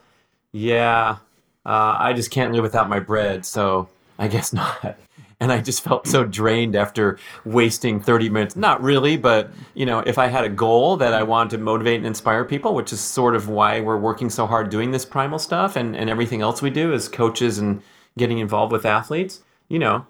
yeah, 0.52 1.18
uh, 1.66 1.96
I 2.00 2.14
just 2.14 2.30
can't 2.30 2.54
live 2.54 2.64
without 2.64 2.90
my 2.90 3.00
bread, 3.00 3.46
so 3.46 3.88
I 4.20 4.28
guess 4.28 4.54
not 4.62 4.98
and 5.40 5.52
I 5.52 5.62
just 5.62 5.84
felt 5.84 6.08
so 6.08 6.24
drained 6.24 6.76
after 6.76 7.20
wasting 7.46 8.00
30 8.00 8.30
minutes. 8.30 8.56
Not 8.56 8.82
really, 8.82 9.18
but 9.18 9.52
you 9.76 9.86
know, 9.86 10.00
if 10.00 10.18
I 10.18 10.28
had 10.28 10.44
a 10.44 10.50
goal 10.50 10.98
that 10.98 11.14
I 11.14 11.24
wanted 11.24 11.58
to 11.58 11.64
motivate 11.64 11.98
and 11.98 12.08
inspire 12.08 12.44
people, 12.44 12.74
which 12.74 12.92
is 12.92 13.00
sort 13.00 13.36
of 13.36 13.48
why 13.48 13.80
we're 13.80 13.98
working 13.98 14.30
so 14.30 14.48
hard 14.48 14.70
doing 14.70 14.92
this 14.92 15.06
primal 15.06 15.40
stuff 15.40 15.76
and, 15.76 15.96
and 15.96 16.10
everything 16.10 16.42
else 16.42 16.62
we 16.62 16.70
do 16.70 16.94
as 16.94 17.08
coaches 17.08 17.60
and 17.60 17.82
getting 18.18 18.40
involved 18.40 18.72
with 18.72 18.86
athletes, 18.86 19.44
you 19.70 19.78
know, 19.78 20.06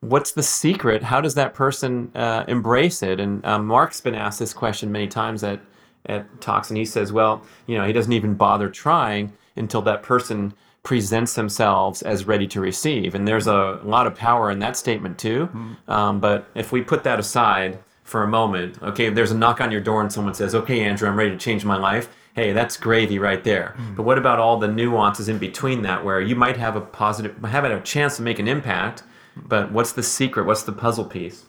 what's 0.00 0.32
the 0.32 0.42
secret? 0.42 1.02
How 1.02 1.20
does 1.20 1.34
that 1.34 1.54
person 1.54 2.10
uh, 2.14 2.44
embrace 2.48 3.02
it? 3.02 3.20
And 3.20 3.44
um, 3.44 3.66
Mark's 3.66 4.00
been 4.00 4.14
asked 4.14 4.38
this 4.38 4.52
question 4.52 4.90
many 4.90 5.06
times 5.06 5.44
at, 5.44 5.60
at 6.06 6.40
talks, 6.40 6.70
and 6.70 6.78
he 6.78 6.84
says, 6.84 7.12
well, 7.12 7.42
you 7.66 7.76
know, 7.76 7.86
he 7.86 7.92
doesn't 7.92 8.12
even 8.12 8.34
bother 8.34 8.68
trying 8.68 9.32
until 9.56 9.82
that 9.82 10.02
person 10.02 10.54
presents 10.82 11.34
themselves 11.34 12.00
as 12.02 12.26
ready 12.26 12.46
to 12.46 12.60
receive. 12.60 13.14
And 13.14 13.28
there's 13.28 13.46
a 13.46 13.80
lot 13.84 14.06
of 14.06 14.14
power 14.14 14.50
in 14.50 14.60
that 14.60 14.76
statement 14.76 15.18
too. 15.18 15.46
Mm-hmm. 15.46 15.90
Um, 15.90 16.20
but 16.20 16.46
if 16.54 16.72
we 16.72 16.80
put 16.80 17.04
that 17.04 17.18
aside 17.20 17.78
for 18.02 18.22
a 18.22 18.26
moment, 18.26 18.82
okay, 18.82 19.06
if 19.06 19.14
there's 19.14 19.30
a 19.30 19.36
knock 19.36 19.60
on 19.60 19.70
your 19.70 19.82
door 19.82 20.00
and 20.00 20.10
someone 20.10 20.32
says, 20.32 20.54
okay, 20.54 20.80
Andrew, 20.80 21.06
I'm 21.06 21.16
ready 21.16 21.30
to 21.30 21.36
change 21.36 21.66
my 21.66 21.76
life. 21.76 22.08
Hey, 22.34 22.52
that's 22.52 22.78
gravy 22.78 23.18
right 23.18 23.44
there. 23.44 23.74
Mm-hmm. 23.76 23.96
But 23.96 24.04
what 24.04 24.16
about 24.16 24.38
all 24.38 24.56
the 24.56 24.68
nuances 24.68 25.28
in 25.28 25.36
between 25.36 25.82
that 25.82 26.02
where 26.02 26.20
you 26.20 26.34
might 26.34 26.56
have 26.56 26.76
a 26.76 26.80
positive, 26.80 27.36
have 27.44 27.64
a 27.64 27.80
chance 27.82 28.16
to 28.16 28.22
make 28.22 28.38
an 28.38 28.48
impact, 28.48 29.02
but 29.36 29.72
what's 29.72 29.92
the 29.92 30.02
secret? 30.02 30.46
What's 30.46 30.62
the 30.62 30.72
puzzle 30.72 31.04
piece? 31.04 31.46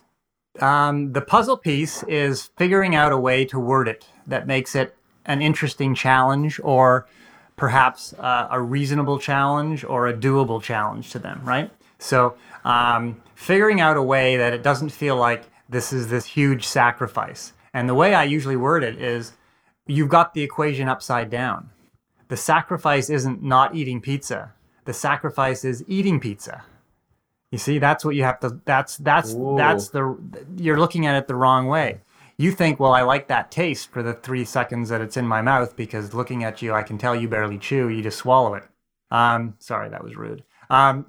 Um, 0.59 1.13
the 1.13 1.21
puzzle 1.21 1.57
piece 1.57 2.03
is 2.03 2.49
figuring 2.57 2.95
out 2.95 3.11
a 3.11 3.17
way 3.17 3.45
to 3.45 3.59
word 3.59 3.87
it 3.87 4.05
that 4.27 4.47
makes 4.47 4.75
it 4.75 4.95
an 5.25 5.41
interesting 5.41 5.95
challenge 5.95 6.59
or 6.63 7.07
perhaps 7.55 8.13
uh, 8.13 8.47
a 8.49 8.61
reasonable 8.61 9.19
challenge 9.19 9.83
or 9.83 10.07
a 10.07 10.13
doable 10.13 10.61
challenge 10.61 11.11
to 11.11 11.19
them, 11.19 11.41
right? 11.43 11.71
So 11.99 12.35
um, 12.65 13.21
figuring 13.35 13.79
out 13.79 13.97
a 13.97 14.01
way 14.01 14.37
that 14.37 14.53
it 14.53 14.63
doesn't 14.63 14.89
feel 14.89 15.15
like 15.15 15.43
this 15.69 15.93
is 15.93 16.09
this 16.09 16.25
huge 16.25 16.67
sacrifice. 16.67 17.53
And 17.73 17.87
the 17.87 17.93
way 17.93 18.13
I 18.13 18.23
usually 18.23 18.57
word 18.57 18.83
it 18.83 19.01
is 19.01 19.33
you've 19.87 20.09
got 20.09 20.33
the 20.33 20.41
equation 20.41 20.89
upside 20.89 21.29
down. 21.29 21.69
The 22.27 22.37
sacrifice 22.37 23.09
isn't 23.09 23.43
not 23.43 23.75
eating 23.75 24.01
pizza. 24.01 24.53
The 24.85 24.93
sacrifice 24.93 25.63
is 25.63 25.83
eating 25.87 26.19
pizza. 26.19 26.63
You 27.51 27.57
see, 27.57 27.79
that's 27.79 28.03
what 28.05 28.15
you 28.15 28.23
have 28.23 28.39
to 28.39 28.59
that's 28.65 28.97
that's 28.97 29.33
Whoa. 29.33 29.57
that's 29.57 29.89
the 29.89 30.17
you're 30.57 30.79
looking 30.79 31.05
at 31.05 31.15
it 31.15 31.27
the 31.27 31.35
wrong 31.35 31.67
way 31.67 32.01
you 32.41 32.51
think, 32.51 32.79
well, 32.79 32.93
I 32.93 33.03
like 33.03 33.27
that 33.27 33.51
taste 33.51 33.91
for 33.91 34.01
the 34.01 34.13
three 34.13 34.45
seconds 34.45 34.89
that 34.89 34.99
it's 34.99 35.15
in 35.15 35.27
my 35.27 35.41
mouth 35.43 35.75
because 35.75 36.13
looking 36.13 36.43
at 36.43 36.61
you, 36.61 36.73
I 36.73 36.81
can 36.81 36.97
tell 36.97 37.15
you 37.15 37.27
barely 37.27 37.59
chew. 37.59 37.87
You 37.89 38.01
just 38.01 38.17
swallow 38.17 38.55
it. 38.55 38.63
Um, 39.11 39.55
sorry, 39.59 39.89
that 39.89 40.03
was 40.03 40.15
rude. 40.15 40.43
Um, 40.69 41.05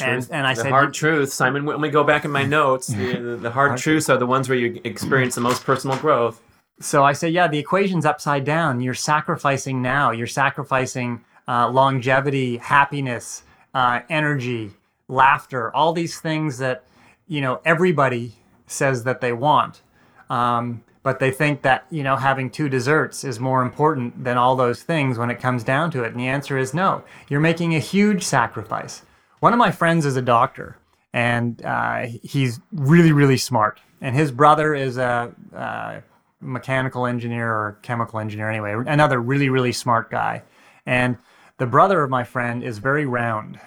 and, 0.00 0.28
and, 0.30 0.46
I 0.46 0.54
the 0.54 0.62
said, 0.62 0.70
hard 0.70 0.92
truth, 0.92 1.32
Simon. 1.32 1.64
Let 1.64 1.80
me 1.80 1.88
go 1.88 2.04
back 2.04 2.24
in 2.24 2.30
my 2.30 2.44
notes. 2.44 2.88
the, 2.88 3.38
the, 3.40 3.50
hard, 3.50 3.70
hard 3.70 3.80
truths 3.80 4.10
are 4.10 4.18
the 4.18 4.26
ones 4.26 4.48
where 4.48 4.58
you 4.58 4.80
experience 4.84 5.36
the 5.36 5.40
most 5.40 5.64
personal 5.64 5.96
growth. 5.96 6.42
So 6.80 7.04
I 7.04 7.12
say, 7.12 7.30
yeah, 7.30 7.48
the 7.48 7.58
equation's 7.58 8.04
upside 8.04 8.44
down. 8.44 8.80
You're 8.80 8.92
sacrificing 8.92 9.80
now. 9.80 10.10
You're 10.10 10.26
sacrificing 10.26 11.24
uh, 11.48 11.70
longevity, 11.70 12.58
happiness, 12.58 13.44
uh, 13.72 14.00
energy, 14.10 14.72
laughter, 15.08 15.74
all 15.74 15.92
these 15.92 16.20
things 16.20 16.58
that 16.58 16.84
you 17.26 17.40
know 17.40 17.60
everybody 17.64 18.34
says 18.66 19.04
that 19.04 19.20
they 19.20 19.32
want. 19.32 19.82
Um, 20.30 20.84
but 21.02 21.18
they 21.18 21.30
think 21.30 21.62
that 21.62 21.86
you 21.90 22.02
know 22.02 22.16
having 22.16 22.50
two 22.50 22.68
desserts 22.68 23.24
is 23.24 23.38
more 23.38 23.62
important 23.62 24.24
than 24.24 24.36
all 24.36 24.56
those 24.56 24.82
things 24.82 25.18
when 25.18 25.30
it 25.30 25.40
comes 25.40 25.64
down 25.64 25.90
to 25.92 26.02
it. 26.02 26.12
And 26.12 26.20
the 26.20 26.28
answer 26.28 26.58
is 26.58 26.74
no. 26.74 27.04
You're 27.28 27.40
making 27.40 27.74
a 27.74 27.80
huge 27.80 28.22
sacrifice. 28.22 29.02
One 29.40 29.52
of 29.52 29.58
my 29.58 29.70
friends 29.70 30.06
is 30.06 30.16
a 30.16 30.22
doctor, 30.22 30.78
and 31.12 31.62
uh, 31.64 32.06
he's 32.22 32.60
really, 32.72 33.12
really 33.12 33.36
smart. 33.36 33.80
And 34.00 34.14
his 34.14 34.30
brother 34.30 34.74
is 34.74 34.96
a, 34.96 35.34
a 35.52 36.02
mechanical 36.40 37.06
engineer 37.06 37.50
or 37.50 37.78
chemical 37.82 38.18
engineer, 38.18 38.50
anyway, 38.50 38.74
another 38.86 39.20
really, 39.20 39.48
really 39.48 39.72
smart 39.72 40.10
guy. 40.10 40.42
And 40.86 41.16
the 41.58 41.66
brother 41.66 42.02
of 42.02 42.10
my 42.10 42.24
friend 42.24 42.62
is 42.62 42.78
very 42.78 43.06
round. 43.06 43.58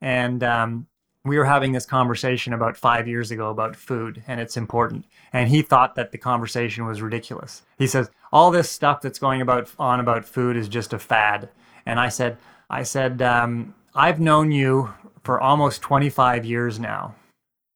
And 0.00 0.42
um, 0.42 0.86
we 1.24 1.38
were 1.38 1.44
having 1.44 1.72
this 1.72 1.86
conversation 1.86 2.52
about 2.52 2.76
five 2.76 3.06
years 3.06 3.30
ago 3.30 3.50
about 3.50 3.76
food 3.76 4.22
and 4.26 4.40
it's 4.40 4.56
important. 4.56 5.04
And 5.32 5.48
he 5.48 5.62
thought 5.62 5.94
that 5.96 6.12
the 6.12 6.18
conversation 6.18 6.86
was 6.86 7.02
ridiculous. 7.02 7.62
He 7.78 7.86
says, 7.86 8.10
all 8.32 8.50
this 8.50 8.70
stuff 8.70 9.00
that's 9.00 9.18
going 9.18 9.40
about 9.40 9.70
on 9.78 10.00
about 10.00 10.24
food 10.24 10.56
is 10.56 10.68
just 10.68 10.92
a 10.92 10.98
fad. 10.98 11.48
And 11.86 11.98
I 11.98 12.08
said, 12.08 12.38
I 12.70 12.82
said, 12.82 13.22
um, 13.22 13.74
I've 13.94 14.20
known 14.20 14.52
you 14.52 14.92
for 15.24 15.40
almost 15.40 15.82
25 15.82 16.44
years 16.44 16.78
now. 16.78 17.14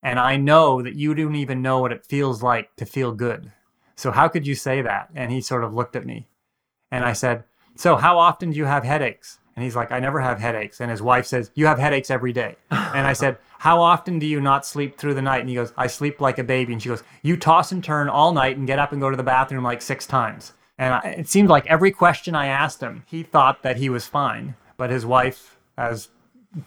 And 0.01 0.19
I 0.19 0.35
know 0.35 0.81
that 0.81 0.95
you 0.95 1.13
don't 1.13 1.35
even 1.35 1.61
know 1.61 1.79
what 1.79 1.91
it 1.91 2.05
feels 2.05 2.43
like 2.43 2.75
to 2.75 2.85
feel 2.85 3.13
good. 3.13 3.51
So 3.95 4.11
how 4.11 4.27
could 4.27 4.45
you 4.45 4.55
say 4.55 4.81
that? 4.81 5.09
And 5.15 5.31
he 5.31 5.41
sort 5.41 5.63
of 5.63 5.73
looked 5.73 5.95
at 5.95 6.05
me. 6.05 6.27
And 6.91 7.05
I 7.05 7.13
said, 7.13 7.43
So 7.75 7.95
how 7.95 8.19
often 8.19 8.51
do 8.51 8.57
you 8.57 8.65
have 8.65 8.83
headaches? 8.83 9.39
And 9.55 9.63
he's 9.63 9.75
like, 9.75 9.91
I 9.91 9.99
never 9.99 10.19
have 10.19 10.39
headaches. 10.39 10.81
And 10.81 10.89
his 10.89 11.01
wife 11.01 11.25
says, 11.25 11.51
You 11.53 11.67
have 11.67 11.79
headaches 11.79 12.09
every 12.09 12.33
day. 12.33 12.55
And 12.71 13.07
I 13.07 13.13
said, 13.13 13.37
How 13.59 13.81
often 13.81 14.19
do 14.19 14.25
you 14.25 14.41
not 14.41 14.65
sleep 14.65 14.97
through 14.97 15.13
the 15.13 15.21
night? 15.21 15.39
And 15.39 15.49
he 15.49 15.55
goes, 15.55 15.73
I 15.77 15.87
sleep 15.87 16.19
like 16.19 16.37
a 16.37 16.43
baby. 16.43 16.73
And 16.73 16.81
she 16.81 16.89
goes, 16.89 17.03
You 17.21 17.37
toss 17.37 17.71
and 17.71 17.83
turn 17.83 18.09
all 18.09 18.33
night 18.33 18.57
and 18.57 18.67
get 18.67 18.79
up 18.79 18.91
and 18.91 19.01
go 19.01 19.09
to 19.09 19.17
the 19.17 19.23
bathroom 19.23 19.63
like 19.63 19.81
six 19.81 20.07
times. 20.07 20.53
And 20.77 20.95
I, 20.95 20.99
it 21.19 21.29
seemed 21.29 21.49
like 21.49 21.65
every 21.67 21.91
question 21.91 22.35
I 22.35 22.47
asked 22.47 22.81
him, 22.81 23.03
he 23.07 23.23
thought 23.23 23.61
that 23.63 23.77
he 23.77 23.89
was 23.89 24.07
fine. 24.07 24.55
But 24.75 24.89
his 24.89 25.05
wife, 25.05 25.57
as 25.77 26.09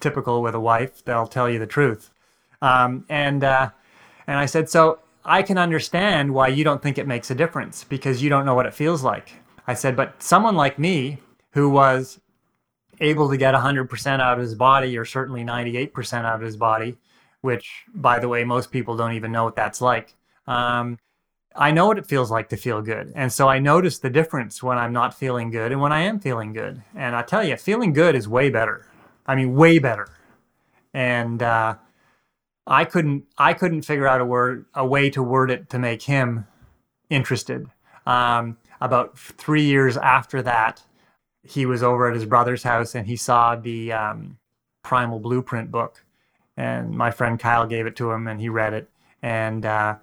typical 0.01 0.43
with 0.43 0.55
a 0.55 0.61
wife, 0.61 1.05
they'll 1.05 1.26
tell 1.26 1.51
you 1.51 1.59
the 1.59 1.66
truth. 1.66 2.11
Um, 2.62 3.05
and 3.09 3.43
uh, 3.43 3.70
and 4.26 4.39
I 4.39 4.47
said, 4.47 4.68
so 4.70 5.01
I 5.24 5.43
can 5.43 5.59
understand 5.59 6.32
why 6.32 6.49
you 6.49 6.64
don't 6.64 6.82
think 6.82 6.99
it 6.99 7.07
makes 7.07 7.30
a 7.30 7.34
difference 7.34 7.84
because 7.84 8.22
you 8.22 8.30
don't 8.30 8.47
know 8.47 8.55
what 8.55 8.66
it 8.66 8.74
feels 8.74 9.03
like. 9.03 9.32
I 9.66 9.74
said, 9.74 9.97
but 9.97 10.22
someone 10.22 10.55
like 10.55 10.78
me 10.78 11.18
who 11.51 11.68
was 11.68 12.20
able 13.01 13.29
to 13.31 13.37
get 13.37 13.55
100% 13.55 14.21
out 14.21 14.39
of 14.39 14.41
his 14.41 14.55
body 14.55 14.97
or 14.97 15.05
certainly 15.05 15.45
98% 15.45 16.25
out 16.25 16.37
of 16.37 16.41
his 16.41 16.57
body, 16.57 16.97
which, 17.41 17.85
by 17.95 18.19
the 18.19 18.29
way, 18.29 18.45
most 18.45 18.71
people 18.71 18.97
don't 18.97 19.13
even 19.13 19.33
know 19.33 19.45
what 19.45 19.57
that's 19.57 19.81
like. 19.81 20.15
Um, 20.47 20.99
I 21.55 21.71
know 21.71 21.87
what 21.87 21.99
it 21.99 22.07
feels 22.07 22.31
like 22.31 22.51
to 22.51 22.57
feel 22.57 22.83
good. 22.83 23.13
And 23.15 23.33
so 23.33 23.49
I 23.49 23.59
notice 23.59 23.99
the 23.99 24.11
difference 24.11 24.63
when 24.63 24.79
I'm 24.79 24.93
not 24.93 25.15
feeling 25.15 25.51
good 25.51 25.73
and 25.73 25.81
when 25.81 25.93
I 25.93 26.01
am 26.01 26.21
feeling 26.21 26.53
good. 26.53 26.83
And 26.95 27.17
I 27.17 27.23
tell 27.23 27.43
you, 27.43 27.57
feeling 27.57 27.93
good 27.93 28.15
is 28.15 28.29
way 28.29 28.51
better. 28.51 28.87
I 29.27 29.35
mean, 29.35 29.55
way 29.55 29.79
better. 29.79 30.09
And 30.93 31.43
uh, 31.43 31.77
I 32.67 32.85
couldn't, 32.85 33.25
I 33.39 33.55
couldn't 33.55 33.83
figure 33.83 34.07
out 34.07 34.21
a 34.21 34.25
word, 34.25 34.67
a 34.75 34.87
way 34.87 35.09
to 35.11 35.23
word 35.23 35.51
it 35.51 35.71
to 35.71 35.79
make 35.79 36.03
him 36.03 36.47
interested. 37.09 37.67
Um, 38.07 38.59
about 38.81 39.19
three 39.19 39.65
years 39.65 39.97
after 39.97 40.43
that, 40.43 40.83
he 41.49 41.67
was 41.67 41.83
over 41.83 42.09
at 42.09 42.15
his 42.15 42.25
brother's 42.25 42.63
house 42.63 42.95
and 42.95 43.07
he 43.07 43.17
saw 43.17 43.57
the 43.57 43.93
um, 43.93 44.39
Primal 44.83 45.19
Blueprint 45.19 45.71
book. 45.71 46.05
And 46.57 46.93
my 46.93 47.11
friend 47.11 47.39
Kyle 47.39 47.67
gave 47.67 47.87
it 47.87 47.97
to 47.97 48.11
him 48.11 48.27
and 48.27 48.41
he 48.41 48.49
read 48.49 48.73
it. 48.73 48.89
And 49.23 49.67
uh, 49.67 49.97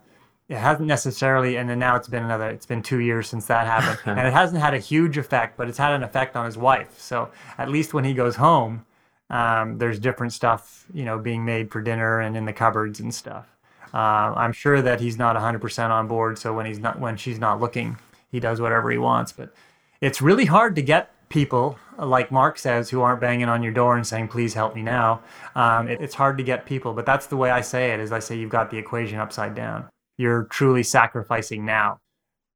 it 0.50 0.58
hasn't 0.58 0.88
necessarily, 0.88 1.58
and 1.58 1.70
then 1.70 1.80
now 1.80 1.96
it's 1.96 2.08
been 2.08 2.24
another, 2.24 2.50
it's 2.50 2.66
been 2.66 2.84
two 2.84 3.00
years 3.00 3.28
since 3.28 3.46
that 3.48 3.66
happened. 3.66 4.00
and 4.18 4.28
it 4.28 4.34
hasn't 4.34 4.62
had 4.62 4.74
a 4.74 4.80
huge 4.80 5.18
effect, 5.18 5.58
but 5.58 5.68
it's 5.68 5.78
had 5.78 5.94
an 5.94 6.04
effect 6.04 6.36
on 6.36 6.46
his 6.46 6.58
wife. 6.58 7.00
So 7.00 7.30
at 7.58 7.70
least 7.70 7.94
when 7.94 8.04
he 8.04 8.14
goes 8.14 8.36
home, 8.36 8.86
um, 9.30 9.78
there's 9.80 10.00
different 10.00 10.34
stuff, 10.34 10.86
you 10.94 11.06
know, 11.06 11.18
being 11.18 11.44
made 11.44 11.72
for 11.72 11.82
dinner 11.82 12.20
and 12.20 12.38
in 12.38 12.46
the 12.46 12.54
cupboards 12.54 13.00
and 13.00 13.14
stuff. 13.14 13.48
Uh, 13.94 14.34
I'm 14.36 14.54
sure 14.54 14.82
that 14.82 15.00
he's 15.00 15.18
not 15.18 15.36
100% 15.36 15.90
on 15.90 16.08
board. 16.08 16.38
So 16.38 16.54
when 16.54 16.66
he's 16.66 16.80
not, 16.80 17.00
when 17.00 17.18
she's 17.18 17.40
not 17.40 17.60
looking, 17.60 17.98
he 18.32 18.40
does 18.40 18.60
whatever 18.60 18.92
he 18.92 18.98
wants. 18.98 19.32
But 19.32 19.54
it's 20.02 20.22
really 20.22 20.46
hard 20.46 20.76
to 20.76 20.82
get 20.82 21.12
people, 21.34 21.80
like 21.98 22.32
Mark 22.32 22.60
says, 22.60 22.92
who 22.92 23.02
aren't 23.02 23.20
banging 23.20 23.50
on 23.50 23.64
your 23.64 23.74
door 23.74 23.98
and 23.98 24.06
saying, 24.06 24.28
"Please 24.28 24.54
help 24.54 24.76
me 24.76 24.84
now." 24.84 25.22
Um, 25.56 25.88
it, 25.88 26.00
it's 26.00 26.14
hard 26.14 26.38
to 26.38 26.44
get 26.44 26.66
people, 26.66 26.94
but 26.94 27.06
that's 27.06 27.26
the 27.26 27.36
way 27.36 27.50
I 27.50 27.62
say 27.62 27.92
it. 27.92 28.00
Is 28.00 28.12
I 28.12 28.20
say 28.20 28.38
you've 28.38 28.52
got 28.52 28.70
the 28.70 28.78
equation 28.78 29.18
upside 29.20 29.56
down. 29.56 29.90
You're 30.18 30.44
truly 30.44 30.84
sacrificing 30.84 31.66
now. 31.66 32.00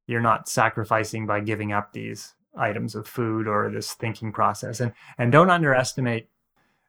You're 0.06 0.22
not 0.22 0.48
sacrificing 0.48 1.26
by 1.26 1.40
giving 1.40 1.72
up 1.72 1.92
these 1.92 2.34
items 2.56 2.94
of 2.94 3.06
food 3.06 3.48
or 3.48 3.68
this 3.68 3.92
thinking 3.94 4.32
process. 4.32 4.80
And 4.80 4.92
and 5.18 5.32
don't 5.32 5.50
underestimate 5.50 6.28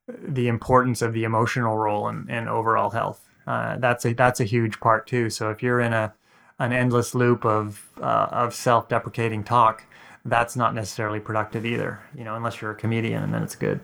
the 0.07 0.47
importance 0.47 1.01
of 1.01 1.13
the 1.13 1.23
emotional 1.23 1.77
role 1.77 2.07
in, 2.07 2.29
in 2.29 2.47
overall 2.47 2.91
health. 2.91 3.27
Uh, 3.47 3.77
that's 3.77 4.05
a 4.05 4.13
that's 4.13 4.39
a 4.39 4.45
huge 4.45 4.79
part 4.79 5.07
too. 5.07 5.29
So 5.29 5.49
if 5.49 5.63
you're 5.63 5.81
in 5.81 5.93
a 5.93 6.13
an 6.59 6.71
endless 6.71 7.15
loop 7.15 7.45
of 7.45 7.89
uh, 7.99 8.27
of 8.31 8.53
self-deprecating 8.53 9.43
talk, 9.43 9.85
that's 10.25 10.55
not 10.55 10.75
necessarily 10.75 11.19
productive 11.19 11.65
either. 11.65 12.01
You 12.15 12.23
know, 12.23 12.35
unless 12.35 12.61
you're 12.61 12.71
a 12.71 12.75
comedian, 12.75 13.23
and 13.23 13.33
then 13.33 13.43
it's 13.43 13.55
good. 13.55 13.79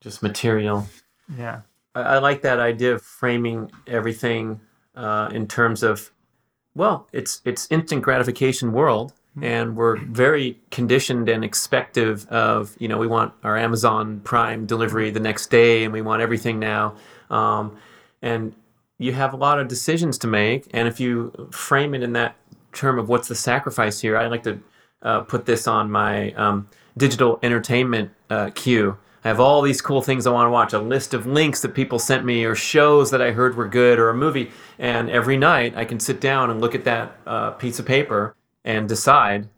Just 0.00 0.22
material. 0.22 0.86
Yeah. 1.36 1.62
I, 1.94 2.00
I 2.00 2.18
like 2.18 2.42
that 2.42 2.58
idea 2.60 2.94
of 2.94 3.02
framing 3.02 3.70
everything 3.86 4.60
uh, 4.94 5.30
in 5.32 5.46
terms 5.46 5.82
of, 5.82 6.10
well, 6.74 7.08
it's 7.12 7.40
it's 7.44 7.66
instant 7.70 8.02
gratification 8.02 8.72
world, 8.72 9.12
and 9.40 9.76
we're 9.76 9.96
very 9.96 10.58
conditioned 10.70 11.28
and 11.28 11.44
expective 11.44 12.26
of 12.28 12.76
you 12.78 12.88
know 12.88 12.98
we 12.98 13.06
want 13.06 13.32
our 13.44 13.56
Amazon 13.56 14.20
Prime 14.20 14.66
delivery 14.66 15.10
the 15.10 15.20
next 15.20 15.50
day, 15.50 15.84
and 15.84 15.92
we 15.92 16.02
want 16.02 16.22
everything 16.22 16.58
now, 16.58 16.94
um, 17.30 17.76
and 18.20 18.54
you 18.98 19.12
have 19.12 19.32
a 19.32 19.36
lot 19.36 19.58
of 19.58 19.68
decisions 19.68 20.18
to 20.18 20.26
make, 20.26 20.68
and 20.72 20.88
if 20.88 21.00
you 21.00 21.48
frame 21.50 21.94
it 21.94 22.02
in 22.02 22.12
that 22.12 22.36
term 22.72 22.98
of 22.98 23.08
what's 23.08 23.28
the 23.28 23.34
sacrifice 23.34 24.00
here, 24.00 24.16
I 24.16 24.26
like 24.28 24.42
to 24.44 24.60
uh, 25.02 25.20
put 25.20 25.46
this 25.46 25.66
on 25.66 25.90
my 25.90 26.32
um, 26.32 26.68
digital 26.96 27.38
entertainment 27.42 28.10
uh, 28.30 28.50
queue. 28.54 28.96
I 29.24 29.28
have 29.28 29.38
all 29.38 29.62
these 29.62 29.80
cool 29.80 30.02
things 30.02 30.26
I 30.26 30.32
want 30.32 30.46
to 30.46 30.50
watch, 30.50 30.72
a 30.72 30.80
list 30.80 31.14
of 31.14 31.26
links 31.26 31.60
that 31.62 31.74
people 31.74 31.98
sent 31.98 32.24
me, 32.24 32.44
or 32.44 32.56
shows 32.56 33.10
that 33.12 33.22
I 33.22 33.30
heard 33.30 33.56
were 33.56 33.68
good, 33.68 33.98
or 33.98 34.10
a 34.10 34.14
movie. 34.14 34.50
And 34.78 35.08
every 35.08 35.36
night 35.36 35.74
I 35.76 35.84
can 35.84 36.00
sit 36.00 36.20
down 36.20 36.50
and 36.50 36.60
look 36.60 36.74
at 36.74 36.84
that 36.84 37.16
uh, 37.26 37.50
piece 37.52 37.78
of 37.78 37.86
paper 37.86 38.34
and 38.64 38.88
decide 38.88 39.48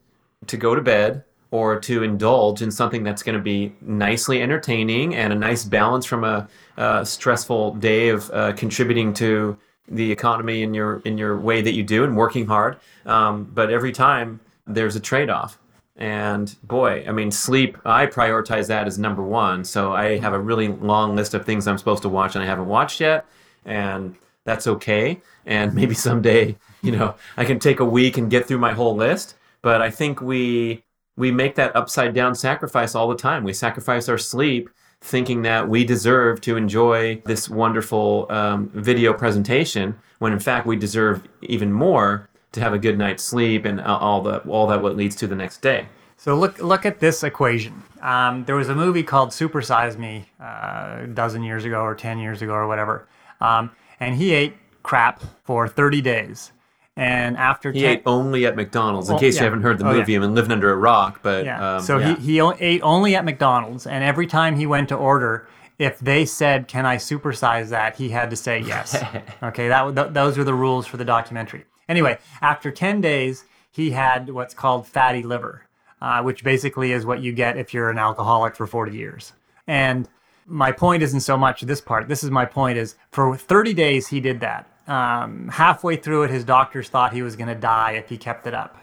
to 0.46 0.56
go 0.56 0.74
to 0.74 0.82
bed 0.82 1.24
or 1.50 1.78
to 1.78 2.02
indulge 2.02 2.62
in 2.62 2.70
something 2.70 3.04
that's 3.04 3.22
going 3.22 3.38
to 3.38 3.42
be 3.42 3.72
nicely 3.80 4.42
entertaining 4.42 5.14
and 5.14 5.32
a 5.32 5.36
nice 5.36 5.64
balance 5.64 6.04
from 6.04 6.24
a, 6.24 6.48
a 6.76 7.06
stressful 7.06 7.74
day 7.76 8.08
of 8.08 8.30
uh, 8.32 8.52
contributing 8.54 9.14
to 9.14 9.56
the 9.88 10.10
economy 10.10 10.62
in 10.62 10.74
your 10.74 11.00
in 11.04 11.16
your 11.16 11.38
way 11.38 11.62
that 11.62 11.74
you 11.74 11.82
do 11.82 12.04
and 12.04 12.16
working 12.16 12.46
hard. 12.46 12.76
Um, 13.06 13.44
but 13.54 13.70
every 13.70 13.92
time 13.92 14.40
there's 14.66 14.96
a 14.96 15.00
trade-off. 15.00 15.58
And 15.96 16.54
boy, 16.64 17.04
I 17.06 17.12
mean, 17.12 17.30
sleep, 17.30 17.78
I 17.84 18.06
prioritize 18.06 18.66
that 18.68 18.86
as 18.86 18.98
number 18.98 19.22
one. 19.22 19.64
So 19.64 19.92
I 19.92 20.18
have 20.18 20.32
a 20.32 20.40
really 20.40 20.68
long 20.68 21.14
list 21.14 21.34
of 21.34 21.44
things 21.44 21.68
I'm 21.68 21.78
supposed 21.78 22.02
to 22.02 22.08
watch 22.08 22.34
and 22.34 22.42
I 22.42 22.46
haven't 22.46 22.66
watched 22.66 23.00
yet. 23.00 23.26
And 23.64 24.16
that's 24.44 24.66
okay. 24.66 25.20
And 25.46 25.72
maybe 25.80 25.94
someday, 25.94 26.56
you 26.82 26.92
know, 26.92 27.14
I 27.36 27.44
can 27.44 27.58
take 27.58 27.80
a 27.80 27.84
week 27.84 28.18
and 28.18 28.30
get 28.30 28.46
through 28.46 28.58
my 28.58 28.72
whole 28.72 28.96
list. 28.96 29.36
But 29.62 29.80
I 29.82 29.90
think 29.90 30.20
we 30.20 30.82
we 31.16 31.30
make 31.30 31.54
that 31.54 31.74
upside 31.76 32.12
down 32.12 32.34
sacrifice 32.34 32.96
all 32.96 33.08
the 33.08 33.16
time. 33.16 33.44
We 33.44 33.52
sacrifice 33.52 34.08
our 34.08 34.18
sleep 34.18 34.68
thinking 35.00 35.42
that 35.42 35.68
we 35.68 35.84
deserve 35.84 36.40
to 36.40 36.56
enjoy 36.56 37.22
this 37.24 37.48
wonderful 37.48 38.26
um, 38.30 38.68
video 38.74 39.12
presentation 39.12 39.94
when 40.18 40.32
in 40.32 40.40
fact 40.40 40.66
we 40.66 40.76
deserve 40.76 41.22
even 41.42 41.70
more 41.72 42.28
to 42.54 42.60
have 42.60 42.72
a 42.72 42.78
good 42.78 42.96
night's 42.98 43.22
sleep 43.22 43.64
and 43.64 43.80
all 43.80 44.22
the 44.22 44.38
all 44.48 44.66
that 44.68 44.82
what 44.82 44.96
leads 44.96 45.14
to 45.16 45.26
the 45.26 45.34
next 45.36 45.58
day. 45.60 45.86
So 46.16 46.34
look 46.36 46.58
look 46.60 46.86
at 46.86 47.00
this 47.00 47.22
equation. 47.22 47.82
Um, 48.00 48.44
there 48.44 48.56
was 48.56 48.68
a 48.68 48.74
movie 48.74 49.02
called 49.02 49.32
Super 49.32 49.60
Size 49.62 49.98
Me 49.98 50.26
uh, 50.40 51.00
a 51.02 51.06
dozen 51.12 51.42
years 51.42 51.64
ago 51.64 51.80
or 51.82 51.94
ten 51.94 52.18
years 52.18 52.40
ago 52.42 52.52
or 52.52 52.66
whatever, 52.66 53.06
um, 53.40 53.70
and 54.00 54.14
he 54.14 54.32
ate 54.32 54.54
crap 54.82 55.22
for 55.44 55.68
thirty 55.68 56.00
days. 56.00 56.52
And 56.96 57.36
after 57.36 57.72
he 57.72 57.80
10, 57.80 57.90
ate 57.90 58.02
only 58.06 58.46
at 58.46 58.54
McDonald's. 58.54 59.10
In 59.10 59.18
case 59.18 59.34
yeah. 59.34 59.40
you 59.40 59.44
haven't 59.46 59.62
heard 59.62 59.78
the 59.78 59.84
Oh, 59.84 59.90
yeah. 59.90 59.98
movie, 59.98 60.14
I've 60.14 60.22
been 60.22 60.34
living 60.36 60.52
under 60.52 60.70
a 60.70 60.76
rock. 60.76 61.18
But 61.24 61.44
Yeah. 61.44 61.76
um, 61.78 61.82
so 61.82 61.98
yeah. 61.98 62.14
he 62.14 62.38
he 62.38 62.40
ate 62.60 62.80
only 62.84 63.16
at 63.16 63.24
McDonald's, 63.24 63.84
and 63.84 64.04
every 64.04 64.28
time 64.28 64.54
he 64.54 64.64
went 64.64 64.88
to 64.90 64.94
order, 64.94 65.48
if 65.76 65.98
they 65.98 66.24
said, 66.24 66.68
"Can 66.68 66.86
I 66.86 66.96
supersize 66.98 67.70
that?" 67.70 67.96
he 67.96 68.10
had 68.10 68.30
to 68.30 68.36
say 68.36 68.60
yes. 68.60 68.94
okay, 69.42 69.66
that 69.68 69.96
th- 69.96 70.12
those 70.12 70.38
are 70.38 70.44
the 70.44 70.54
rules 70.54 70.86
for 70.86 70.96
the 70.96 71.04
documentary. 71.04 71.64
Anyway, 71.88 72.18
after 72.40 72.70
ten 72.70 73.00
days, 73.00 73.44
he 73.70 73.90
had 73.90 74.30
what's 74.30 74.54
called 74.54 74.86
fatty 74.86 75.22
liver, 75.22 75.66
uh, 76.00 76.22
which 76.22 76.44
basically 76.44 76.92
is 76.92 77.04
what 77.06 77.20
you 77.22 77.32
get 77.32 77.56
if 77.56 77.74
you're 77.74 77.90
an 77.90 77.98
alcoholic 77.98 78.56
for 78.56 78.66
forty 78.66 78.96
years. 78.96 79.32
And 79.66 80.08
my 80.46 80.72
point 80.72 81.02
isn't 81.02 81.20
so 81.20 81.36
much 81.36 81.62
this 81.62 81.80
part. 81.80 82.08
This 82.08 82.24
is 82.24 82.30
my 82.30 82.44
point: 82.44 82.78
is 82.78 82.96
for 83.10 83.36
thirty 83.36 83.74
days 83.74 84.08
he 84.08 84.20
did 84.20 84.40
that. 84.40 84.68
Um, 84.86 85.48
halfway 85.48 85.96
through 85.96 86.24
it, 86.24 86.30
his 86.30 86.44
doctors 86.44 86.88
thought 86.88 87.14
he 87.14 87.22
was 87.22 87.36
going 87.36 87.48
to 87.48 87.54
die 87.54 87.92
if 87.92 88.08
he 88.08 88.18
kept 88.18 88.46
it 88.46 88.54
up 88.54 88.76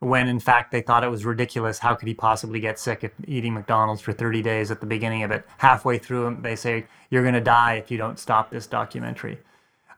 when 0.00 0.28
in 0.28 0.38
fact 0.38 0.72
they 0.72 0.82
thought 0.82 1.04
it 1.04 1.10
was 1.10 1.24
ridiculous. 1.24 1.78
How 1.78 1.94
could 1.94 2.08
he 2.08 2.14
possibly 2.14 2.60
get 2.60 2.78
sick 2.78 3.02
if 3.02 3.12
eating 3.26 3.54
McDonald's 3.54 4.02
for 4.02 4.12
30 4.12 4.42
days 4.42 4.70
at 4.70 4.80
the 4.80 4.86
beginning 4.86 5.22
of 5.22 5.30
it? 5.30 5.44
Halfway 5.58 5.98
through, 5.98 6.38
they 6.42 6.56
say, 6.56 6.86
You're 7.10 7.22
going 7.22 7.34
to 7.34 7.40
die 7.40 7.74
if 7.74 7.90
you 7.90 7.98
don't 7.98 8.18
stop 8.18 8.50
this 8.50 8.66
documentary. 8.66 9.38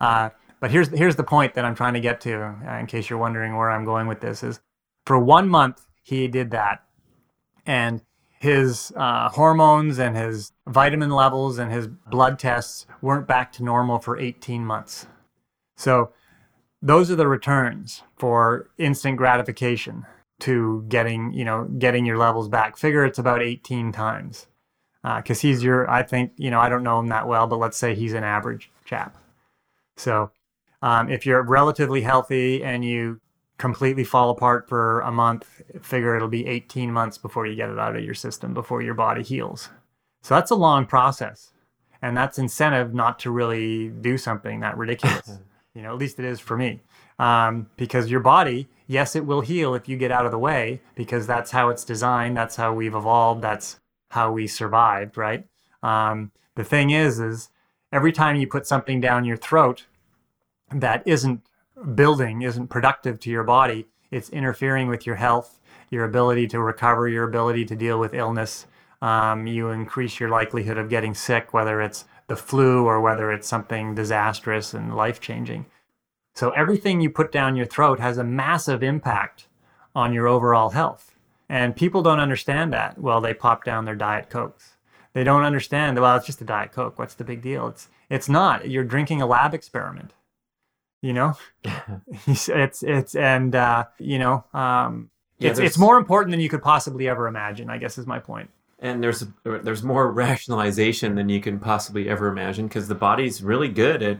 Uh, 0.01 0.31
but 0.61 0.71
here's 0.71 0.89
here's 0.89 1.17
the 1.17 1.25
point 1.25 1.55
that 1.55 1.65
I'm 1.65 1.75
trying 1.75 1.95
to 1.95 2.01
get 2.01 2.21
to, 2.23 2.57
uh, 2.67 2.79
in 2.79 2.87
case 2.87 3.09
you're 3.09 3.19
wondering 3.19 3.57
where 3.57 3.71
I'm 3.71 3.85
going 3.85 4.07
with 4.07 4.21
this. 4.21 4.43
Is 4.43 4.61
for 5.07 5.19
one 5.19 5.49
month 5.49 5.87
he 6.03 6.29
did 6.29 6.51
that, 6.51 6.85
and 7.67 8.03
his 8.39 8.93
uh, 8.97 9.29
hormones 9.31 9.99
and 9.99 10.17
his 10.17 10.53
vitamin 10.67 11.11
levels 11.11 11.59
and 11.59 11.73
his 11.73 11.87
blood 11.87 12.39
tests 12.39 12.87
weren't 13.03 13.27
back 13.27 13.53
to 13.53 13.65
normal 13.65 13.99
for 13.99 14.17
18 14.17 14.65
months. 14.65 15.07
So 15.77 16.13
those 16.81 17.11
are 17.11 17.17
the 17.17 17.27
returns 17.27 18.03
for 18.17 18.71
instant 18.79 19.17
gratification 19.17 20.07
to 20.41 20.85
getting 20.89 21.33
you 21.33 21.45
know 21.45 21.65
getting 21.79 22.05
your 22.05 22.19
levels 22.19 22.49
back. 22.49 22.77
Figure 22.77 23.05
it's 23.05 23.19
about 23.19 23.43
18 23.43 23.93
times 23.93 24.47
because 25.03 25.39
uh, 25.39 25.43
he's 25.43 25.63
your 25.63 25.89
I 25.91 26.03
think 26.03 26.33
you 26.37 26.51
know 26.51 26.61
I 26.61 26.69
don't 26.69 26.83
know 26.83 26.99
him 26.99 27.09
that 27.09 27.27
well, 27.27 27.47
but 27.47 27.59
let's 27.59 27.77
say 27.77 27.95
he's 27.95 28.13
an 28.13 28.25
average 28.25 28.71
chap. 28.85 29.17
So 29.97 30.31
um, 30.83 31.09
if 31.09 31.27
you're 31.27 31.43
relatively 31.43 32.03
healthy 32.03 32.63
and 32.63 32.85
you 32.85 33.21
completely 33.59 34.05
fall 34.05 34.31
apart 34.31 34.69
for 34.69 35.01
a 35.01 35.11
month, 35.11 35.63
figure 35.81 36.15
it'll 36.15 36.29
be 36.29 36.47
18 36.47 36.93
months 36.93 37.19
before 37.19 37.47
you 37.47 37.57
get 37.57 37.71
it 37.71 37.79
out 37.79 37.97
of 37.97 38.05
your 38.05 38.15
system, 38.15 38.55
before 38.55 38.83
your 38.83 38.95
body 38.95 39.23
heals. 39.23 39.69
So 40.23 40.35
that's 40.35 40.51
a 40.51 40.57
long 40.57 40.87
process. 40.87 41.53
And 42.01 42.17
that's 42.17 42.39
incentive 42.39 42.95
not 42.95 43.19
to 43.21 43.31
really 43.31 43.89
do 43.89 44.17
something 44.17 44.61
that 44.61 44.77
ridiculous. 44.77 45.39
you 45.75 45.83
know, 45.83 45.93
at 45.93 45.99
least 45.99 46.21
it 46.21 46.25
is 46.25 46.39
for 46.39 46.57
me. 46.57 46.81
Um, 47.19 47.69
because 47.77 48.11
your 48.11 48.21
body, 48.21 48.69
yes, 48.87 49.17
it 49.17 49.27
will 49.27 49.41
heal 49.41 49.75
if 49.75 49.89
you 49.89 49.97
get 49.97 50.13
out 50.13 50.25
of 50.25 50.31
the 50.31 50.39
way, 50.39 50.81
because 50.95 51.27
that's 51.27 51.51
how 51.51 51.69
it's 51.69 51.85
designed. 51.85 52.37
That's 52.37 52.55
how 52.55 52.73
we've 52.73 52.95
evolved. 52.95 53.43
That's 53.43 53.81
how 54.11 54.31
we 54.31 54.47
survived, 54.47 55.17
right? 55.17 55.45
Um, 55.83 56.31
the 56.55 56.63
thing 56.63 56.91
is, 56.91 57.19
is 57.19 57.51
every 57.93 58.13
time 58.13 58.37
you 58.37 58.47
put 58.47 58.67
something 58.67 59.01
down 59.01 59.25
your 59.25 59.37
throat 59.37 59.87
that 60.73 61.03
isn't 61.07 61.43
building 61.95 62.43
isn't 62.43 62.69
productive 62.69 63.21
to 63.21 63.31
your 63.31 63.45
body, 63.45 63.87
it's 64.11 64.31
interfering 64.31 64.89
with 64.89 65.07
your 65.07 65.17
health, 65.17 65.61
your 65.91 66.05
ability 66.05 66.47
to 66.49 66.61
recover, 66.61 67.09
your 67.09 67.25
ability 67.25 67.65
to 67.67 67.77
deal 67.77 67.99
with 67.99 68.15
illness. 68.15 68.67
Um, 69.01 69.47
you 69.47 69.69
increase 69.71 70.19
your 70.19 70.29
likelihood 70.29 70.79
of 70.79 70.89
getting 70.89 71.15
sick, 71.15 71.53
whether 71.53 71.81
it's 71.81 72.05
the 72.27 72.37
flu 72.37 72.85
or 72.85 73.01
whether 73.01 73.31
it's 73.31 73.47
something 73.47 73.95
disastrous 73.95 74.75
and 74.75 74.97
life 74.97 75.21
changing. 75.21 75.67
So, 76.35 76.51
everything 76.51 77.01
you 77.01 77.11
put 77.11 77.33
down 77.33 77.57
your 77.57 77.67
throat 77.67 78.01
has 78.01 78.19
a 78.19 78.25
massive 78.25 78.83
impact 78.83 79.47
on 79.95 80.13
your 80.13 80.27
overall 80.27 80.71
health. 80.71 81.15
And 81.49 81.75
people 81.75 82.03
don't 82.03 82.21
understand 82.21 82.73
that. 82.73 82.99
Well, 82.99 83.21
they 83.21 83.35
pop 83.35 83.65
down 83.65 83.85
their 83.85 83.95
Diet 83.95 84.31
Cokes. 84.31 84.75
They 85.15 85.25
don't 85.25 85.43
understand, 85.43 85.99
well, 85.99 86.17
it's 86.17 86.27
just 86.27 86.43
a 86.43 86.45
Diet 86.45 86.73
Coke. 86.73 86.99
What's 86.99 87.15
the 87.15 87.25
big 87.25 87.41
deal? 87.41 87.69
It's, 87.69 87.89
it's 88.11 88.29
not. 88.29 88.69
You're 88.69 88.85
drinking 88.85 89.23
a 89.23 89.27
lab 89.27 89.55
experiment 89.55 90.13
you 91.03 91.13
know? 91.13 91.35
It's 92.27 92.83
it's 92.83 93.15
and 93.15 93.55
uh, 93.55 93.85
you 93.99 94.19
know 94.19 94.45
um, 94.53 95.11
yeah, 95.39 95.51
it's 95.51 95.59
it's 95.59 95.79
more 95.79 95.97
important 95.97 96.33
than 96.33 96.41
you 96.41 96.49
could 96.49 96.63
possibly 96.63 97.09
ever 97.09 97.29
imagine 97.29 97.71
i 97.71 97.79
guess 97.79 97.99
is 97.99 98.07
my 98.07 98.19
point. 98.19 98.51
And 98.81 99.03
there's 99.03 99.25
there's 99.45 99.83
more 99.83 100.11
rationalization 100.27 101.15
than 101.15 101.29
you 101.29 101.41
can 101.41 101.59
possibly 101.59 102.09
ever 102.09 102.29
imagine 102.29 102.69
because 102.69 102.89
the 102.89 102.95
body's 102.95 103.43
really 103.43 103.69
good 103.69 104.03
at 104.03 104.19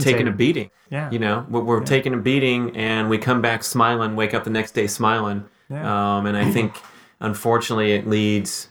taking 0.00 0.28
a 0.28 0.32
beating 0.32 0.70
yeah. 0.90 1.10
you 1.10 1.18
know? 1.18 1.46
We're, 1.48 1.62
we're 1.62 1.78
yeah. 1.78 1.84
taking 1.86 2.14
a 2.14 2.18
beating 2.18 2.76
and 2.76 3.08
we 3.08 3.18
come 3.18 3.40
back 3.40 3.64
smiling 3.64 4.16
wake 4.16 4.34
up 4.34 4.44
the 4.44 4.50
next 4.50 4.72
day 4.72 4.86
smiling. 4.86 5.44
Yeah. 5.70 6.16
um, 6.16 6.26
and 6.26 6.36
i 6.36 6.50
think 6.50 6.76
unfortunately 7.20 7.92
it 7.92 8.06
leads 8.06 8.68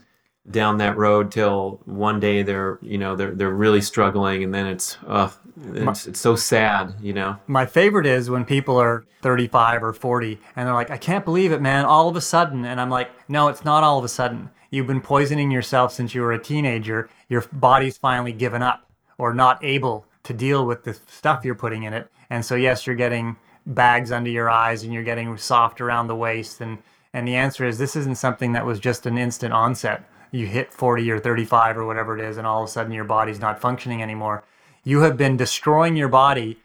down 0.50 0.78
that 0.80 0.98
road 0.98 1.32
till 1.32 1.80
one 1.86 2.20
day 2.20 2.42
they're 2.42 2.80
you 2.82 2.98
know 2.98 3.16
they're 3.16 3.32
they're 3.32 3.52
really 3.52 3.82
struggling 3.82 4.44
and 4.44 4.54
then 4.54 4.66
it's 4.66 4.98
uh 5.06 5.30
it's, 5.74 6.08
it's 6.08 6.20
so 6.20 6.36
sad 6.36 6.96
you 7.00 7.14
know? 7.14 7.38
My 7.46 7.66
favorite 7.66 8.08
is 8.08 8.30
when 8.30 8.46
people 8.46 8.78
are 8.78 9.06
35 9.22 9.84
or 9.84 9.94
40 9.94 10.40
and 10.56 10.68
they're 10.68 10.74
like 10.74 10.90
i 10.90 10.98
can't 10.98 11.26
believe 11.26 11.52
it 11.52 11.62
man 11.62 11.86
all 11.86 12.10
of 12.10 12.16
a 12.16 12.22
sudden. 12.22 12.66
And 12.66 12.82
i'm 12.82 12.90
like 12.90 13.12
no 13.30 13.50
it's 13.50 13.64
not 13.64 13.84
all 13.84 14.00
of 14.00 14.06
a 14.06 14.10
sudden. 14.10 14.50
You've 14.72 14.88
been 14.88 15.02
poisoning 15.02 15.52
yourself 15.52 15.92
since 15.92 16.16
you 16.16 16.22
were 16.22 16.32
a 16.32 16.42
teenager. 16.42 17.10
Your 17.28 17.44
body's 17.52 17.98
finally 17.98 18.32
given 18.32 18.64
up 18.64 18.90
or 19.18 19.34
not 19.34 19.64
able 19.64 20.06
to 20.24 20.34
deal 20.34 20.66
with 20.66 20.84
the 20.84 20.98
stuff 21.08 21.44
you're 21.44 21.56
putting 21.56 21.84
in 21.84 21.94
it. 21.94 22.10
And 22.30 22.44
so 22.44 22.56
yes 22.56 22.88
you're 22.88 22.96
getting 22.96 23.36
bags 23.68 24.12
under 24.12 24.30
your 24.30 24.50
eyes 24.50 24.84
and 24.84 24.92
you're 24.92 25.04
getting 25.04 25.38
soft 25.38 25.82
around 25.82 26.08
the 26.08 26.16
waist 26.16 26.62
and 26.62 26.80
and 27.14 27.28
the 27.28 27.36
answer 27.36 27.68
is 27.68 27.78
this 27.78 27.96
isn't 27.96 28.18
something 28.18 28.54
that 28.54 28.66
was 28.66 28.80
just 28.80 29.06
an 29.06 29.20
instant 29.20 29.54
onset 29.54 30.04
you 30.32 30.48
hit 30.48 30.74
40 30.74 31.12
or 31.12 31.20
35 31.20 31.78
or 31.78 31.86
whatever 31.86 32.18
it 32.18 32.24
is, 32.24 32.38
and 32.38 32.48
all 32.48 32.64
of 32.64 32.70
a 32.70 32.72
sudden 32.72 32.92
your 32.92 33.04
body's 33.04 33.40
not 33.40 33.60
functioning 33.60 34.02
anymore. 34.02 34.44
You 34.84 35.02
have 35.02 35.18
been 35.18 35.38
destroying 35.38 35.96
your 35.96 36.08
body 36.08 36.58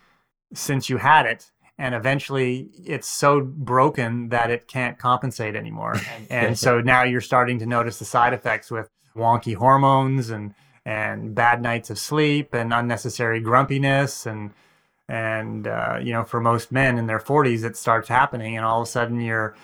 since 0.55 0.89
you 0.89 0.99
had 0.99 1.27
it, 1.27 1.51
and 1.77 1.95
eventually 1.95 2.71
it's 2.85 3.09
so 3.09 3.41
broken 3.41 4.31
that 4.31 4.51
it 4.51 4.69
can't 4.69 4.99
compensate 4.99 5.57
anymore. 5.57 6.01
And, 6.31 6.59
so 6.59 6.81
now 6.81 7.03
you're 7.03 7.21
starting 7.21 7.59
to 7.61 7.67
notice 7.67 7.99
the 7.99 8.05
side 8.05 8.33
effects 8.33 8.71
with 8.71 8.91
wonky 9.14 9.55
hormones 9.55 10.31
and 10.31 10.55
and 10.85 11.35
bad 11.35 11.61
nights 11.61 11.91
of 11.91 11.99
sleep 11.99 12.55
and 12.55 12.73
unnecessary 12.73 13.41
grumpiness 13.41 14.27
and 14.27 14.53
and 15.09 15.67
uh, 15.67 15.99
you 16.01 16.12
know 16.12 16.23
for 16.23 16.41
most 16.41 16.71
men 16.71 16.99
in 16.99 17.07
their 17.07 17.19
40s 17.19 17.64
it 17.64 17.77
starts 17.77 18.09
happening 18.09 18.57
and 18.57 18.64
all 18.64 18.83
of 18.83 18.89
a 18.89 18.91
sudden 18.91 19.21
you're 19.21 19.57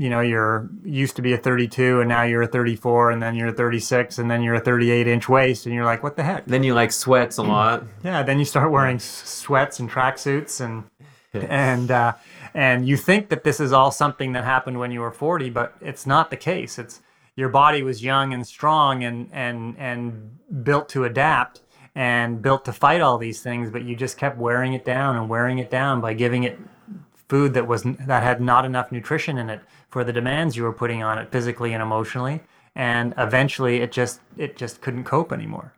you 0.00 0.08
know 0.08 0.20
you're 0.20 0.70
used 0.82 1.14
to 1.16 1.22
be 1.22 1.34
a 1.34 1.36
32 1.36 2.00
and 2.00 2.08
now 2.08 2.22
you're 2.22 2.40
a 2.40 2.46
34 2.46 3.10
and 3.10 3.22
then 3.22 3.34
you're 3.34 3.48
a 3.48 3.52
36 3.52 4.18
and 4.18 4.30
then 4.30 4.42
you're 4.42 4.54
a 4.54 4.60
38 4.60 5.06
inch 5.06 5.28
waist 5.28 5.66
and 5.66 5.74
you're 5.74 5.84
like 5.84 6.02
what 6.02 6.16
the 6.16 6.22
heck? 6.22 6.46
Then 6.46 6.62
you 6.62 6.72
like 6.72 6.90
sweats 6.90 7.36
a 7.36 7.42
lot. 7.42 7.84
Yeah 8.02 8.22
then 8.22 8.38
you 8.38 8.46
start 8.46 8.70
wearing 8.70 8.98
sweats 8.98 9.78
and 9.78 9.90
tracksuits 9.90 10.64
and 10.64 10.84
and 11.34 11.90
uh, 11.90 12.14
and 12.54 12.88
you 12.88 12.96
think 12.96 13.28
that 13.28 13.44
this 13.44 13.60
is 13.60 13.72
all 13.72 13.90
something 13.90 14.32
that 14.32 14.44
happened 14.44 14.78
when 14.78 14.90
you 14.90 15.00
were 15.00 15.12
40 15.12 15.50
but 15.50 15.74
it's 15.82 16.06
not 16.06 16.30
the 16.30 16.36
case. 16.36 16.78
It's 16.78 17.02
your 17.36 17.50
body 17.50 17.82
was 17.82 18.02
young 18.02 18.32
and 18.32 18.46
strong 18.46 19.04
and 19.04 19.28
and 19.32 19.76
and 19.78 20.38
built 20.64 20.88
to 20.90 21.04
adapt 21.04 21.60
and 21.94 22.40
built 22.40 22.64
to 22.64 22.72
fight 22.72 23.02
all 23.02 23.18
these 23.18 23.42
things 23.42 23.70
but 23.70 23.82
you 23.82 23.94
just 23.94 24.16
kept 24.16 24.38
wearing 24.38 24.72
it 24.72 24.86
down 24.86 25.16
and 25.16 25.28
wearing 25.28 25.58
it 25.58 25.68
down 25.68 26.00
by 26.00 26.14
giving 26.14 26.44
it 26.44 26.58
food 27.30 27.54
that 27.54 27.66
was 27.66 27.84
that 27.84 28.22
had 28.22 28.40
not 28.40 28.64
enough 28.66 28.92
nutrition 28.92 29.38
in 29.38 29.48
it 29.48 29.60
for 29.88 30.04
the 30.04 30.12
demands 30.12 30.56
you 30.56 30.64
were 30.64 30.72
putting 30.72 31.02
on 31.02 31.16
it 31.18 31.30
physically 31.30 31.72
and 31.72 31.82
emotionally. 31.82 32.42
And 32.74 33.14
eventually 33.16 33.78
it 33.80 33.92
just 33.92 34.20
it 34.36 34.56
just 34.56 34.82
couldn't 34.82 35.04
cope 35.04 35.32
anymore. 35.32 35.72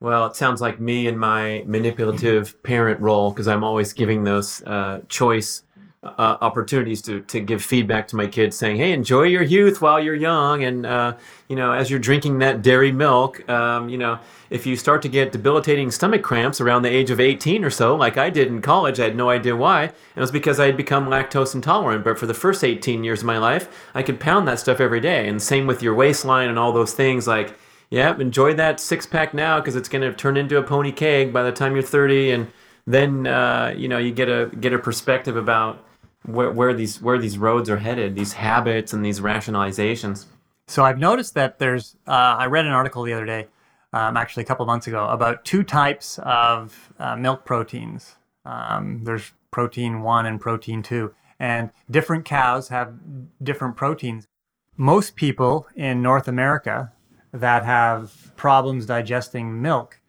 Well 0.00 0.26
it 0.26 0.36
sounds 0.36 0.60
like 0.60 0.78
me 0.78 1.08
and 1.08 1.18
my 1.18 1.64
manipulative 1.66 2.62
parent 2.62 3.00
role 3.00 3.30
because 3.30 3.48
i'm 3.48 3.64
always 3.64 3.92
giving 3.92 4.24
those 4.24 4.62
uh, 4.62 5.00
choice 5.08 5.62
uh, 6.02 6.38
opportunities 6.40 7.02
to, 7.02 7.20
to 7.22 7.40
give 7.40 7.62
feedback 7.62 8.08
to 8.08 8.16
my 8.16 8.26
kids 8.26 8.56
saying 8.56 8.78
hey 8.78 8.92
enjoy 8.92 9.24
your 9.24 9.42
youth 9.42 9.82
while 9.82 10.00
you're 10.00 10.14
young 10.14 10.64
and 10.64 10.86
uh, 10.86 11.14
you 11.46 11.54
know 11.54 11.72
as 11.72 11.90
you're 11.90 11.98
drinking 11.98 12.38
that 12.38 12.62
dairy 12.62 12.90
milk 12.90 13.46
um, 13.50 13.90
you 13.90 13.98
know 13.98 14.18
if 14.48 14.64
you 14.64 14.76
start 14.76 15.02
to 15.02 15.10
get 15.10 15.30
debilitating 15.30 15.90
stomach 15.90 16.22
cramps 16.22 16.58
around 16.58 16.80
the 16.80 16.88
age 16.88 17.10
of 17.10 17.20
18 17.20 17.62
or 17.62 17.68
so 17.68 17.94
like 17.94 18.16
i 18.16 18.30
did 18.30 18.48
in 18.48 18.62
college 18.62 18.98
i 18.98 19.04
had 19.04 19.14
no 19.14 19.28
idea 19.28 19.54
why. 19.54 19.82
And 19.82 19.92
it 20.16 20.20
was 20.20 20.30
because 20.30 20.58
i 20.58 20.64
had 20.64 20.76
become 20.76 21.06
lactose 21.06 21.54
intolerant 21.54 22.02
but 22.02 22.18
for 22.18 22.24
the 22.24 22.32
first 22.32 22.64
18 22.64 23.04
years 23.04 23.20
of 23.20 23.26
my 23.26 23.36
life 23.36 23.68
i 23.94 24.02
could 24.02 24.18
pound 24.18 24.48
that 24.48 24.58
stuff 24.58 24.80
every 24.80 25.00
day. 25.00 25.28
And 25.28 25.42
same 25.42 25.66
with 25.66 25.82
your 25.82 25.94
waistline 25.94 26.48
and 26.48 26.58
all 26.58 26.72
those 26.72 26.94
things 26.94 27.26
like 27.26 27.54
yeah 27.90 28.18
enjoy 28.18 28.54
that 28.54 28.80
six 28.80 29.06
pack 29.06 29.34
now 29.34 29.60
because 29.60 29.76
it's 29.76 29.88
going 29.90 30.02
to 30.02 30.14
turn 30.16 30.38
into 30.38 30.56
a 30.56 30.62
pony 30.62 30.92
keg 30.92 31.30
by 31.30 31.42
the 31.42 31.52
time 31.52 31.74
you're 31.74 31.82
30 31.82 32.30
and 32.30 32.46
then 32.86 33.26
uh, 33.26 33.74
you 33.76 33.86
know 33.86 33.98
you 33.98 34.12
get 34.12 34.30
a 34.30 34.50
get 34.58 34.72
a 34.72 34.78
perspective 34.78 35.36
about 35.36 35.84
where, 36.24 36.50
where 36.50 36.74
these 36.74 37.00
where 37.00 37.18
these 37.18 37.38
roads 37.38 37.70
are 37.70 37.78
headed, 37.78 38.14
these 38.14 38.34
habits 38.34 38.92
and 38.92 39.04
these 39.04 39.20
rationalizations. 39.20 40.26
So 40.66 40.84
I've 40.84 40.98
noticed 40.98 41.34
that 41.34 41.58
there's. 41.58 41.96
Uh, 42.06 42.36
I 42.38 42.46
read 42.46 42.66
an 42.66 42.72
article 42.72 43.02
the 43.02 43.12
other 43.12 43.26
day, 43.26 43.48
um, 43.92 44.16
actually 44.16 44.44
a 44.44 44.46
couple 44.46 44.66
months 44.66 44.86
ago, 44.86 45.08
about 45.08 45.44
two 45.44 45.62
types 45.62 46.18
of 46.22 46.92
uh, 46.98 47.16
milk 47.16 47.44
proteins. 47.44 48.16
Um, 48.44 49.02
there's 49.04 49.32
protein 49.50 50.02
one 50.02 50.26
and 50.26 50.40
protein 50.40 50.82
two, 50.82 51.14
and 51.38 51.70
different 51.90 52.24
cows 52.24 52.68
have 52.68 52.94
different 53.42 53.76
proteins. 53.76 54.28
Most 54.76 55.16
people 55.16 55.66
in 55.74 56.02
North 56.02 56.28
America 56.28 56.92
that 57.32 57.64
have 57.64 58.32
problems 58.36 58.86
digesting 58.86 59.60
milk, 59.60 60.00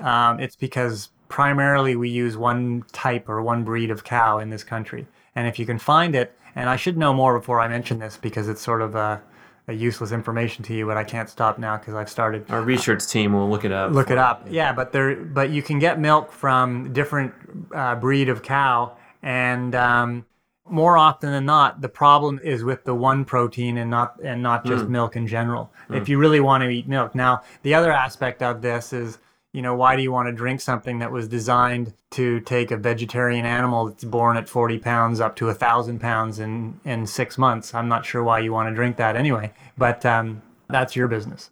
um, 0.00 0.40
it's 0.40 0.56
because 0.56 1.10
primarily 1.28 1.96
we 1.96 2.08
use 2.08 2.36
one 2.36 2.84
type 2.92 3.28
or 3.28 3.42
one 3.42 3.64
breed 3.64 3.90
of 3.90 4.04
cow 4.04 4.38
in 4.38 4.50
this 4.50 4.64
country. 4.64 5.06
And 5.36 5.46
if 5.46 5.58
you 5.58 5.66
can 5.66 5.78
find 5.78 6.16
it, 6.16 6.36
and 6.56 6.68
I 6.68 6.76
should 6.76 6.96
know 6.96 7.12
more 7.12 7.38
before 7.38 7.60
I 7.60 7.68
mention 7.68 7.98
this 7.98 8.16
because 8.16 8.48
it's 8.48 8.62
sort 8.62 8.80
of 8.80 8.94
a, 8.94 9.22
a 9.68 9.74
useless 9.74 10.10
information 10.10 10.64
to 10.64 10.74
you, 10.74 10.86
but 10.86 10.96
I 10.96 11.04
can't 11.04 11.28
stop 11.28 11.58
now 11.58 11.76
because 11.76 11.94
I've 11.94 12.08
started. 12.08 12.50
Our 12.50 12.62
research 12.62 13.06
team 13.06 13.34
will 13.34 13.48
look 13.48 13.64
it 13.64 13.72
up. 13.72 13.92
Look 13.92 14.10
it 14.10 14.18
up. 14.18 14.46
Yeah, 14.50 14.72
but 14.72 14.90
there, 14.90 15.14
but 15.14 15.50
you 15.50 15.62
can 15.62 15.78
get 15.78 16.00
milk 16.00 16.32
from 16.32 16.92
different 16.94 17.34
uh, 17.74 17.94
breed 17.96 18.30
of 18.30 18.42
cow, 18.42 18.96
and 19.22 19.74
um, 19.74 20.24
more 20.68 20.96
often 20.96 21.30
than 21.30 21.44
not, 21.44 21.82
the 21.82 21.88
problem 21.88 22.40
is 22.42 22.64
with 22.64 22.84
the 22.84 22.94
one 22.94 23.24
protein 23.24 23.76
and 23.76 23.90
not 23.90 24.18
and 24.24 24.42
not 24.42 24.64
just 24.64 24.86
mm. 24.86 24.90
milk 24.90 25.16
in 25.16 25.26
general. 25.26 25.70
Mm. 25.90 26.00
If 26.00 26.08
you 26.08 26.18
really 26.18 26.40
want 26.40 26.62
to 26.62 26.70
eat 26.70 26.88
milk, 26.88 27.14
now 27.14 27.42
the 27.62 27.74
other 27.74 27.92
aspect 27.92 28.42
of 28.42 28.62
this 28.62 28.92
is 28.92 29.18
you 29.52 29.62
know, 29.62 29.74
why 29.74 29.96
do 29.96 30.02
you 30.02 30.12
want 30.12 30.28
to 30.28 30.32
drink 30.32 30.60
something 30.60 30.98
that 30.98 31.10
was 31.10 31.28
designed 31.28 31.94
to 32.10 32.40
take 32.40 32.70
a 32.70 32.76
vegetarian 32.76 33.46
animal 33.46 33.86
that's 33.86 34.04
born 34.04 34.36
at 34.36 34.48
40 34.48 34.78
pounds 34.78 35.20
up 35.20 35.34
to 35.36 35.48
a 35.48 35.54
thousand 35.54 36.00
pounds 36.00 36.38
in, 36.38 36.78
in 36.84 37.06
six 37.06 37.38
months? 37.38 37.74
I'm 37.74 37.88
not 37.88 38.04
sure 38.04 38.22
why 38.22 38.40
you 38.40 38.52
want 38.52 38.68
to 38.68 38.74
drink 38.74 38.96
that 38.96 39.16
anyway, 39.16 39.52
but 39.78 40.04
um, 40.04 40.42
that's 40.68 40.94
your 40.94 41.08
business. 41.08 41.50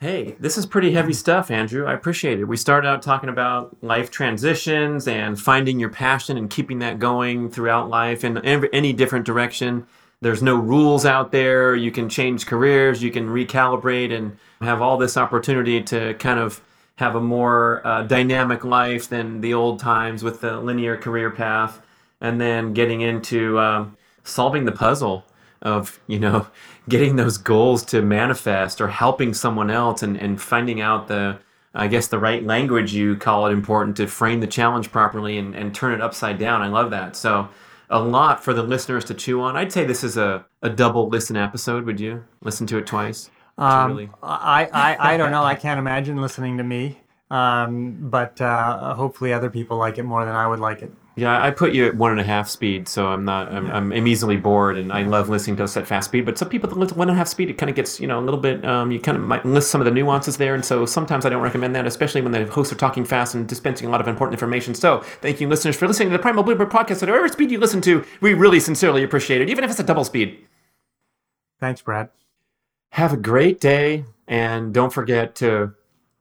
Hey, 0.00 0.34
this 0.40 0.58
is 0.58 0.66
pretty 0.66 0.92
heavy 0.92 1.12
stuff, 1.12 1.48
Andrew. 1.48 1.86
I 1.86 1.92
appreciate 1.92 2.40
it. 2.40 2.46
We 2.46 2.56
started 2.56 2.88
out 2.88 3.02
talking 3.02 3.28
about 3.28 3.76
life 3.82 4.10
transitions 4.10 5.06
and 5.06 5.38
finding 5.38 5.78
your 5.78 5.90
passion 5.90 6.36
and 6.36 6.50
keeping 6.50 6.80
that 6.80 6.98
going 6.98 7.50
throughout 7.50 7.88
life 7.88 8.24
in 8.24 8.38
any 8.38 8.92
different 8.92 9.24
direction. 9.24 9.86
There's 10.20 10.42
no 10.42 10.56
rules 10.56 11.04
out 11.04 11.30
there. 11.30 11.76
You 11.76 11.92
can 11.92 12.08
change 12.08 12.46
careers, 12.46 13.00
you 13.00 13.12
can 13.12 13.28
recalibrate, 13.28 14.12
and 14.12 14.38
have 14.60 14.82
all 14.82 14.96
this 14.96 15.16
opportunity 15.16 15.80
to 15.82 16.14
kind 16.14 16.40
of 16.40 16.60
have 17.02 17.16
a 17.16 17.20
more 17.20 17.84
uh, 17.84 18.02
dynamic 18.04 18.64
life 18.64 19.08
than 19.08 19.40
the 19.40 19.52
old 19.52 19.80
times 19.80 20.22
with 20.22 20.40
the 20.40 20.60
linear 20.60 20.96
career 20.96 21.32
path, 21.32 21.82
and 22.20 22.40
then 22.40 22.72
getting 22.72 23.00
into 23.00 23.58
um, 23.58 23.96
solving 24.22 24.66
the 24.66 24.72
puzzle 24.72 25.24
of 25.62 26.00
you 26.06 26.20
know 26.20 26.46
getting 26.88 27.16
those 27.16 27.38
goals 27.38 27.84
to 27.84 28.02
manifest 28.02 28.80
or 28.80 28.88
helping 28.88 29.34
someone 29.34 29.68
else 29.70 30.02
and, 30.02 30.16
and 30.16 30.40
finding 30.40 30.80
out 30.80 31.08
the 31.08 31.38
I 31.74 31.88
guess 31.88 32.06
the 32.06 32.18
right 32.20 32.44
language 32.44 32.92
you 32.92 33.16
call 33.16 33.46
it 33.46 33.52
important 33.52 33.96
to 33.96 34.06
frame 34.06 34.40
the 34.40 34.46
challenge 34.46 34.92
properly 34.92 35.38
and, 35.38 35.56
and 35.56 35.74
turn 35.74 35.94
it 35.94 36.00
upside 36.00 36.38
down. 36.38 36.62
I 36.62 36.68
love 36.68 36.90
that. 36.90 37.16
So 37.16 37.48
a 37.90 37.98
lot 37.98 38.44
for 38.44 38.54
the 38.54 38.62
listeners 38.62 39.04
to 39.06 39.14
chew 39.14 39.40
on. 39.40 39.56
I'd 39.56 39.72
say 39.72 39.84
this 39.84 40.04
is 40.04 40.16
a, 40.16 40.44
a 40.62 40.70
double 40.70 41.08
listen 41.08 41.36
episode. 41.36 41.84
Would 41.86 41.98
you 41.98 42.24
listen 42.42 42.66
to 42.68 42.78
it 42.78 42.86
twice? 42.86 43.30
Um, 43.58 43.90
really... 43.92 44.10
I, 44.22 44.68
I, 44.72 45.14
I 45.14 45.16
don't 45.16 45.30
know. 45.30 45.44
I 45.44 45.54
can't 45.54 45.78
imagine 45.78 46.16
listening 46.20 46.58
to 46.58 46.64
me. 46.64 46.98
Um, 47.32 47.96
but 48.10 48.38
uh, 48.42 48.94
hopefully 48.94 49.32
other 49.32 49.48
people 49.48 49.78
like 49.78 49.96
it 49.96 50.02
more 50.02 50.26
than 50.26 50.34
I 50.34 50.46
would 50.46 50.60
like 50.60 50.82
it. 50.82 50.92
Yeah, 51.16 51.42
I 51.42 51.50
put 51.50 51.72
you 51.72 51.86
at 51.86 51.94
one 51.94 52.10
and 52.10 52.20
a 52.20 52.24
half 52.24 52.48
speed, 52.48 52.88
so 52.88 53.06
I'm 53.06 53.24
not. 53.24 53.52
I'm, 53.52 53.70
I'm, 53.70 53.92
I'm 53.92 54.06
easily 54.06 54.36
bored, 54.36 54.78
and 54.78 54.92
I 54.92 55.02
love 55.02 55.28
listening 55.30 55.56
to 55.56 55.64
us 55.64 55.76
at 55.76 55.86
fast 55.86 56.08
speed. 56.08 56.24
But 56.26 56.38
some 56.38 56.48
people 56.48 56.70
that 56.70 56.78
listen 56.78 56.96
one 56.96 57.08
and 57.08 57.16
a 57.16 57.18
half 57.18 57.28
speed, 57.28 57.50
it 57.50 57.58
kind 57.58 57.68
of 57.68 57.76
gets 57.76 58.00
you 58.00 58.06
know 58.06 58.18
a 58.18 58.24
little 58.24 58.40
bit. 58.40 58.64
Um, 58.64 58.90
you 58.90 59.00
kind 59.00 59.16
of 59.16 59.24
might 59.24 59.44
miss 59.44 59.68
some 59.68 59.80
of 59.80 59.86
the 59.86 59.90
nuances 59.90 60.38
there, 60.38 60.54
and 60.54 60.64
so 60.64 60.86
sometimes 60.86 61.26
I 61.26 61.30
don't 61.30 61.42
recommend 61.42 61.74
that, 61.74 61.86
especially 61.86 62.22
when 62.22 62.32
the 62.32 62.46
hosts 62.46 62.72
are 62.72 62.76
talking 62.76 63.04
fast 63.04 63.34
and 63.34 63.46
dispensing 63.46 63.88
a 63.88 63.90
lot 63.90 64.00
of 64.00 64.08
important 64.08 64.34
information. 64.34 64.74
So 64.74 65.00
thank 65.20 65.40
you, 65.40 65.48
listeners, 65.48 65.76
for 65.76 65.86
listening 65.86 66.08
to 66.10 66.16
the 66.16 66.22
Primal 66.22 66.44
Blueprint 66.44 66.72
podcast 66.72 67.02
at 67.02 67.08
whatever 67.08 67.28
speed 67.28 67.50
you 67.50 67.58
listen 67.58 67.82
to. 67.82 68.04
We 68.22 68.32
really 68.32 68.60
sincerely 68.60 69.02
appreciate 69.02 69.42
it, 69.42 69.50
even 69.50 69.64
if 69.64 69.70
it's 69.70 69.80
a 69.80 69.84
double 69.84 70.04
speed. 70.04 70.46
Thanks, 71.60 71.82
Brad. 71.82 72.08
Have 72.92 73.14
a 73.14 73.16
great 73.16 73.58
day, 73.58 74.04
and 74.28 74.74
don't 74.74 74.92
forget 74.92 75.34
to 75.36 75.72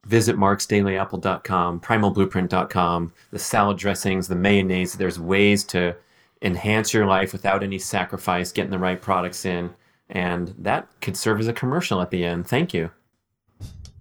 visit 0.06 0.38
marksdailyapple.com, 0.38 1.82
primalblueprint.com, 1.82 3.14
the 3.32 3.40
salad 3.40 3.78
dressings, 3.78 4.30
the 4.30 4.36
mayonnaise. 4.36 4.94
There's 4.94 5.20
ways 5.20 5.66
to 5.66 5.98
enhance 6.42 6.94
your 6.94 7.06
life 7.06 7.34
without 7.34 7.62
any 7.62 7.78
sacrifice, 7.78 8.54
getting 8.54 8.72
the 8.72 8.80
right 8.80 9.02
products 9.02 9.44
in. 9.44 9.72
And 10.10 10.56
that 10.60 10.88
could 11.02 11.18
serve 11.18 11.42
as 11.42 11.50
a 11.50 11.54
commercial 11.54 12.00
at 12.02 12.10
the 12.10 12.24
end. 12.24 12.48
Thank 12.48 12.74
you. 12.74 12.92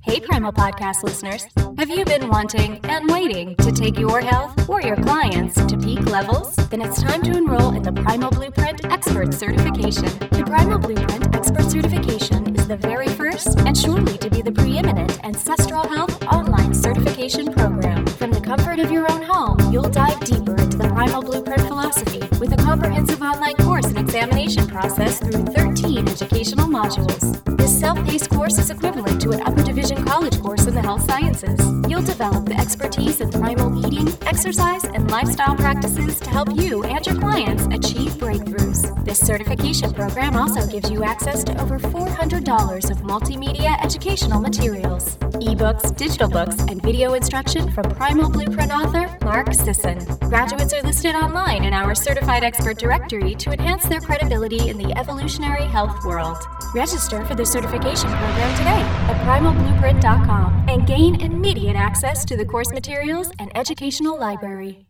Hey, 0.03 0.21
Primal 0.21 0.53
Podcast 0.53 1.03
listeners. 1.03 1.47
Have 1.77 1.91
you 1.91 2.05
been 2.05 2.29
wanting 2.29 2.81
and 2.85 3.11
waiting 3.11 3.55
to 3.57 3.71
take 3.71 3.99
your 3.99 4.21
health 4.21 4.69
or 4.69 4.81
your 4.81 4.97
clients 4.97 5.57
to 5.67 5.77
peak 5.77 6.07
levels? 6.07 6.55
Then 6.71 6.81
it's 6.81 7.03
time 7.03 7.23
to 7.25 7.37
enroll 7.37 7.75
in 7.75 7.83
the 7.83 7.93
Primal 7.93 8.31
Blueprint 8.31 8.85
Expert 8.87 9.35
Certification. 9.35 10.07
The 10.31 10.45
Primal 10.47 10.79
Blueprint 10.79 11.35
Expert 11.35 11.65
Certification 11.71 12.50
the 12.71 12.77
very 12.77 13.09
first 13.09 13.59
and 13.67 13.77
surely 13.77 14.17
to 14.19 14.31
be 14.31 14.43
the 14.43 14.53
preeminent 14.53 15.25
ancestral 15.25 15.89
health 15.89 16.23
online 16.23 16.73
certification 16.73 17.53
program. 17.53 18.07
From 18.07 18.31
the 18.31 18.41
comfort 18.41 18.79
of 18.79 18.93
your 18.93 19.11
own 19.11 19.23
home, 19.23 19.59
you'll 19.73 19.91
dive 19.91 20.21
deeper 20.21 20.55
into 20.55 20.77
the 20.77 20.89
Primal 20.89 21.21
Blueprint 21.21 21.63
philosophy 21.63 22.21
with 22.39 22.53
a 22.53 22.57
comprehensive 22.57 23.21
online 23.23 23.57
course 23.57 23.87
and 23.87 23.99
examination 23.99 24.69
process 24.69 25.19
through 25.19 25.47
13 25.47 26.07
educational 26.07 26.69
modules. 26.69 27.41
This 27.57 27.77
self 27.77 27.99
paced 28.05 28.31
course 28.31 28.57
is 28.59 28.71
equivalent 28.71 29.21
to 29.23 29.31
an 29.31 29.41
upper 29.41 29.65
division 29.65 30.05
college 30.05 30.41
course 30.41 30.67
in 30.69 30.75
the 30.75 30.81
health 30.81 31.03
sciences. 31.03 31.59
You'll 31.89 32.03
develop 32.03 32.45
the 32.45 32.55
expertise 32.55 33.21
in 33.21 33.33
primal 33.33 33.85
eating, 33.85 34.07
exercise, 34.27 34.85
and 34.85 35.11
lifestyle 35.11 35.57
practices 35.57 36.21
to 36.21 36.31
help 36.31 36.49
you 36.55 36.85
and 36.85 37.05
your 37.05 37.19
clients 37.19 37.65
achieve 37.73 38.13
breakthroughs. 38.13 39.05
This 39.05 39.19
certification 39.19 39.93
program 39.93 40.37
also 40.37 40.67
gives 40.67 40.91
you 40.91 41.03
access 41.03 41.43
to 41.45 41.61
over 41.61 41.79
$400 41.79 42.45
of 42.61 42.99
multimedia 42.99 43.83
educational 43.83 44.39
materials, 44.39 45.17
ebooks, 45.41 45.97
digital 45.97 46.29
books, 46.29 46.61
and 46.69 46.83
video 46.83 47.15
instruction 47.15 47.73
from 47.73 47.85
Primal 47.85 48.29
Blueprint 48.29 48.71
author 48.71 49.17
Mark 49.25 49.55
Sisson. 49.55 49.99
Graduates 50.29 50.75
are 50.75 50.83
listed 50.83 51.15
online 51.15 51.65
in 51.65 51.73
our 51.73 51.95
certified 51.95 52.45
expert 52.45 52.79
directory 52.79 53.35
to 53.37 53.51
enhance 53.51 53.89
their 53.89 54.01
credibility 54.01 54.69
in 54.69 54.77
the 54.77 54.93
evolutionary 54.99 55.65
health 55.65 56.05
world. 56.05 56.37
Register 56.75 57.25
for 57.25 57.35
the 57.35 57.47
certification 57.47 58.11
program 58.11 58.59
today 58.59 58.83
at 59.09 59.17
primalblueprint.com 59.27 60.69
and 60.69 60.87
gain 60.87 61.19
immediate 61.19 61.77
access 61.77 62.27
to 62.27 62.37
the 62.37 62.45
course 62.45 62.71
materials 62.73 63.31
and 63.39 63.51
educational 63.57 64.19
library. 64.19 64.90